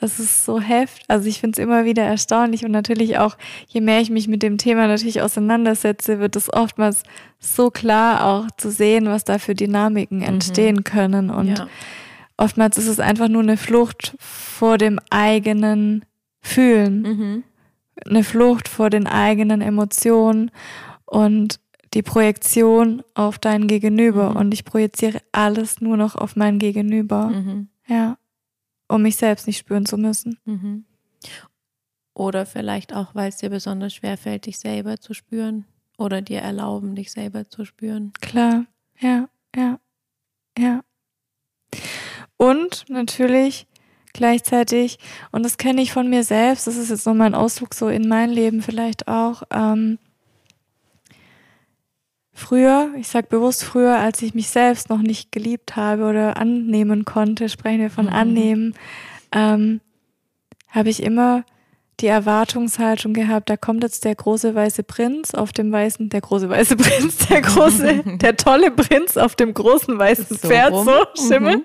das 0.00 0.20
ist 0.20 0.44
so 0.44 0.60
heftig. 0.60 1.04
Also 1.08 1.26
ich 1.28 1.40
finde 1.40 1.58
es 1.58 1.64
immer 1.64 1.84
wieder 1.84 2.02
erstaunlich 2.02 2.64
und 2.64 2.70
natürlich 2.70 3.18
auch, 3.18 3.36
je 3.66 3.80
mehr 3.80 4.00
ich 4.00 4.10
mich 4.10 4.28
mit 4.28 4.42
dem 4.42 4.58
Thema 4.58 4.86
natürlich 4.86 5.22
auseinandersetze, 5.22 6.18
wird 6.20 6.36
es 6.36 6.52
oftmals 6.52 7.02
so 7.38 7.70
klar 7.70 8.24
auch 8.26 8.50
zu 8.58 8.70
sehen, 8.70 9.06
was 9.06 9.24
da 9.24 9.38
für 9.38 9.54
Dynamiken 9.54 10.20
entstehen 10.22 10.84
können. 10.84 11.30
Und 11.30 11.58
ja. 11.58 11.66
oftmals 12.36 12.76
ist 12.76 12.88
es 12.88 13.00
einfach 13.00 13.28
nur 13.28 13.42
eine 13.42 13.56
Flucht 13.56 14.14
vor 14.18 14.76
dem 14.76 15.00
eigenen 15.10 16.04
Fühlen, 16.40 17.02
Mhm. 17.02 17.44
eine 18.04 18.22
Flucht 18.22 18.68
vor 18.68 18.90
den 18.90 19.06
eigenen 19.06 19.62
Emotionen 19.62 20.50
und 21.06 21.58
die 21.94 22.02
Projektion 22.02 23.02
auf 23.14 23.38
dein 23.38 23.66
Gegenüber. 23.66 24.30
Mhm. 24.30 24.36
Und 24.36 24.54
ich 24.54 24.64
projiziere 24.66 25.20
alles 25.32 25.80
nur 25.80 25.96
noch 25.96 26.14
auf 26.14 26.36
mein 26.36 26.58
Gegenüber. 26.58 27.28
Mhm. 27.28 27.68
Ja. 27.86 28.18
Um 28.96 29.02
mich 29.02 29.16
selbst 29.16 29.46
nicht 29.46 29.58
spüren 29.58 29.86
zu 29.86 29.98
müssen. 29.98 30.38
Mhm. 30.44 30.84
Oder 32.14 32.46
vielleicht 32.46 32.94
auch, 32.94 33.14
weil 33.14 33.28
es 33.28 33.36
dir 33.36 33.50
besonders 33.50 33.94
schwer 33.94 34.16
fällt, 34.16 34.46
dich 34.46 34.58
selber 34.58 34.98
zu 34.98 35.12
spüren. 35.12 35.66
Oder 35.98 36.22
dir 36.22 36.40
erlauben, 36.40 36.94
dich 36.94 37.12
selber 37.12 37.48
zu 37.48 37.64
spüren. 37.64 38.12
Klar. 38.20 38.64
Ja, 38.98 39.28
ja, 39.54 39.78
ja. 40.58 40.80
Und 42.38 42.86
natürlich 42.88 43.66
gleichzeitig, 44.14 44.98
und 45.30 45.42
das 45.42 45.58
kenne 45.58 45.82
ich 45.82 45.92
von 45.92 46.08
mir 46.08 46.24
selbst, 46.24 46.66
das 46.66 46.76
ist 46.76 46.88
jetzt 46.88 47.06
nochmal 47.06 47.26
ein 47.26 47.34
Ausflug 47.34 47.74
so 47.74 47.88
in 47.88 48.08
mein 48.08 48.30
Leben 48.30 48.62
vielleicht 48.62 49.08
auch, 49.08 49.42
ähm, 49.52 49.98
früher, 52.36 52.90
ich 52.98 53.08
sage 53.08 53.26
bewusst 53.28 53.64
früher, 53.64 53.98
als 53.98 54.22
ich 54.22 54.34
mich 54.34 54.48
selbst 54.48 54.88
noch 54.90 55.00
nicht 55.02 55.32
geliebt 55.32 55.74
habe 55.76 56.04
oder 56.04 56.36
annehmen 56.36 57.04
konnte, 57.04 57.48
sprechen 57.48 57.80
wir 57.80 57.90
von 57.90 58.06
Mhm. 58.06 58.12
annehmen, 58.12 58.74
ähm, 59.32 59.80
habe 60.68 60.90
ich 60.90 61.02
immer 61.02 61.44
die 62.00 62.08
Erwartungshaltung 62.08 63.14
gehabt, 63.14 63.48
da 63.48 63.56
kommt 63.56 63.82
jetzt 63.82 64.04
der 64.04 64.14
große 64.14 64.54
weiße 64.54 64.82
Prinz 64.82 65.32
auf 65.32 65.52
dem 65.52 65.72
weißen, 65.72 66.10
der 66.10 66.20
große 66.20 66.50
weiße 66.50 66.76
Prinz, 67.10 67.16
der 67.28 67.40
große, 67.40 68.02
der 68.18 68.36
tolle 68.36 68.70
Prinz 68.70 69.16
auf 69.16 69.34
dem 69.34 69.54
großen 69.54 69.98
weißen 69.98 70.36
So 70.36 70.48
Pferd, 70.48 70.72
rum. 70.72 70.84
so 70.86 71.26
Schimmel, 71.28 71.56
Mhm. 71.56 71.62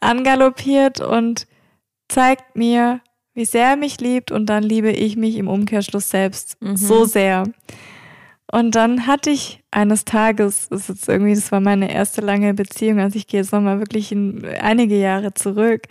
angaloppiert 0.00 1.00
und 1.00 1.46
zeigt 2.08 2.56
mir, 2.56 3.00
wie 3.34 3.44
sehr 3.44 3.68
er 3.70 3.76
mich 3.76 4.00
liebt 4.00 4.32
und 4.32 4.46
dann 4.46 4.62
liebe 4.62 4.90
ich 4.90 5.16
mich 5.16 5.36
im 5.36 5.48
Umkehrschluss 5.48 6.10
selbst 6.10 6.56
Mhm. 6.60 6.76
so 6.76 7.04
sehr. 7.04 7.44
Und 8.50 8.74
dann 8.74 9.06
hatte 9.06 9.30
ich 9.30 9.62
eines 9.70 10.04
Tages, 10.04 10.68
das 10.70 10.82
ist 10.82 10.88
jetzt 10.88 11.08
irgendwie, 11.08 11.34
das 11.34 11.52
war 11.52 11.60
meine 11.60 11.92
erste 11.92 12.22
lange 12.22 12.54
Beziehung, 12.54 12.98
also 12.98 13.16
ich 13.16 13.26
gehe 13.26 13.40
jetzt 13.40 13.52
nochmal 13.52 13.78
wirklich 13.78 14.10
in 14.10 14.44
einige 14.60 14.98
Jahre 14.98 15.34
zurück, 15.34 15.82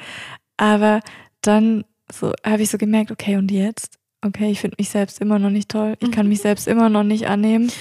aber 0.57 1.01
dann 1.41 1.85
so 2.11 2.31
habe 2.45 2.61
ich 2.63 2.69
so 2.69 2.77
gemerkt, 2.77 3.11
okay, 3.11 3.35
und 3.35 3.51
jetzt? 3.51 3.99
Okay, 4.25 4.49
ich 4.49 4.61
finde 4.61 4.77
mich 4.79 4.89
selbst 4.89 5.21
immer 5.21 5.37
noch 5.37 5.49
nicht 5.51 5.69
toll. 5.69 5.95
Ich 5.99 6.11
kann 6.11 6.27
mich 6.27 6.41
selbst 6.41 6.67
immer 6.67 6.89
noch 6.89 7.03
nicht 7.03 7.27
annehmen. 7.27 7.71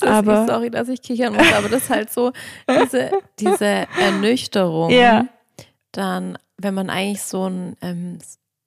Aber- 0.00 0.46
sorry, 0.46 0.70
dass 0.70 0.88
ich 0.88 1.02
kichern 1.02 1.34
muss, 1.34 1.52
aber 1.52 1.68
das 1.68 1.82
ist 1.82 1.90
halt 1.90 2.10
so, 2.10 2.32
diese, 2.68 3.10
diese 3.38 3.86
Ernüchterung. 4.00 4.90
Ja. 4.90 5.26
Dann, 5.92 6.38
wenn 6.56 6.74
man 6.74 6.88
eigentlich 6.90 7.22
so 7.22 7.48
ein, 7.48 7.76
ähm, 7.82 8.18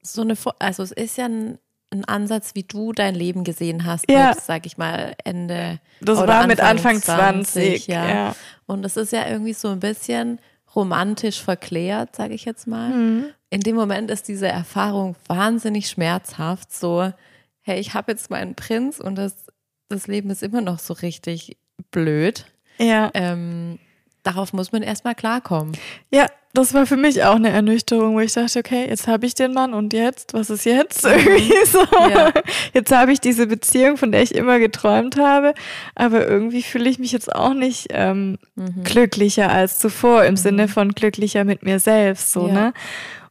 so 0.01 0.21
eine, 0.21 0.35
also 0.59 0.83
es 0.83 0.91
ist 0.91 1.17
ja 1.17 1.25
ein, 1.25 1.57
ein 1.91 2.05
Ansatz, 2.05 2.55
wie 2.55 2.63
du 2.63 2.91
dein 2.91 3.15
Leben 3.15 3.43
gesehen 3.43 3.85
hast, 3.85 4.09
Ja. 4.09 4.29
mit, 4.29 4.41
sag 4.41 4.65
ich 4.65 4.77
mal, 4.77 5.15
Ende 5.23 5.79
Das 6.01 6.17
oder 6.19 6.27
war 6.27 6.47
mit 6.47 6.59
Anfang 6.59 6.95
Anfang 6.97 7.01
20. 7.01 7.53
20, 7.85 7.87
ja. 7.87 8.07
ja. 8.09 8.35
Und 8.65 8.81
das 8.81 8.97
ist 8.97 9.11
ja 9.11 9.27
irgendwie 9.27 9.53
so 9.53 9.69
ein 9.69 9.79
bisschen 9.79 10.39
romantisch 10.75 11.41
verklärt, 11.41 12.15
sage 12.15 12.33
ich 12.33 12.45
jetzt 12.45 12.67
mal. 12.67 12.89
Mhm. 12.89 13.25
In 13.49 13.61
dem 13.61 13.75
Moment 13.75 14.11
ist 14.11 14.27
diese 14.27 14.47
Erfahrung 14.47 15.15
wahnsinnig 15.27 15.87
schmerzhaft. 15.89 16.73
So, 16.73 17.13
hey, 17.61 17.79
ich 17.79 17.93
habe 17.93 18.11
jetzt 18.11 18.29
meinen 18.29 18.55
Prinz 18.55 18.99
und 18.99 19.15
das, 19.15 19.45
das 19.87 20.07
Leben 20.07 20.29
ist 20.29 20.43
immer 20.43 20.61
noch 20.61 20.79
so 20.79 20.93
richtig 20.93 21.57
blöd. 21.91 22.45
Ja. 22.77 23.09
Ähm, 23.13 23.79
darauf 24.23 24.51
muss 24.51 24.71
man 24.73 24.83
erstmal 24.83 25.15
klarkommen. 25.15 25.77
Ja, 26.11 26.27
das 26.55 26.73
war 26.73 26.85
für 26.85 26.97
mich 26.97 27.23
auch 27.23 27.35
eine 27.35 27.49
Ernüchterung, 27.49 28.15
wo 28.15 28.19
ich 28.19 28.33
dachte, 28.33 28.59
okay, 28.59 28.87
jetzt 28.89 29.07
habe 29.07 29.25
ich 29.25 29.35
den 29.35 29.53
Mann 29.53 29.73
und 29.73 29.93
jetzt, 29.93 30.33
was 30.33 30.49
ist 30.49 30.65
jetzt? 30.65 31.05
Irgendwie 31.05 31.53
so. 31.65 31.79
Ja. 32.09 32.31
Jetzt 32.73 32.91
habe 32.91 33.11
ich 33.11 33.19
diese 33.21 33.45
Beziehung, 33.47 33.97
von 33.97 34.11
der 34.11 34.23
ich 34.23 34.33
immer 34.33 34.57
geträumt 34.59 35.17
habe, 35.17 35.53
aber 35.93 36.27
irgendwie 36.27 36.63
fühle 36.63 36.89
ich 36.89 36.97
mich 36.99 37.11
jetzt 37.11 37.33
auch 37.33 37.53
nicht 37.53 37.87
ähm, 37.91 38.37
Mhm. 38.55 38.83
glücklicher 38.83 39.51
als 39.51 39.79
zuvor, 39.79 40.23
im 40.25 40.37
Sinne 40.37 40.67
von 40.69 40.93
glücklicher 40.93 41.43
mit 41.43 41.61
mir 41.63 41.79
selbst, 41.79 42.31
so, 42.31 42.47
Ja. 42.47 42.53
ne? 42.53 42.73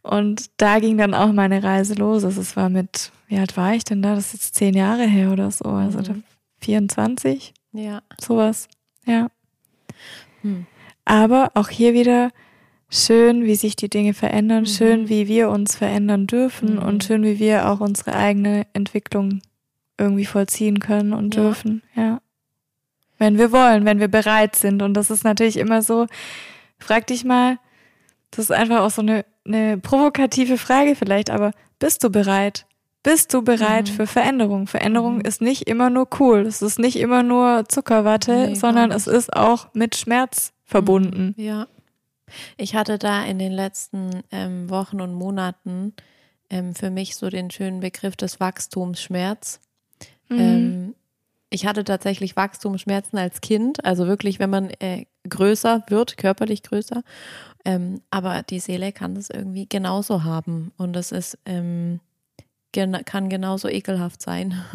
Und 0.03 0.51
da 0.59 0.81
ging 0.81 0.99
dann 0.99 1.15
auch 1.15 1.33
meine 1.33 1.63
Reise 1.63 1.95
los. 1.95 2.25
Also 2.25 2.43
es 2.43 2.57
war 2.57 2.69
mit, 2.69 3.11
wie 3.27 3.39
alt 3.39 3.57
war 3.57 3.73
ich 3.75 3.85
denn 3.85 4.03
da? 4.03 4.15
Das 4.15 4.27
ist 4.27 4.33
jetzt 4.35 4.55
zehn 4.57 4.75
Jahre 4.77 5.05
her 5.07 5.33
oder 5.33 5.51
so, 5.51 5.65
also 5.65 5.99
Mhm. 6.01 6.05
da 6.05 6.15
24, 6.61 7.55
Ja. 7.73 8.03
sowas, 8.21 8.69
ja. 9.07 9.29
Hm. 10.43 10.67
Aber 11.07 11.51
auch 11.55 11.69
hier 11.71 11.95
wieder 11.95 12.31
schön, 12.91 13.45
wie 13.45 13.55
sich 13.55 13.77
die 13.77 13.89
Dinge 13.91 14.15
verändern, 14.15 14.63
Mhm. 14.63 14.67
schön, 14.69 15.09
wie 15.09 15.27
wir 15.29 15.51
uns 15.51 15.75
verändern 15.77 16.27
dürfen 16.27 16.75
Mhm. 16.77 16.83
und 16.83 17.05
schön, 17.05 17.23
wie 17.25 17.39
wir 17.39 17.69
auch 17.69 17.81
unsere 17.81 18.15
eigene 18.15 18.67
Entwicklung 18.73 19.41
irgendwie 19.99 20.27
vollziehen 20.27 20.81
können 20.81 21.13
und 21.13 21.35
Ja. 21.35 21.43
dürfen, 21.43 21.83
ja. 21.95 22.21
Wenn 23.19 23.39
wir 23.39 23.53
wollen, 23.53 23.85
wenn 23.85 24.01
wir 24.01 24.09
bereit 24.09 24.57
sind. 24.57 24.83
Und 24.83 24.95
das 24.95 25.09
ist 25.11 25.23
natürlich 25.25 25.57
immer 25.57 25.83
so, 25.83 26.07
frag 26.79 27.07
dich 27.07 27.25
mal, 27.25 27.59
das 28.33 28.47
ist 28.47 28.51
einfach 28.53 28.81
auch 28.81 28.91
so 28.91 29.03
eine, 29.03 29.25
eine 29.47 29.79
provokative 29.79 30.59
Frage 30.59 30.97
vielleicht, 30.97 31.31
aber 31.31 31.53
bist 31.79 32.03
du 32.03 32.11
bereit? 32.11 32.67
Bist 33.05 33.33
du 33.35 33.43
bereit 33.43 33.89
Mhm. 33.91 33.95
für 33.95 34.07
Veränderung? 34.07 34.67
Veränderung 34.67 35.17
Mhm. 35.17 35.21
ist 35.23 35.41
nicht 35.43 35.69
immer 35.69 35.91
nur 35.91 36.09
cool. 36.19 36.41
Es 36.41 36.61
ist 36.63 36.79
nicht 36.79 36.97
immer 36.97 37.23
nur 37.23 37.65
Zuckerwatte, 37.69 38.49
Nee, 38.49 38.55
sondern 38.55 38.91
es 38.91 39.07
ist 39.07 39.33
auch 39.37 39.69
mit 39.75 39.95
Schmerz 39.95 40.53
verbunden. 40.65 41.35
Ja. 41.37 41.67
Ich 42.57 42.75
hatte 42.75 42.99
da 42.99 43.25
in 43.25 43.39
den 43.39 43.53
letzten 43.53 44.23
ähm, 44.31 44.71
Wochen 44.71 45.01
und 45.01 45.15
Monaten 45.15 45.95
ähm, 46.51 46.75
für 46.75 46.91
mich 46.91 47.17
so 47.17 47.31
den 47.31 47.51
schönen 47.51 47.81
Begriff 47.81 48.17
des 48.17 48.41
Wachstumsschmerz. 48.41 49.61
Mhm. 50.29 50.39
Ähm, 50.39 50.95
ich 51.51 51.67
hatte 51.67 51.85
tatsächlich 51.85 52.37
Wachstumsschmerzen 52.37 53.19
als 53.19 53.41
Kind, 53.41 53.85
also 53.85 54.07
wirklich, 54.07 54.39
wenn 54.41 54.51
man 54.51 54.71
äh, 54.81 55.07
größer 55.29 55.85
wird, 55.89 56.17
körperlich 56.17 56.63
größer. 56.63 57.03
Ähm, 57.65 58.01
aber 58.11 58.43
die 58.43 58.61
Seele 58.61 58.93
kann 58.93 59.15
das 59.15 59.31
irgendwie 59.31 59.67
genauso 59.69 60.25
haben 60.25 60.73
und 60.77 60.95
das 60.95 61.13
ist 61.13 61.39
ähm, 61.47 62.01
gena 62.73 63.03
kann 63.03 63.29
genauso 63.29 63.69
ekelhaft 63.69 64.21
sein. 64.21 64.63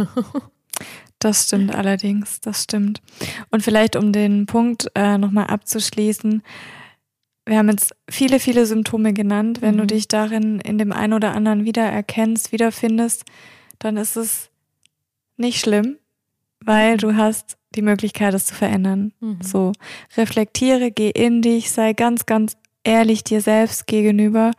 Das 1.22 1.47
stimmt 1.47 1.76
allerdings, 1.76 2.39
das 2.39 2.64
stimmt. 2.64 3.01
Und 3.51 3.62
vielleicht 3.62 3.97
um 3.97 4.14
den 4.14 4.45
Punkt 4.45 4.89
äh, 4.95 5.18
nochmal 5.18 5.47
abzuschließen, 5.47 6.41
wir 7.50 7.58
haben 7.58 7.70
jetzt 7.70 7.95
viele, 8.10 8.39
viele 8.39 8.66
Symptome 8.66 9.14
genannt. 9.14 9.62
Wenn 9.62 9.76
du 9.78 9.84
Mhm. 9.84 9.88
dich 9.88 10.08
darin 10.08 10.60
in 10.60 10.78
dem 10.78 10.91
einen 10.91 11.14
oder 11.14 11.34
anderen 11.36 11.66
wiedererkennst, 11.66 12.52
wiederfindest, 12.52 13.26
dann 13.80 13.97
ist 13.97 14.16
es 14.16 14.50
nicht 15.38 15.60
schlimm, 15.60 15.97
weil 16.64 16.97
du 16.97 17.16
hast 17.16 17.58
die 17.76 17.82
Möglichkeit, 17.82 18.34
es 18.34 18.45
zu 18.45 18.56
verändern. 18.56 19.14
Mhm. 19.20 19.39
So, 19.41 19.72
reflektiere, 20.18 20.91
geh 20.91 21.10
in 21.10 21.41
dich, 21.41 21.72
sei 21.72 21.93
ganz, 21.93 22.26
ganz 22.26 22.56
ehrlich 22.84 23.24
dir 23.24 23.41
selbst 23.41 23.88
gegenüber 23.88 24.52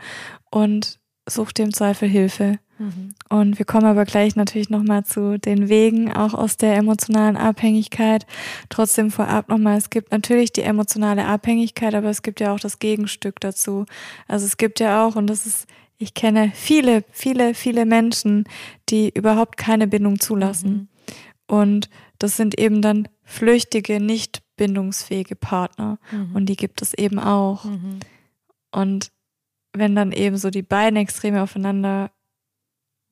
und 0.50 0.98
such 1.28 1.52
dem 1.52 1.72
Zweifel 1.72 2.08
Hilfe. 2.08 2.58
Mhm. 2.80 3.14
Und 3.28 3.58
wir 3.58 3.66
kommen 3.66 3.84
aber 3.84 4.06
gleich 4.06 4.36
natürlich 4.36 4.70
nochmal 4.70 5.04
zu 5.04 5.38
den 5.38 5.68
Wegen, 5.68 6.10
auch 6.12 6.32
aus 6.32 6.56
der 6.56 6.76
emotionalen 6.76 7.36
Abhängigkeit. 7.36 8.26
Trotzdem 8.70 9.10
vorab 9.10 9.50
nochmal, 9.50 9.76
es 9.76 9.90
gibt 9.90 10.12
natürlich 10.12 10.52
die 10.52 10.62
emotionale 10.62 11.26
Abhängigkeit, 11.26 11.94
aber 11.94 12.08
es 12.08 12.22
gibt 12.22 12.40
ja 12.40 12.54
auch 12.54 12.58
das 12.60 12.78
Gegenstück 12.78 13.38
dazu. 13.40 13.84
Also 14.26 14.46
es 14.46 14.56
gibt 14.56 14.80
ja 14.80 15.06
auch, 15.06 15.14
und 15.14 15.26
das 15.26 15.44
ist, 15.44 15.66
ich 15.98 16.14
kenne 16.14 16.52
viele, 16.54 17.04
viele, 17.10 17.52
viele 17.52 17.84
Menschen, 17.84 18.44
die 18.88 19.10
überhaupt 19.14 19.58
keine 19.58 19.86
Bindung 19.86 20.18
zulassen. 20.18 20.88
Und 21.46 21.90
das 22.18 22.38
sind 22.38 22.58
eben 22.58 22.80
dann 22.80 23.08
flüchtige, 23.24 24.00
nicht 24.00 24.42
bindungsfähige 24.56 25.36
Partner. 25.36 25.98
Mhm. 26.10 26.34
Und 26.34 26.46
die 26.46 26.56
gibt 26.56 26.80
es 26.80 26.94
eben 26.94 27.18
auch. 27.18 27.64
Mhm. 27.64 28.00
Und 28.72 29.12
wenn 29.72 29.94
dann 29.94 30.12
eben 30.12 30.38
so 30.38 30.48
die 30.48 30.62
beiden 30.62 30.96
Extreme 30.96 31.42
aufeinander 31.42 32.10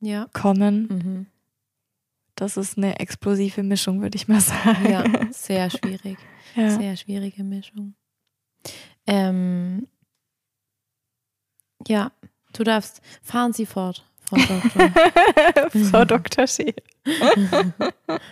Ja. 0.01 0.27
kommen, 0.33 0.87
Mhm. 0.87 1.25
Das 2.35 2.55
ist 2.55 2.77
eine 2.77 2.99
explosive 3.01 3.63
Mischung, 3.63 4.01
würde 4.01 4.15
ich 4.15 4.29
mal 4.29 4.39
sagen. 4.41 4.89
Ja, 4.89 5.03
sehr 5.31 5.69
schwierig. 5.69 6.17
Ja. 6.55 6.69
Sehr 6.69 6.95
schwierige 6.95 7.43
Mischung. 7.43 7.95
Ähm, 9.05 9.87
ja, 11.87 12.11
du 12.53 12.63
darfst, 12.63 13.01
fahren 13.21 13.51
Sie 13.51 13.65
fort, 13.65 14.08
Frau 14.29 14.37
Doktor. 14.37 14.91
Frau 15.91 16.05
Dr. 16.05 16.47
Scheel. 16.47 16.75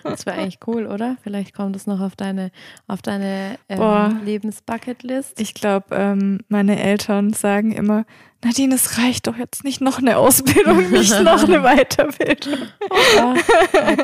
Das 0.04 0.26
wäre 0.26 0.38
eigentlich 0.38 0.60
cool, 0.66 0.88
oder? 0.88 1.18
Vielleicht 1.22 1.54
kommt 1.54 1.76
es 1.76 1.86
noch 1.86 2.00
auf 2.00 2.16
deine, 2.16 2.52
auf 2.88 3.02
deine 3.02 3.60
ähm, 3.70 4.22
Lebensbucketlist. 4.26 5.40
Ich 5.40 5.54
glaube, 5.54 5.96
ähm, 5.96 6.40
meine 6.48 6.82
Eltern 6.82 7.34
sagen 7.34 7.72
immer, 7.72 8.06
Nadine, 8.44 8.76
es 8.76 8.98
reicht 8.98 9.28
doch 9.28 9.38
jetzt 9.38 9.64
nicht 9.64 9.82
noch 9.82 10.00
eine 10.00 10.18
Ausbildung, 10.18 10.90
nicht 10.92 11.22
noch 11.22 11.44
eine 11.44 11.62
Weiterbildung. 11.62 12.70
Ja, 13.16 13.36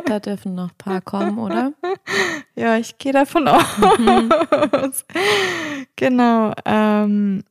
da, 0.05 0.19
dürfen 0.19 0.55
noch 0.55 0.69
ein 0.69 0.77
paar 0.77 1.01
kommen, 1.01 1.39
oder? 1.39 1.73
Ja, 2.55 2.77
ich 2.77 2.97
gehe 2.97 3.13
davon 3.13 3.47
aus. 3.47 5.05
Genau. 5.95 6.53
Ähm, 6.65 7.43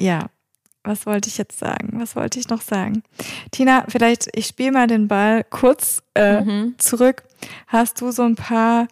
ja, 0.00 0.26
was 0.84 1.04
wollte 1.06 1.28
ich 1.28 1.36
jetzt 1.38 1.58
sagen? 1.58 2.00
Was 2.00 2.16
wollte 2.16 2.38
ich 2.38 2.48
noch 2.48 2.62
sagen? 2.62 3.02
Tina, 3.50 3.84
vielleicht, 3.88 4.28
ich 4.34 4.46
spiele 4.46 4.72
mal 4.72 4.86
den 4.86 5.08
Ball 5.08 5.44
kurz 5.44 6.02
äh, 6.14 6.40
Mhm. 6.40 6.74
zurück. 6.78 7.24
Hast 7.66 8.00
du 8.00 8.10
so 8.10 8.22
ein 8.22 8.36
paar 8.36 8.88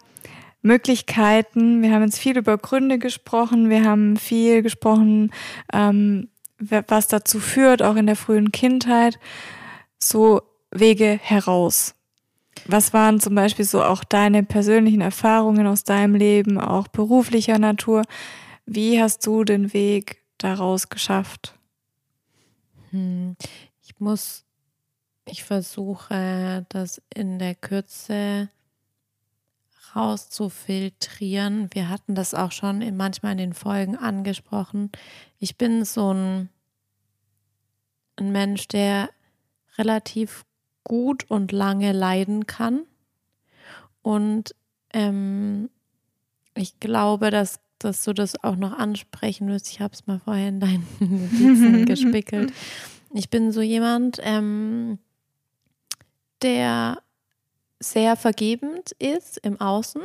Möglichkeiten? 0.61 1.81
Wir 1.81 1.91
haben 1.93 2.03
jetzt 2.03 2.19
viel 2.19 2.37
über 2.37 2.57
Gründe 2.57 2.99
gesprochen. 2.99 3.69
Wir 3.69 3.83
haben 3.85 4.17
viel 4.17 4.61
gesprochen, 4.61 5.31
ähm, 5.73 6.29
was 6.59 7.07
dazu 7.07 7.39
führt, 7.39 7.81
auch 7.81 7.95
in 7.95 8.05
der 8.05 8.15
frühen 8.15 8.51
Kindheit. 8.51 9.17
So 9.97 10.41
Wege 10.71 11.19
heraus. 11.21 11.95
Was 12.67 12.93
waren 12.93 13.19
zum 13.19 13.35
Beispiel 13.35 13.65
so 13.65 13.81
auch 13.83 14.03
deine 14.03 14.43
persönlichen 14.43 15.01
Erfahrungen 15.01 15.65
aus 15.65 15.83
deinem 15.85 16.15
Leben, 16.15 16.59
auch 16.59 16.87
beruflicher 16.89 17.57
Natur? 17.57 18.03
Wie 18.65 19.01
hast 19.01 19.25
du 19.25 19.43
den 19.43 19.73
Weg 19.73 20.21
daraus 20.37 20.89
geschafft? 20.89 21.55
Hm, 22.91 23.35
Ich 23.81 23.99
muss, 23.99 24.45
ich 25.25 25.43
versuche, 25.43 26.65
das 26.69 27.01
in 27.13 27.39
der 27.39 27.55
Kürze 27.55 28.49
rauszufiltrieren. 29.95 31.69
Wir 31.73 31.89
hatten 31.89 32.15
das 32.15 32.33
auch 32.33 32.51
schon 32.51 32.81
in, 32.81 32.95
manchmal 32.95 33.33
in 33.33 33.37
den 33.39 33.53
Folgen 33.53 33.95
angesprochen. 33.97 34.91
Ich 35.39 35.57
bin 35.57 35.83
so 35.85 36.13
ein, 36.13 36.49
ein 38.17 38.31
Mensch, 38.31 38.67
der 38.67 39.09
relativ 39.77 40.45
gut 40.83 41.29
und 41.29 41.51
lange 41.51 41.91
leiden 41.91 42.45
kann. 42.45 42.85
Und 44.01 44.55
ähm, 44.93 45.69
ich 46.55 46.79
glaube, 46.79 47.31
dass, 47.31 47.59
dass 47.79 48.03
du 48.03 48.13
das 48.13 48.43
auch 48.43 48.55
noch 48.55 48.77
ansprechen 48.77 49.47
wirst. 49.47 49.69
Ich 49.69 49.81
habe 49.81 49.93
es 49.93 50.07
mal 50.07 50.19
vorher 50.19 50.49
in 50.49 50.59
deinen 50.59 50.87
Notizen 50.99 51.85
gespickelt. 51.85 52.53
Ich 53.13 53.29
bin 53.29 53.51
so 53.51 53.61
jemand, 53.61 54.19
ähm, 54.21 54.99
der 56.41 57.01
sehr 57.79 58.15
vergebend 58.15 58.91
ist 58.93 59.37
im 59.39 59.59
Außen 59.59 60.01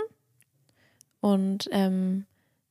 und 1.20 1.68
ähm, 1.72 2.26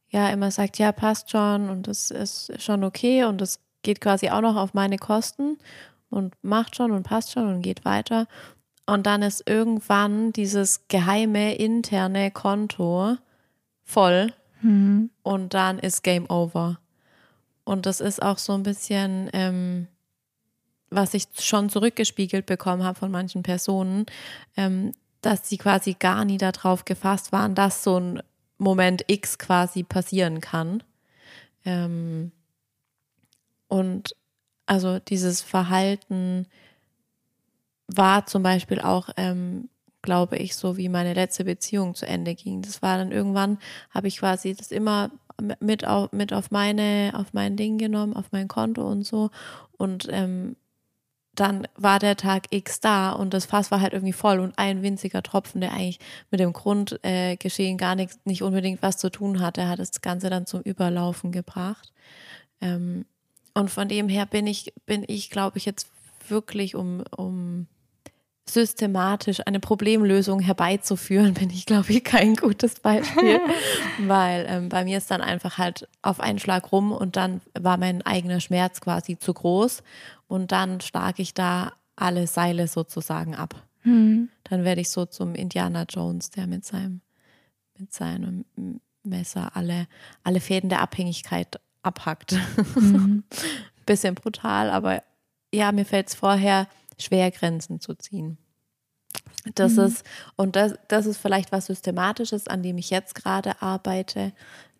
ja 0.09 0.29
immer 0.29 0.51
sagt, 0.51 0.79
ja, 0.79 0.91
passt 0.91 1.31
schon 1.31 1.69
und 1.69 1.87
das 1.87 2.11
ist 2.11 2.61
schon 2.61 2.83
okay 2.83 3.25
und 3.25 3.41
das 3.41 3.59
geht 3.81 3.99
quasi 3.99 4.29
auch 4.29 4.41
noch 4.41 4.55
auf 4.55 4.73
meine 4.73 4.97
Kosten 4.97 5.57
und 6.09 6.35
macht 6.41 6.75
schon 6.75 6.91
und 6.91 7.03
passt 7.03 7.31
schon 7.31 7.47
und 7.47 7.61
geht 7.61 7.85
weiter. 7.85 8.27
Und 8.85 9.05
dann 9.05 9.21
ist 9.21 9.47
irgendwann 9.47 10.33
dieses 10.33 10.87
geheime 10.87 11.55
interne 11.55 12.31
Konto 12.31 13.17
voll 13.83 14.33
Hm. 14.63 15.09
und 15.23 15.53
dann 15.53 15.77
ist 15.77 16.03
Game 16.03 16.29
Over. 16.29 16.79
Und 17.65 17.85
das 17.85 17.99
ist 17.99 18.21
auch 18.21 18.37
so 18.37 18.53
ein 18.53 18.63
bisschen, 18.63 19.29
ähm, 19.33 19.87
was 20.89 21.13
ich 21.13 21.25
schon 21.39 21.69
zurückgespiegelt 21.69 22.45
bekommen 22.45 22.83
habe 22.83 22.97
von 22.97 23.11
manchen 23.11 23.43
Personen, 23.43 24.05
ähm, 24.55 24.93
dass 25.21 25.49
sie 25.49 25.57
quasi 25.57 25.93
gar 25.93 26.23
nie 26.25 26.37
darauf 26.37 26.85
gefasst 26.85 27.31
waren, 27.31 27.55
dass 27.55 27.83
so 27.83 27.99
ein 27.99 28.23
Moment 28.57 29.03
X 29.07 29.37
quasi 29.37 29.83
passieren 29.83 30.39
kann. 30.39 30.81
Ähm, 31.65 32.31
und 33.67 34.15
also 34.65 34.99
dieses 34.99 35.41
Verhalten 35.41 36.47
war 37.87 38.25
zum 38.27 38.43
Beispiel 38.43 38.79
auch 38.79 39.09
ähm, 39.17 39.69
glaube 40.03 40.37
ich, 40.37 40.55
so 40.55 40.77
wie 40.77 40.89
meine 40.89 41.15
letzte 41.15 41.45
Beziehung 41.45 41.95
zu 41.95 42.05
Ende 42.05 42.35
ging. 42.35 42.61
Das 42.61 42.83
war 42.83 42.97
dann 42.99 43.11
irgendwann, 43.11 43.57
habe 43.89 44.07
ich 44.07 44.17
quasi 44.17 44.53
das 44.53 44.71
immer 44.71 45.09
mit 45.59 45.87
auf, 45.87 46.11
mit 46.11 46.31
auf 46.31 46.51
meine, 46.51 47.13
auf 47.15 47.33
mein 47.33 47.55
Ding 47.57 47.79
genommen, 47.79 48.15
auf 48.15 48.31
mein 48.31 48.47
Konto 48.47 48.87
und 48.87 49.03
so. 49.03 49.31
Und 49.77 50.07
ähm, 50.11 50.55
dann 51.33 51.67
war 51.75 51.97
der 51.97 52.15
Tag 52.15 52.47
X 52.51 52.79
da 52.79 53.11
und 53.11 53.33
das 53.33 53.45
Fass 53.45 53.71
war 53.71 53.81
halt 53.81 53.93
irgendwie 53.93 54.13
voll 54.13 54.39
und 54.39 54.53
ein 54.59 54.83
winziger 54.83 55.23
Tropfen, 55.23 55.61
der 55.61 55.73
eigentlich 55.73 55.99
mit 56.29 56.39
dem 56.39 56.53
Grundgeschehen 56.53 57.75
äh, 57.75 57.79
gar 57.79 57.95
nichts, 57.95 58.19
nicht 58.25 58.43
unbedingt 58.43 58.83
was 58.83 58.97
zu 58.97 59.09
tun 59.09 59.39
hatte, 59.39 59.67
hat 59.67 59.79
das 59.79 60.01
Ganze 60.01 60.29
dann 60.29 60.45
zum 60.45 60.61
Überlaufen 60.61 61.31
gebracht. 61.31 61.91
Ähm, 62.61 63.05
und 63.55 63.71
von 63.71 63.87
dem 63.87 64.09
her 64.09 64.27
bin 64.27 64.45
ich, 64.45 64.73
bin 64.85 65.03
ich, 65.07 65.31
glaube 65.31 65.57
ich, 65.57 65.65
jetzt 65.65 65.87
wirklich 66.27 66.75
um, 66.75 67.03
um 67.15 67.67
systematisch 68.49 69.39
eine 69.45 69.59
Problemlösung 69.59 70.39
herbeizuführen, 70.39 71.33
bin 71.33 71.49
ich, 71.49 71.65
glaube 71.65 71.91
ich, 71.93 72.03
kein 72.03 72.35
gutes 72.35 72.79
Beispiel, 72.79 73.39
weil 73.99 74.45
ähm, 74.49 74.69
bei 74.69 74.83
mir 74.83 74.97
ist 74.97 75.09
dann 75.11 75.21
einfach 75.21 75.57
halt 75.57 75.87
auf 76.01 76.19
einen 76.19 76.39
Schlag 76.39 76.71
rum 76.71 76.91
und 76.91 77.15
dann 77.15 77.41
war 77.57 77.77
mein 77.77 78.01
eigener 78.05 78.41
Schmerz 78.41 78.81
quasi 78.81 79.17
zu 79.17 79.33
groß 79.33 79.81
und 80.27 80.51
dann 80.51 80.81
schlage 80.81 81.21
ich 81.21 81.33
da 81.33 81.73
alle 81.95 82.27
Seile 82.27 82.67
sozusagen 82.67 83.35
ab. 83.35 83.55
Mhm. 83.83 84.29
Dann 84.43 84.63
werde 84.63 84.81
ich 84.81 84.89
so 84.89 85.05
zum 85.05 85.35
Indiana 85.35 85.85
Jones, 85.89 86.29
der 86.29 86.47
mit 86.47 86.65
seinem, 86.65 87.01
mit 87.77 87.93
seinem 87.93 88.45
Messer 89.03 89.55
alle, 89.55 89.87
alle 90.23 90.39
Fäden 90.39 90.69
der 90.69 90.81
Abhängigkeit 90.81 91.59
abhackt. 91.81 92.37
Mhm. 92.75 93.23
Bisschen 93.85 94.15
brutal, 94.15 94.69
aber 94.69 95.03
ja, 95.53 95.71
mir 95.71 95.85
fällt 95.85 96.07
es 96.07 96.15
vorher 96.15 96.67
schwer, 96.97 97.31
Grenzen 97.31 97.79
zu 97.79 97.95
ziehen. 97.95 98.37
Das 99.55 99.73
mhm. 99.73 99.83
ist, 99.83 100.03
und 100.35 100.55
das, 100.55 100.73
das 100.87 101.05
ist 101.05 101.17
vielleicht 101.17 101.51
was 101.51 101.67
Systematisches, 101.67 102.47
an 102.47 102.63
dem 102.63 102.77
ich 102.77 102.89
jetzt 102.89 103.15
gerade 103.15 103.61
arbeite, 103.61 104.33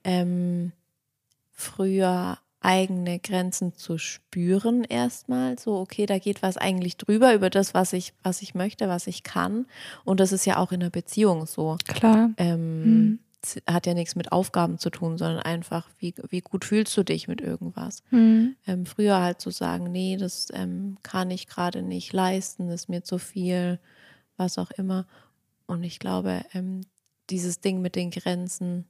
ähm, 0.04 0.72
früher 1.52 2.40
eigene 2.62 3.20
Grenzen 3.20 3.76
zu 3.76 3.98
spüren 3.98 4.86
erstmal. 4.86 5.60
So, 5.60 5.78
okay, 5.78 6.06
da 6.06 6.18
geht 6.18 6.42
was 6.42 6.58
eigentlich 6.58 6.98
drüber 6.98 7.34
über 7.34 7.50
das, 7.50 7.74
was 7.74 7.94
ich, 7.94 8.14
was 8.24 8.42
ich 8.42 8.56
möchte, 8.56 8.88
was 8.88 9.08
ich 9.08 9.24
kann. 9.24 9.66
Und 10.06 10.20
das 10.20 10.32
ist 10.32 10.46
ja 10.46 10.58
auch 10.58 10.72
in 10.72 10.82
einer 10.82 10.90
Beziehung 10.90 11.46
so. 11.46 11.78
Klar. 11.86 12.32
Ähm, 12.38 12.84
mhm 12.84 13.20
hat 13.68 13.86
ja 13.86 13.94
nichts 13.94 14.16
mit 14.16 14.32
Aufgaben 14.32 14.78
zu 14.78 14.90
tun, 14.90 15.18
sondern 15.18 15.40
einfach, 15.40 15.90
wie, 15.98 16.14
wie 16.30 16.42
gut 16.42 16.66
fühlst 16.66 16.96
du 16.98 17.04
dich 17.04 17.28
mit 17.28 17.42
irgendwas. 17.42 18.04
Mhm. 18.12 18.56
Ähm, 18.66 18.86
früher 18.86 19.22
halt 19.22 19.42
zu 19.42 19.52
sagen, 19.52 19.92
nee, 19.92 20.18
das 20.18 20.48
ähm, 20.54 20.98
kann 21.04 21.32
ich 21.32 21.48
gerade 21.48 21.82
nicht 21.82 22.14
leisten, 22.14 22.68
das 22.68 22.82
ist 22.82 22.90
mir 22.90 23.04
zu 23.04 23.18
viel, 23.18 23.80
was 24.38 24.58
auch 24.58 24.72
immer. 24.72 25.06
Und 25.66 25.84
ich 25.84 26.00
glaube, 26.00 26.44
ähm, 26.54 26.82
dieses 27.30 27.62
Ding 27.62 27.82
mit 27.82 27.96
den 27.96 28.12
Grenzen 28.12 28.86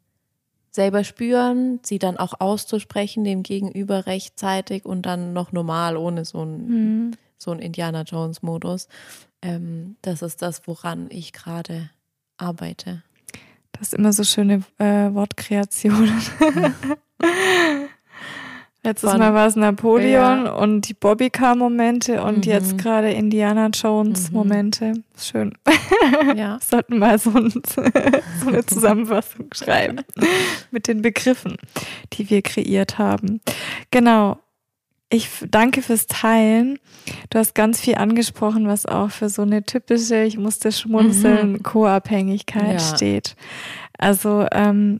selber 0.71 1.03
spüren, 1.03 1.79
sie 1.83 1.99
dann 1.99 2.17
auch 2.17 2.39
auszusprechen, 2.39 3.23
dem 3.23 3.43
Gegenüber 3.43 4.07
rechtzeitig 4.07 4.85
und 4.85 5.03
dann 5.03 5.33
noch 5.33 5.51
normal, 5.51 5.97
ohne 5.97 6.25
so 6.25 6.43
ein, 6.43 6.67
mhm. 6.67 7.11
so 7.37 7.51
ein 7.51 7.59
Indiana 7.59 8.01
Jones-Modus. 8.01 8.87
Ähm, 9.41 9.97
das 10.01 10.21
ist 10.23 10.41
das, 10.41 10.67
woran 10.67 11.07
ich 11.11 11.31
gerade 11.31 11.91
arbeite. 12.37 13.03
Das 13.73 13.89
ist 13.89 13.93
immer 13.93 14.13
so 14.13 14.23
schöne 14.23 14.63
äh, 14.77 15.13
Wortkreationen. 15.13 16.21
Letztes 18.85 19.11
Von, 19.11 19.19
Mal 19.19 19.33
war 19.33 19.47
es 19.47 19.55
Napoleon 19.55 20.45
ja. 20.45 20.51
und 20.51 20.89
die 20.89 20.93
Bobbycar-Momente 20.93 22.21
und 22.21 22.45
mhm. 22.45 22.51
jetzt 22.51 22.77
gerade 22.77 23.11
Indiana 23.11 23.67
Jones-Momente. 23.67 24.87
Mhm. 24.87 25.03
Schön. 25.17 25.57
Ja. 26.35 26.59
Sollten 26.69 26.97
mal 26.97 27.17
so, 27.17 27.29
ein, 27.31 27.49
so 27.73 27.81
eine 28.47 28.65
Zusammenfassung 28.65 29.47
schreiben 29.53 30.01
mit 30.71 30.89
den 30.89 31.01
Begriffen, 31.01 31.55
die 32.11 32.29
wir 32.29 32.41
kreiert 32.41 32.97
haben. 32.97 33.39
Genau. 33.89 34.42
Ich 35.13 35.29
danke 35.47 35.83
fürs 35.83 36.07
Teilen. 36.07 36.79
Du 37.29 37.37
hast 37.37 37.53
ganz 37.53 37.79
viel 37.79 37.95
angesprochen, 37.95 38.67
was 38.67 38.87
auch 38.87 39.11
für 39.11 39.29
so 39.29 39.43
eine 39.43 39.63
typische, 39.63 40.23
ich 40.23 40.39
musste 40.39 40.71
schmunzeln, 40.71 41.51
mhm. 41.51 41.63
Co-Abhängigkeit 41.63 42.81
ja. 42.81 42.95
steht. 42.95 43.35
Also 43.95 44.47
ähm, 44.51 44.97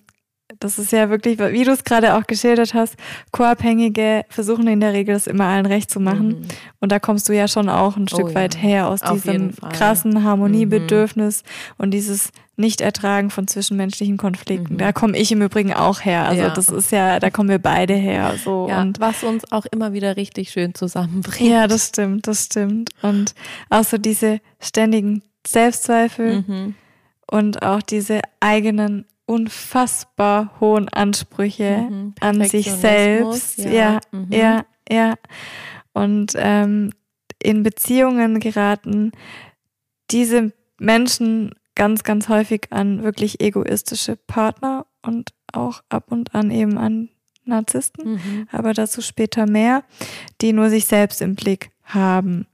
das 0.60 0.80
ist 0.80 0.92
ja 0.92 1.10
wirklich, 1.10 1.40
wie 1.40 1.64
du 1.64 1.72
es 1.72 1.84
gerade 1.84 2.16
auch 2.16 2.26
geschildert 2.28 2.74
hast, 2.74 2.96
Co-Abhängige 3.32 4.26
versuchen 4.30 4.68
in 4.68 4.80
der 4.80 4.94
Regel 4.94 5.14
das 5.14 5.28
immer 5.28 5.46
allen 5.46 5.66
recht 5.66 5.90
zu 5.90 6.00
machen. 6.00 6.28
Mhm. 6.28 6.48
Und 6.80 6.92
da 6.92 7.00
kommst 7.00 7.30
du 7.30 7.34
ja 7.34 7.48
schon 7.48 7.70
auch 7.70 7.98
ein 7.98 8.08
Stück 8.08 8.30
oh, 8.32 8.36
weit 8.36 8.62
her 8.62 8.88
aus 8.88 9.02
Auf 9.02 9.22
diesem 9.22 9.54
krassen 9.72 10.24
Harmoniebedürfnis 10.24 11.44
mhm. 11.44 11.74
und 11.84 11.92
dieses 11.92 12.30
Nicht-Ertragen 12.56 13.30
von 13.30 13.48
zwischenmenschlichen 13.48 14.18
Konflikten. 14.18 14.76
Mhm. 14.76 14.78
Da 14.78 14.92
komme 14.92 15.18
ich 15.18 15.32
im 15.32 15.42
Übrigen 15.42 15.74
auch 15.74 16.02
her. 16.02 16.28
Also 16.28 16.44
ja. 16.44 16.50
das 16.50 16.70
ist 16.70 16.92
ja, 16.92 17.20
da 17.20 17.30
kommen 17.30 17.50
wir 17.50 17.60
beide 17.60 17.94
her. 17.94 18.36
So. 18.44 18.68
Ja, 18.70 18.82
und 18.82 19.00
was 19.00 19.24
uns 19.24 19.52
auch 19.52 19.66
immer 19.66 19.94
wieder 19.94 20.18
richtig 20.18 20.52
schön 20.52 20.76
zusammenbringt. 20.76 21.50
Ja, 21.50 21.68
das 21.68 21.88
stimmt, 21.88 22.28
das 22.28 22.46
stimmt. 22.46 22.92
Und 23.02 23.34
auch 23.70 23.84
so 23.84 23.98
diese 23.98 24.40
ständigen 24.60 25.24
Selbstzweifel 25.46 26.44
mhm. 26.48 26.76
und 27.30 27.64
auch 27.64 27.82
diese 27.82 28.22
eigenen 28.40 29.06
unfassbar 29.26 30.60
hohen 30.60 30.90
Ansprüche 30.90 31.88
mhm. 31.90 32.16
an 32.20 32.44
sich 32.44 32.72
selbst. 32.72 33.60
Ja, 33.60 33.72
ja, 33.72 34.00
mhm. 34.12 34.28
ja, 34.32 34.66
ja. 34.90 35.14
Und 35.94 36.34
ähm, 36.36 36.92
in 37.42 37.64
Beziehungen 37.64 38.40
geraten 38.40 39.12
diese 40.12 40.52
Menschen 40.80 41.56
ganz, 41.76 42.04
ganz 42.04 42.30
häufig 42.30 42.68
an 42.72 43.04
wirklich 43.04 43.42
egoistische 43.42 44.16
Partner 44.16 44.86
und 45.02 45.32
auch 45.52 45.82
ab 45.90 46.12
und 46.12 46.36
an 46.36 46.52
eben 46.52 46.78
an 46.78 47.10
Narzissten, 47.46 48.14
mhm. 48.14 48.48
aber 48.52 48.74
dazu 48.74 49.02
später 49.02 49.46
mehr, 49.46 49.84
die 50.42 50.54
nur 50.54 50.70
sich 50.70 50.86
selbst 50.86 51.22
im 51.22 51.36
Blick 51.36 51.72
haben. 51.84 52.48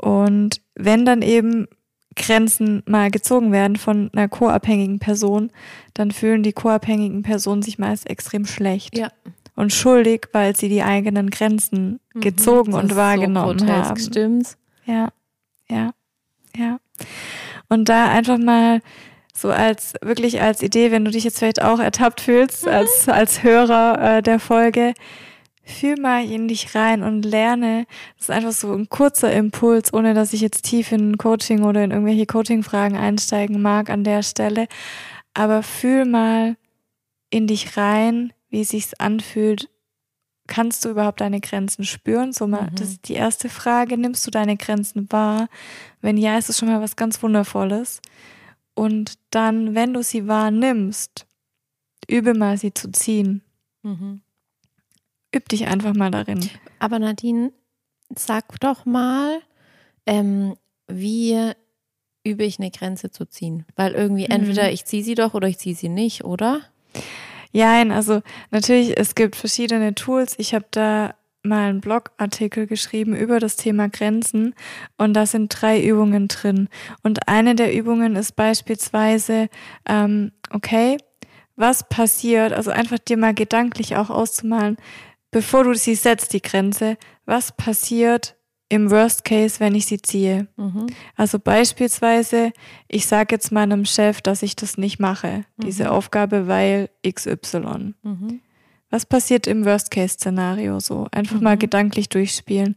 Und 0.00 0.60
wenn 0.74 1.04
dann 1.04 1.22
eben 1.22 1.68
Grenzen 2.16 2.82
mal 2.86 3.10
gezogen 3.10 3.52
werden 3.52 3.76
von 3.76 4.10
einer 4.12 4.28
co-abhängigen 4.28 4.98
Person, 4.98 5.50
dann 5.94 6.10
fühlen 6.10 6.42
die 6.42 6.52
co-abhängigen 6.52 7.22
Personen 7.22 7.62
sich 7.62 7.78
meist 7.78 8.08
extrem 8.08 8.46
schlecht. 8.46 8.96
Ja. 8.96 9.08
Und 9.54 9.72
schuldig, 9.72 10.28
weil 10.32 10.56
sie 10.56 10.68
die 10.68 10.82
eigenen 10.82 11.30
Grenzen 11.30 12.00
mhm, 12.14 12.20
gezogen 12.20 12.72
und 12.74 12.96
wahrgenommen 12.96 13.58
so 13.58 13.66
haben. 13.66 13.98
Stimmt's? 13.98 14.56
Ja, 14.86 15.08
ja, 15.68 15.92
ja. 16.56 16.78
Und 17.68 17.88
da 17.88 18.10
einfach 18.10 18.38
mal 18.38 18.80
so 19.34 19.50
als 19.50 19.94
wirklich 20.02 20.40
als 20.40 20.62
Idee, 20.62 20.90
wenn 20.90 21.04
du 21.04 21.10
dich 21.10 21.24
jetzt 21.24 21.38
vielleicht 21.38 21.62
auch 21.62 21.80
ertappt 21.80 22.20
fühlst, 22.20 22.64
mhm. 22.64 22.72
als, 22.72 23.08
als 23.08 23.42
Hörer 23.42 24.18
äh, 24.18 24.22
der 24.22 24.38
Folge, 24.38 24.94
Fühl 25.72 25.98
mal 26.00 26.24
in 26.30 26.48
dich 26.48 26.74
rein 26.74 27.02
und 27.02 27.24
lerne. 27.24 27.86
Das 28.16 28.28
ist 28.28 28.30
einfach 28.30 28.52
so 28.52 28.72
ein 28.72 28.88
kurzer 28.88 29.32
Impuls, 29.32 29.92
ohne 29.92 30.14
dass 30.14 30.32
ich 30.32 30.40
jetzt 30.40 30.64
tief 30.64 30.92
in 30.92 31.18
Coaching 31.18 31.64
oder 31.64 31.82
in 31.82 31.90
irgendwelche 31.90 32.26
Coaching-Fragen 32.26 32.96
einsteigen 32.96 33.60
mag 33.60 33.90
an 33.90 34.04
der 34.04 34.22
Stelle. 34.22 34.68
Aber 35.34 35.62
fühl 35.62 36.04
mal 36.04 36.56
in 37.30 37.46
dich 37.46 37.76
rein, 37.76 38.32
wie 38.50 38.60
es 38.60 38.68
sich 38.68 39.00
anfühlt. 39.00 39.68
Kannst 40.46 40.84
du 40.84 40.90
überhaupt 40.90 41.20
deine 41.20 41.40
Grenzen 41.40 41.84
spüren? 41.84 42.32
So 42.32 42.46
mal, 42.46 42.70
mhm. 42.70 42.74
das 42.74 42.88
ist 42.90 43.08
die 43.08 43.14
erste 43.14 43.48
Frage. 43.48 43.96
Nimmst 43.96 44.26
du 44.26 44.30
deine 44.30 44.56
Grenzen 44.56 45.10
wahr? 45.10 45.48
Wenn 46.00 46.16
ja, 46.16 46.36
ist 46.36 46.50
es 46.50 46.58
schon 46.58 46.68
mal 46.68 46.82
was 46.82 46.96
ganz 46.96 47.22
Wundervolles. 47.22 48.00
Und 48.74 49.14
dann, 49.30 49.74
wenn 49.74 49.94
du 49.94 50.02
sie 50.02 50.28
wahrnimmst, 50.28 51.26
übe 52.08 52.34
mal 52.34 52.58
sie 52.58 52.74
zu 52.74 52.90
ziehen. 52.90 53.42
Mhm. 53.82 54.22
Üb 55.34 55.48
dich 55.48 55.66
einfach 55.66 55.94
mal 55.94 56.10
darin. 56.10 56.48
Aber 56.78 56.98
Nadine, 56.98 57.52
sag 58.14 58.60
doch 58.60 58.84
mal, 58.84 59.40
ähm, 60.06 60.54
wie 60.88 61.52
übe 62.24 62.44
ich 62.44 62.58
eine 62.58 62.70
Grenze 62.70 63.10
zu 63.10 63.24
ziehen? 63.26 63.64
Weil 63.76 63.92
irgendwie 63.92 64.24
mhm. 64.24 64.32
entweder 64.32 64.70
ich 64.70 64.84
ziehe 64.84 65.02
sie 65.02 65.14
doch 65.14 65.34
oder 65.34 65.48
ich 65.48 65.58
ziehe 65.58 65.74
sie 65.74 65.88
nicht, 65.88 66.24
oder? 66.24 66.60
Ja, 67.52 67.82
also 67.82 68.22
natürlich, 68.50 68.98
es 68.98 69.14
gibt 69.14 69.36
verschiedene 69.36 69.94
Tools. 69.94 70.34
Ich 70.38 70.54
habe 70.54 70.66
da 70.70 71.14
mal 71.42 71.68
einen 71.68 71.80
Blogartikel 71.80 72.66
geschrieben 72.66 73.16
über 73.16 73.40
das 73.40 73.56
Thema 73.56 73.88
Grenzen 73.88 74.54
und 74.96 75.14
da 75.14 75.26
sind 75.26 75.48
drei 75.48 75.82
Übungen 75.82 76.28
drin. 76.28 76.68
Und 77.02 77.28
eine 77.28 77.54
der 77.54 77.74
Übungen 77.74 78.16
ist 78.16 78.36
beispielsweise, 78.36 79.48
ähm, 79.88 80.32
okay, 80.50 80.98
was 81.56 81.88
passiert, 81.88 82.52
also 82.52 82.70
einfach 82.70 82.98
dir 82.98 83.16
mal 83.16 83.34
gedanklich 83.34 83.96
auch 83.96 84.08
auszumalen, 84.08 84.76
bevor 85.32 85.64
du 85.64 85.74
sie 85.74 85.96
setzt, 85.96 86.32
die 86.32 86.42
Grenze, 86.42 86.96
was 87.26 87.50
passiert 87.50 88.36
im 88.68 88.90
Worst 88.90 89.24
Case, 89.24 89.58
wenn 89.58 89.74
ich 89.74 89.86
sie 89.86 90.00
ziehe? 90.00 90.46
Mhm. 90.56 90.86
Also 91.16 91.40
beispielsweise, 91.40 92.52
ich 92.86 93.06
sage 93.06 93.34
jetzt 93.34 93.50
meinem 93.50 93.84
Chef, 93.84 94.20
dass 94.20 94.42
ich 94.42 94.54
das 94.54 94.78
nicht 94.78 95.00
mache, 95.00 95.44
mhm. 95.56 95.64
diese 95.64 95.90
Aufgabe, 95.90 96.46
weil 96.46 96.90
XY. 97.06 97.94
Mhm. 98.02 98.40
Was 98.90 99.06
passiert 99.06 99.46
im 99.46 99.64
Worst 99.64 99.90
Case-Szenario 99.90 100.78
so? 100.78 101.08
Einfach 101.12 101.40
mal 101.40 101.56
mhm. 101.56 101.60
gedanklich 101.60 102.08
durchspielen. 102.08 102.76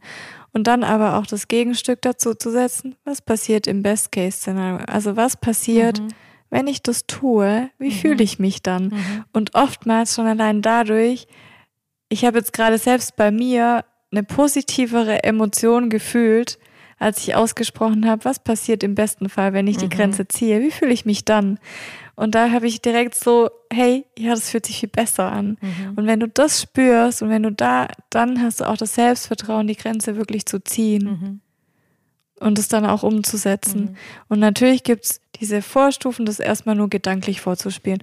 Und 0.52 0.66
dann 0.66 0.82
aber 0.82 1.18
auch 1.18 1.26
das 1.26 1.48
Gegenstück 1.48 2.00
dazu 2.00 2.34
zu 2.34 2.50
setzen, 2.50 2.94
was 3.04 3.20
passiert 3.20 3.66
im 3.66 3.82
Best-Case-Szenario? 3.82 4.86
Also 4.86 5.16
was 5.16 5.36
passiert, 5.36 6.00
mhm. 6.00 6.08
wenn 6.48 6.66
ich 6.66 6.82
das 6.82 7.06
tue, 7.06 7.68
wie 7.78 7.90
mhm. 7.90 7.92
fühle 7.92 8.24
ich 8.24 8.38
mich 8.38 8.62
dann? 8.62 8.94
Und 9.34 9.54
oftmals 9.54 10.14
schon 10.14 10.26
allein 10.26 10.62
dadurch, 10.62 11.26
ich 12.08 12.24
habe 12.24 12.38
jetzt 12.38 12.52
gerade 12.52 12.78
selbst 12.78 13.16
bei 13.16 13.30
mir 13.30 13.84
eine 14.10 14.22
positivere 14.22 15.24
Emotion 15.24 15.90
gefühlt, 15.90 16.58
als 16.98 17.18
ich 17.18 17.34
ausgesprochen 17.34 18.08
habe, 18.08 18.24
was 18.24 18.38
passiert 18.38 18.82
im 18.82 18.94
besten 18.94 19.28
Fall, 19.28 19.52
wenn 19.52 19.66
ich 19.66 19.76
die 19.76 19.86
mhm. 19.86 19.90
Grenze 19.90 20.28
ziehe? 20.28 20.60
Wie 20.62 20.70
fühle 20.70 20.92
ich 20.92 21.04
mich 21.04 21.24
dann? 21.24 21.58
Und 22.14 22.34
da 22.34 22.50
habe 22.50 22.66
ich 22.66 22.80
direkt 22.80 23.14
so, 23.14 23.50
hey, 23.70 24.06
ja, 24.16 24.30
das 24.30 24.50
fühlt 24.50 24.64
sich 24.64 24.80
viel 24.80 24.88
besser 24.88 25.30
an. 25.30 25.58
Mhm. 25.60 25.94
Und 25.96 26.06
wenn 26.06 26.20
du 26.20 26.28
das 26.28 26.62
spürst 26.62 27.20
und 27.20 27.28
wenn 27.28 27.42
du 27.42 27.52
da, 27.52 27.88
dann 28.08 28.40
hast 28.40 28.60
du 28.60 28.64
auch 28.64 28.78
das 28.78 28.94
Selbstvertrauen, 28.94 29.66
die 29.66 29.76
Grenze 29.76 30.16
wirklich 30.16 30.46
zu 30.46 30.58
ziehen 30.60 31.04
mhm. 31.04 31.40
und 32.40 32.58
es 32.58 32.68
dann 32.68 32.86
auch 32.86 33.02
umzusetzen. 33.02 33.80
Mhm. 33.80 33.96
Und 34.28 34.38
natürlich 34.38 34.82
gibt 34.82 35.04
es 35.04 35.20
diese 35.38 35.60
Vorstufen, 35.60 36.24
das 36.24 36.40
erstmal 36.40 36.74
nur 36.74 36.88
gedanklich 36.88 37.42
vorzuspielen, 37.42 38.02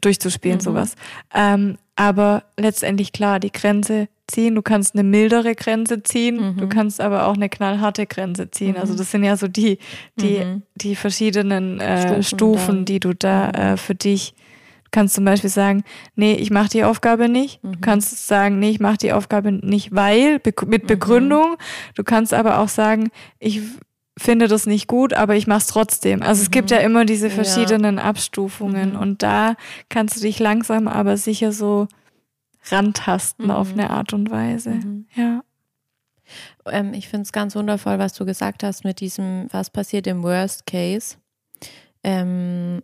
durchzuspielen, 0.00 0.58
mhm. 0.58 0.62
sowas. 0.62 0.94
Ähm, 1.34 1.78
aber 1.96 2.44
letztendlich 2.58 3.12
klar, 3.12 3.40
die 3.40 3.52
Grenze 3.52 4.08
ziehen. 4.26 4.54
Du 4.54 4.62
kannst 4.62 4.94
eine 4.94 5.04
mildere 5.04 5.54
Grenze 5.54 6.02
ziehen, 6.02 6.54
mhm. 6.54 6.56
du 6.56 6.68
kannst 6.68 7.00
aber 7.00 7.26
auch 7.26 7.34
eine 7.34 7.48
knallharte 7.48 8.06
Grenze 8.06 8.50
ziehen. 8.50 8.76
Also 8.76 8.78
mhm. 8.78 8.92
Also 8.92 8.94
das 8.96 9.10
sind 9.10 9.24
ja 9.24 9.36
so 9.36 9.48
die, 9.48 9.78
die, 10.16 10.44
mhm. 10.44 10.62
die 10.74 10.96
verschiedenen 10.96 11.80
äh, 11.80 12.22
Stufen, 12.22 12.24
Stufen 12.24 12.84
die 12.84 13.00
du 13.00 13.14
da 13.14 13.48
mhm. 13.48 13.54
äh, 13.54 13.76
für 13.76 13.94
dich 13.94 14.34
Du 14.92 14.98
kannst 14.98 15.14
zum 15.14 15.24
Beispiel 15.24 15.48
sagen, 15.48 15.84
nee, 16.16 16.34
ich 16.34 16.50
mache 16.50 16.68
die 16.68 16.84
Aufgabe 16.84 17.30
nicht. 17.30 17.60
Du 17.62 17.68
mhm. 17.68 17.80
kannst 17.80 18.26
sagen, 18.28 18.58
nee, 18.58 18.68
ich 18.68 18.78
mache 18.78 18.98
die 18.98 19.14
Aufgabe 19.14 19.50
nicht, 19.50 19.94
weil, 19.94 20.38
mit 20.66 20.82
mhm. 20.82 20.86
Begründung. 20.86 21.56
Du 21.94 22.04
kannst 22.04 22.34
aber 22.34 22.58
auch 22.58 22.68
sagen, 22.68 23.08
ich 23.38 23.62
finde 24.22 24.48
das 24.48 24.66
nicht 24.66 24.86
gut, 24.86 25.12
aber 25.12 25.36
ich 25.36 25.46
mache 25.46 25.58
es 25.58 25.66
trotzdem. 25.66 26.22
Also 26.22 26.42
es 26.42 26.50
gibt 26.50 26.70
ja 26.70 26.78
immer 26.78 27.04
diese 27.04 27.30
verschiedenen 27.30 27.96
ja. 27.96 28.04
Abstufungen 28.04 28.96
und 28.96 29.22
da 29.22 29.56
kannst 29.88 30.16
du 30.16 30.20
dich 30.20 30.38
langsam 30.38 30.88
aber 30.88 31.16
sicher 31.16 31.52
so 31.52 31.88
rantasten 32.70 33.46
mhm. 33.46 33.50
auf 33.50 33.72
eine 33.72 33.90
Art 33.90 34.12
und 34.12 34.30
Weise. 34.30 34.70
Mhm. 34.70 35.06
Ja. 35.14 35.42
Ähm, 36.66 36.94
ich 36.94 37.08
finde 37.08 37.22
es 37.22 37.32
ganz 37.32 37.54
wundervoll, 37.56 37.98
was 37.98 38.12
du 38.14 38.24
gesagt 38.24 38.62
hast 38.62 38.84
mit 38.84 39.00
diesem, 39.00 39.48
was 39.50 39.70
passiert 39.70 40.06
im 40.06 40.22
Worst 40.22 40.66
Case. 40.66 41.16
Ähm, 42.04 42.82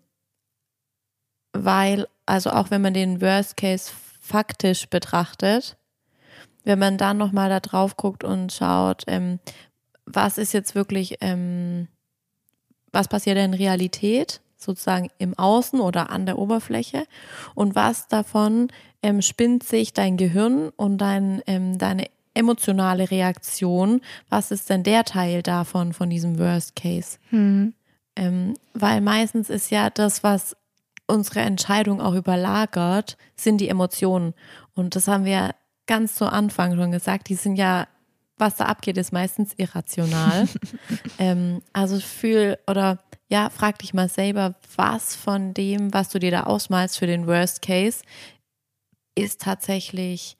weil, 1.52 2.06
also 2.26 2.50
auch 2.50 2.70
wenn 2.70 2.82
man 2.82 2.94
den 2.94 3.20
Worst 3.20 3.56
Case 3.56 3.92
faktisch 4.20 4.88
betrachtet, 4.88 5.76
wenn 6.64 6.78
man 6.78 6.98
dann 6.98 7.16
nochmal 7.16 7.48
da 7.48 7.60
drauf 7.60 7.96
guckt 7.96 8.24
und 8.24 8.52
schaut, 8.52 9.04
ähm, 9.06 9.38
was 10.12 10.38
ist 10.38 10.52
jetzt 10.52 10.74
wirklich, 10.74 11.16
ähm, 11.20 11.88
was 12.92 13.08
passiert 13.08 13.38
in 13.38 13.54
Realität, 13.54 14.40
sozusagen 14.56 15.08
im 15.18 15.38
Außen 15.38 15.80
oder 15.80 16.10
an 16.10 16.26
der 16.26 16.38
Oberfläche 16.38 17.04
und 17.54 17.74
was 17.74 18.08
davon 18.08 18.68
ähm, 19.02 19.22
spinnt 19.22 19.62
sich 19.62 19.92
dein 19.92 20.16
Gehirn 20.16 20.70
und 20.70 20.98
dein, 20.98 21.42
ähm, 21.46 21.78
deine 21.78 22.06
emotionale 22.34 23.10
Reaktion. 23.10 24.00
Was 24.28 24.50
ist 24.50 24.70
denn 24.70 24.82
der 24.82 25.04
Teil 25.04 25.42
davon, 25.42 25.92
von 25.92 26.10
diesem 26.10 26.38
Worst 26.38 26.74
Case? 26.76 27.18
Hm. 27.30 27.74
Ähm, 28.16 28.54
weil 28.74 29.00
meistens 29.00 29.48
ist 29.48 29.70
ja 29.70 29.90
das, 29.90 30.24
was 30.24 30.56
unsere 31.06 31.40
Entscheidung 31.40 32.00
auch 32.00 32.14
überlagert, 32.14 33.16
sind 33.36 33.60
die 33.60 33.68
Emotionen. 33.68 34.34
Und 34.74 34.96
das 34.96 35.08
haben 35.08 35.24
wir 35.24 35.54
ganz 35.86 36.14
zu 36.16 36.26
Anfang 36.26 36.76
schon 36.76 36.92
gesagt, 36.92 37.28
die 37.28 37.34
sind 37.34 37.56
ja, 37.56 37.86
was 38.38 38.56
da 38.56 38.66
abgeht, 38.66 38.96
ist 38.96 39.12
meistens 39.12 39.54
irrational. 39.56 40.48
ähm, 41.18 41.62
also 41.72 42.00
fühl 42.00 42.58
oder 42.66 42.98
ja, 43.28 43.50
frag 43.50 43.78
dich 43.78 43.92
mal 43.92 44.08
selber, 44.08 44.54
was 44.76 45.14
von 45.14 45.52
dem, 45.52 45.92
was 45.92 46.08
du 46.08 46.18
dir 46.18 46.30
da 46.30 46.44
ausmalst 46.44 46.98
für 46.98 47.06
den 47.06 47.26
Worst 47.26 47.60
Case, 47.62 48.02
ist 49.14 49.42
tatsächlich 49.42 50.38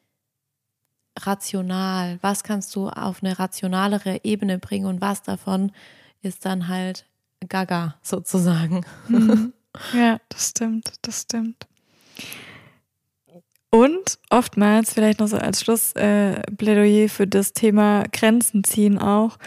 rational? 1.19 2.19
Was 2.23 2.45
kannst 2.45 2.75
du 2.77 2.89
auf 2.89 3.23
eine 3.23 3.39
rationalere 3.39 4.21
Ebene 4.25 4.59
bringen 4.59 4.87
und 4.87 5.01
was 5.01 5.23
davon 5.23 5.73
ist 6.23 6.45
dann 6.45 6.69
halt 6.69 7.07
gaga 7.49 7.97
sozusagen? 8.03 8.85
Mhm. 9.09 9.53
Ja, 9.93 10.19
das 10.31 10.49
stimmt, 10.49 10.95
das 11.03 11.23
stimmt. 11.23 11.69
Und 13.71 14.19
oftmals, 14.31 14.95
vielleicht 14.95 15.21
noch 15.21 15.29
so 15.29 15.37
als 15.37 15.61
Schlussplädoyer 15.63 17.05
äh, 17.05 17.09
für 17.09 17.27
das 17.27 17.53
Thema 17.53 18.05
Grenzen 18.13 18.65
ziehen 18.65 18.99
auch, 18.99 19.39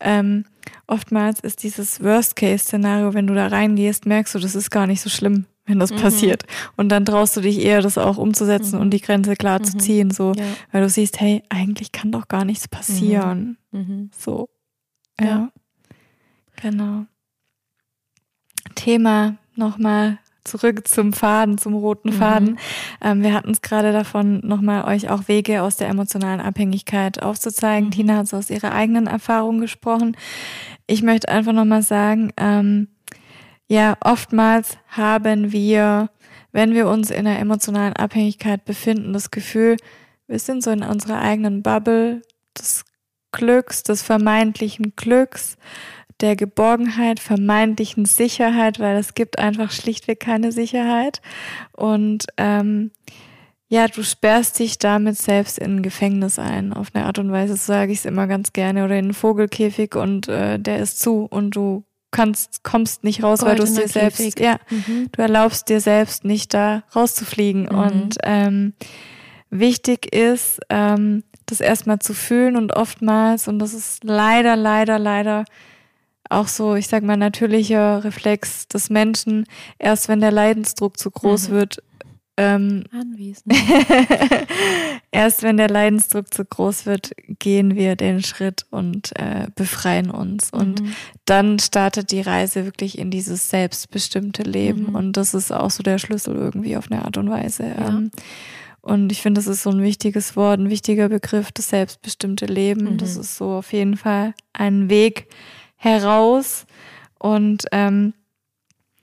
ähm, 0.00 0.44
oftmals 0.88 1.40
ist 1.40 1.62
dieses 1.62 2.02
Worst-Case-Szenario, 2.02 3.14
wenn 3.14 3.28
du 3.28 3.34
da 3.34 3.46
reingehst, 3.46 4.04
merkst 4.04 4.34
du, 4.34 4.40
das 4.40 4.56
ist 4.56 4.70
gar 4.70 4.86
nicht 4.86 5.00
so 5.00 5.08
schlimm 5.08 5.46
wenn 5.68 5.78
das 5.78 5.92
mhm. 5.92 5.96
passiert. 5.96 6.44
Und 6.76 6.88
dann 6.88 7.04
traust 7.04 7.36
du 7.36 7.42
dich 7.42 7.60
eher, 7.60 7.82
das 7.82 7.98
auch 7.98 8.16
umzusetzen 8.16 8.76
mhm. 8.76 8.80
und 8.80 8.90
die 8.90 9.00
Grenze 9.00 9.36
klar 9.36 9.60
mhm. 9.60 9.64
zu 9.64 9.76
ziehen, 9.76 10.10
so, 10.10 10.32
ja. 10.32 10.44
weil 10.72 10.82
du 10.82 10.88
siehst, 10.88 11.20
hey, 11.20 11.42
eigentlich 11.50 11.92
kann 11.92 12.10
doch 12.10 12.26
gar 12.26 12.44
nichts 12.44 12.66
passieren. 12.66 13.58
Mhm. 13.70 13.80
Mhm. 13.80 14.10
So. 14.18 14.48
Ja. 15.20 15.26
ja. 15.26 15.52
Genau. 16.62 17.04
Thema 18.74 19.36
nochmal 19.54 20.18
zurück 20.50 20.86
zum 20.88 21.12
Faden, 21.12 21.58
zum 21.58 21.74
roten 21.74 22.12
Faden. 22.12 22.50
Mhm. 22.50 22.58
Ähm, 23.02 23.22
wir 23.22 23.34
hatten 23.34 23.50
es 23.50 23.62
gerade 23.62 23.92
davon, 23.92 24.40
nochmal 24.44 24.84
euch 24.84 25.10
auch 25.10 25.28
Wege 25.28 25.62
aus 25.62 25.76
der 25.76 25.88
emotionalen 25.88 26.40
Abhängigkeit 26.40 27.22
aufzuzeigen. 27.22 27.86
Mhm. 27.86 27.92
Tina 27.92 28.16
hat 28.16 28.28
so 28.28 28.36
aus 28.36 28.50
ihrer 28.50 28.72
eigenen 28.72 29.06
Erfahrung 29.06 29.60
gesprochen. 29.60 30.16
Ich 30.86 31.02
möchte 31.02 31.28
einfach 31.28 31.52
nochmal 31.52 31.82
sagen, 31.82 32.32
ähm, 32.36 32.88
ja, 33.68 33.96
oftmals 34.00 34.78
haben 34.88 35.52
wir, 35.52 36.10
wenn 36.52 36.74
wir 36.74 36.88
uns 36.88 37.10
in 37.10 37.26
einer 37.26 37.38
emotionalen 37.38 37.94
Abhängigkeit 37.94 38.64
befinden, 38.64 39.12
das 39.12 39.30
Gefühl, 39.30 39.76
wir 40.26 40.38
sind 40.38 40.62
so 40.62 40.70
in 40.70 40.82
unserer 40.82 41.20
eigenen 41.20 41.62
Bubble 41.62 42.22
des 42.56 42.84
Glücks, 43.32 43.82
des 43.82 44.02
vermeintlichen 44.02 44.94
Glücks, 44.96 45.56
der 46.20 46.36
Geborgenheit, 46.36 47.20
vermeintlichen 47.20 48.04
Sicherheit, 48.04 48.80
weil 48.80 48.96
es 48.96 49.14
gibt 49.14 49.38
einfach 49.38 49.70
schlichtweg 49.70 50.20
keine 50.20 50.52
Sicherheit. 50.52 51.20
Und 51.72 52.26
ähm, 52.36 52.90
ja, 53.68 53.86
du 53.86 54.02
sperrst 54.02 54.58
dich 54.58 54.78
damit 54.78 55.18
selbst 55.18 55.58
in 55.58 55.76
ein 55.76 55.82
Gefängnis 55.82 56.38
ein. 56.38 56.72
Auf 56.72 56.88
eine 56.94 57.04
Art 57.04 57.18
und 57.18 57.30
Weise 57.30 57.56
sage 57.56 57.92
ich 57.92 57.98
es 57.98 58.04
immer 58.04 58.26
ganz 58.26 58.52
gerne. 58.52 58.84
Oder 58.84 58.98
in 58.98 59.06
einen 59.06 59.14
Vogelkäfig 59.14 59.94
und 59.94 60.28
äh, 60.28 60.58
der 60.58 60.78
ist 60.78 61.00
zu 61.00 61.24
und 61.24 61.54
du 61.54 61.84
kannst, 62.10 62.64
kommst 62.64 63.04
nicht 63.04 63.22
raus, 63.22 63.40
Goldener 63.40 63.58
weil 63.58 63.66
du 63.66 63.70
es 63.70 63.74
dir 63.74 63.88
selbst, 63.88 64.18
Käfig. 64.18 64.40
ja, 64.40 64.58
mhm. 64.70 65.08
du 65.12 65.22
erlaubst 65.22 65.68
dir 65.68 65.80
selbst 65.80 66.24
nicht 66.24 66.54
da 66.54 66.82
rauszufliegen. 66.96 67.64
Mhm. 67.64 67.78
Und 67.78 68.16
ähm, 68.22 68.72
wichtig 69.50 70.14
ist, 70.14 70.60
ähm, 70.70 71.22
das 71.46 71.60
erstmal 71.60 71.98
zu 71.98 72.14
fühlen 72.14 72.56
und 72.56 72.74
oftmals, 72.74 73.48
und 73.48 73.58
das 73.58 73.74
ist 73.74 74.04
leider, 74.04 74.56
leider, 74.56 74.98
leider 74.98 75.44
auch 76.28 76.48
so, 76.48 76.74
ich 76.74 76.88
sag 76.88 77.02
mal, 77.02 77.16
natürlicher 77.16 78.04
Reflex 78.04 78.68
des 78.68 78.90
Menschen, 78.90 79.46
erst 79.78 80.08
wenn 80.08 80.20
der 80.20 80.32
Leidensdruck 80.32 80.98
zu 80.98 81.10
groß 81.10 81.48
mhm. 81.48 81.52
wird, 81.52 81.82
ähm, 82.38 82.84
Anwesend. 82.92 83.52
erst 85.10 85.42
wenn 85.42 85.56
der 85.56 85.68
Leidensdruck 85.68 86.32
zu 86.32 86.44
groß 86.44 86.86
wird, 86.86 87.10
gehen 87.40 87.74
wir 87.74 87.96
den 87.96 88.22
Schritt 88.22 88.64
und 88.70 89.10
äh, 89.18 89.48
befreien 89.56 90.08
uns. 90.08 90.52
Mhm. 90.52 90.58
Und 90.58 90.82
dann 91.24 91.58
startet 91.58 92.12
die 92.12 92.20
Reise 92.20 92.64
wirklich 92.64 92.96
in 92.96 93.10
dieses 93.10 93.50
selbstbestimmte 93.50 94.44
Leben. 94.44 94.90
Mhm. 94.90 94.94
Und 94.94 95.16
das 95.16 95.34
ist 95.34 95.52
auch 95.52 95.72
so 95.72 95.82
der 95.82 95.98
Schlüssel 95.98 96.36
irgendwie 96.36 96.76
auf 96.76 96.92
eine 96.92 97.04
Art 97.04 97.16
und 97.16 97.28
Weise. 97.28 97.64
Ja. 97.64 97.88
Ähm, 97.88 98.12
und 98.82 99.10
ich 99.10 99.20
finde, 99.20 99.40
das 99.40 99.48
ist 99.48 99.64
so 99.64 99.70
ein 99.70 99.82
wichtiges 99.82 100.36
Wort, 100.36 100.60
ein 100.60 100.70
wichtiger 100.70 101.08
Begriff, 101.08 101.50
das 101.50 101.70
selbstbestimmte 101.70 102.46
Leben. 102.46 102.92
Mhm. 102.92 102.98
Das 102.98 103.16
ist 103.16 103.36
so 103.36 103.50
auf 103.50 103.72
jeden 103.72 103.96
Fall 103.96 104.32
ein 104.52 104.88
Weg 104.88 105.26
heraus. 105.78 106.66
Und 107.18 107.64
ähm, 107.72 108.12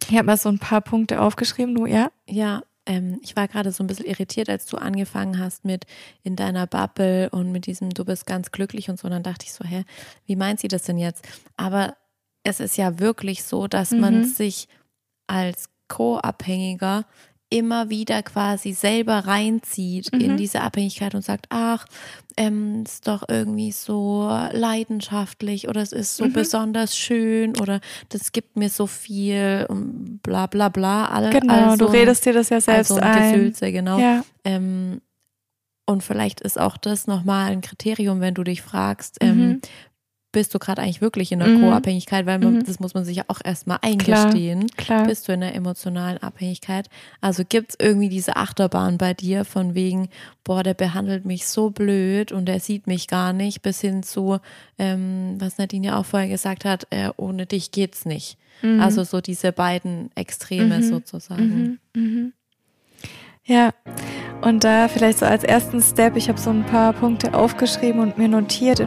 ich 0.07 0.15
habe 0.15 0.27
mal 0.27 0.37
so 0.37 0.49
ein 0.49 0.59
paar 0.59 0.81
Punkte 0.81 1.19
aufgeschrieben, 1.19 1.73
du, 1.73 1.87
ja? 1.87 2.11
Ja, 2.27 2.61
ähm, 2.85 3.19
ich 3.23 3.35
war 3.35 3.47
gerade 3.47 3.71
so 3.71 3.83
ein 3.83 3.87
bisschen 3.87 4.05
irritiert, 4.05 4.49
als 4.49 4.67
du 4.67 4.77
angefangen 4.77 5.39
hast 5.39 5.65
mit 5.65 5.85
in 6.23 6.35
deiner 6.35 6.67
Bubble 6.67 7.29
und 7.31 7.51
mit 7.51 7.65
diesem, 7.65 7.89
du 7.89 8.05
bist 8.05 8.27
ganz 8.27 8.51
glücklich 8.51 8.89
und 8.89 8.99
so. 8.99 9.05
Und 9.05 9.11
dann 9.11 9.23
dachte 9.23 9.45
ich 9.45 9.53
so, 9.53 9.65
hä, 9.65 9.83
wie 10.25 10.35
meint 10.35 10.59
sie 10.59 10.67
das 10.67 10.83
denn 10.83 10.97
jetzt? 10.97 11.25
Aber 11.57 11.95
es 12.43 12.59
ist 12.59 12.77
ja 12.77 12.99
wirklich 12.99 13.43
so, 13.43 13.67
dass 13.67 13.91
mhm. 13.91 13.99
man 13.99 14.25
sich 14.25 14.67
als 15.27 15.69
Co-Abhängiger 15.87 17.05
immer 17.49 17.89
wieder 17.89 18.23
quasi 18.23 18.73
selber 18.73 19.19
reinzieht 19.27 20.11
mhm. 20.13 20.19
in 20.19 20.37
diese 20.37 20.61
Abhängigkeit 20.61 21.13
und 21.15 21.21
sagt, 21.21 21.45
ach, 21.49 21.85
ähm, 22.37 22.83
ist 22.83 23.07
doch 23.07 23.23
irgendwie 23.29 23.71
so 23.71 24.27
leidenschaftlich 24.51 25.69
oder 25.69 25.81
es 25.81 25.91
ist 25.91 26.17
so 26.17 26.25
mhm. 26.25 26.33
besonders 26.33 26.97
schön 26.97 27.57
oder 27.57 27.79
das 28.09 28.31
gibt 28.31 28.57
mir 28.57 28.69
so 28.69 28.87
viel 28.87 29.65
und 29.69 30.19
bla 30.21 30.47
bla 30.47 30.69
bla. 30.69 31.05
All, 31.05 31.29
genau, 31.29 31.71
also, 31.71 31.85
du 31.85 31.91
redest 31.91 32.25
dir 32.25 32.33
das 32.33 32.49
ja 32.49 32.59
selbst 32.59 32.91
also 32.91 33.01
ein. 33.01 33.33
Gefülse, 33.33 33.71
genau. 33.71 33.99
Ja. 33.99 34.25
Ähm, 34.43 35.01
und 35.85 36.03
vielleicht 36.03 36.41
ist 36.41 36.59
auch 36.59 36.77
das 36.77 37.05
nochmal 37.05 37.51
ein 37.51 37.61
Kriterium, 37.61 38.19
wenn 38.19 38.33
du 38.33 38.43
dich 38.43 38.63
fragst, 38.63 39.17
ähm, 39.21 39.35
mhm. 39.35 39.41
ähm, 39.43 39.61
bist 40.35 40.53
du 40.53 40.59
gerade 40.59 40.81
eigentlich 40.81 40.99
wirklich 40.99 41.31
in 41.31 41.39
der 41.39 41.47
mhm. 41.47 41.61
Co-Abhängigkeit, 41.61 42.25
weil 42.25 42.39
man, 42.39 42.55
mhm. 42.55 42.65
das 42.65 42.81
muss 42.81 42.93
man 42.93 43.05
sich 43.05 43.15
ja 43.15 43.23
auch 43.29 43.39
erstmal 43.41 43.79
eingestehen. 43.81 44.67
Klar, 44.67 44.99
klar. 44.99 45.07
Bist 45.07 45.29
du 45.29 45.31
in 45.31 45.39
der 45.39 45.55
emotionalen 45.55 46.17
Abhängigkeit? 46.17 46.89
Also 47.21 47.43
gibt 47.47 47.69
es 47.69 47.77
irgendwie 47.79 48.09
diese 48.09 48.35
Achterbahn 48.35 48.97
bei 48.97 49.13
dir 49.13 49.45
von 49.45 49.75
wegen, 49.75 50.09
boah, 50.43 50.61
der 50.61 50.73
behandelt 50.73 51.23
mich 51.23 51.47
so 51.47 51.69
blöd 51.69 52.33
und 52.33 52.47
der 52.47 52.59
sieht 52.59 52.85
mich 52.85 53.07
gar 53.07 53.31
nicht, 53.31 53.61
bis 53.61 53.79
hin 53.79 54.03
zu, 54.03 54.39
ähm, 54.77 55.37
was 55.39 55.57
Nadine 55.57 55.87
ja 55.87 55.97
auch 55.97 56.05
vorher 56.05 56.27
gesagt 56.27 56.65
hat, 56.65 56.85
äh, 56.89 57.11
ohne 57.15 57.45
dich 57.45 57.71
geht's 57.71 58.03
nicht. 58.03 58.37
Mhm. 58.61 58.81
Also 58.81 59.05
so 59.05 59.21
diese 59.21 59.53
beiden 59.53 60.09
Extreme 60.15 60.79
mhm. 60.79 60.83
sozusagen. 60.83 61.79
Mhm. 61.93 62.01
Mhm. 62.01 62.33
Ja, 63.45 63.69
und 64.41 64.65
da 64.65 64.89
vielleicht 64.89 65.19
so 65.19 65.25
als 65.25 65.45
ersten 65.45 65.81
Step, 65.81 66.17
ich 66.17 66.27
habe 66.27 66.39
so 66.39 66.49
ein 66.49 66.65
paar 66.65 66.91
Punkte 66.91 67.33
aufgeschrieben 67.33 68.01
und 68.01 68.17
mir 68.17 68.27
notiert. 68.27 68.81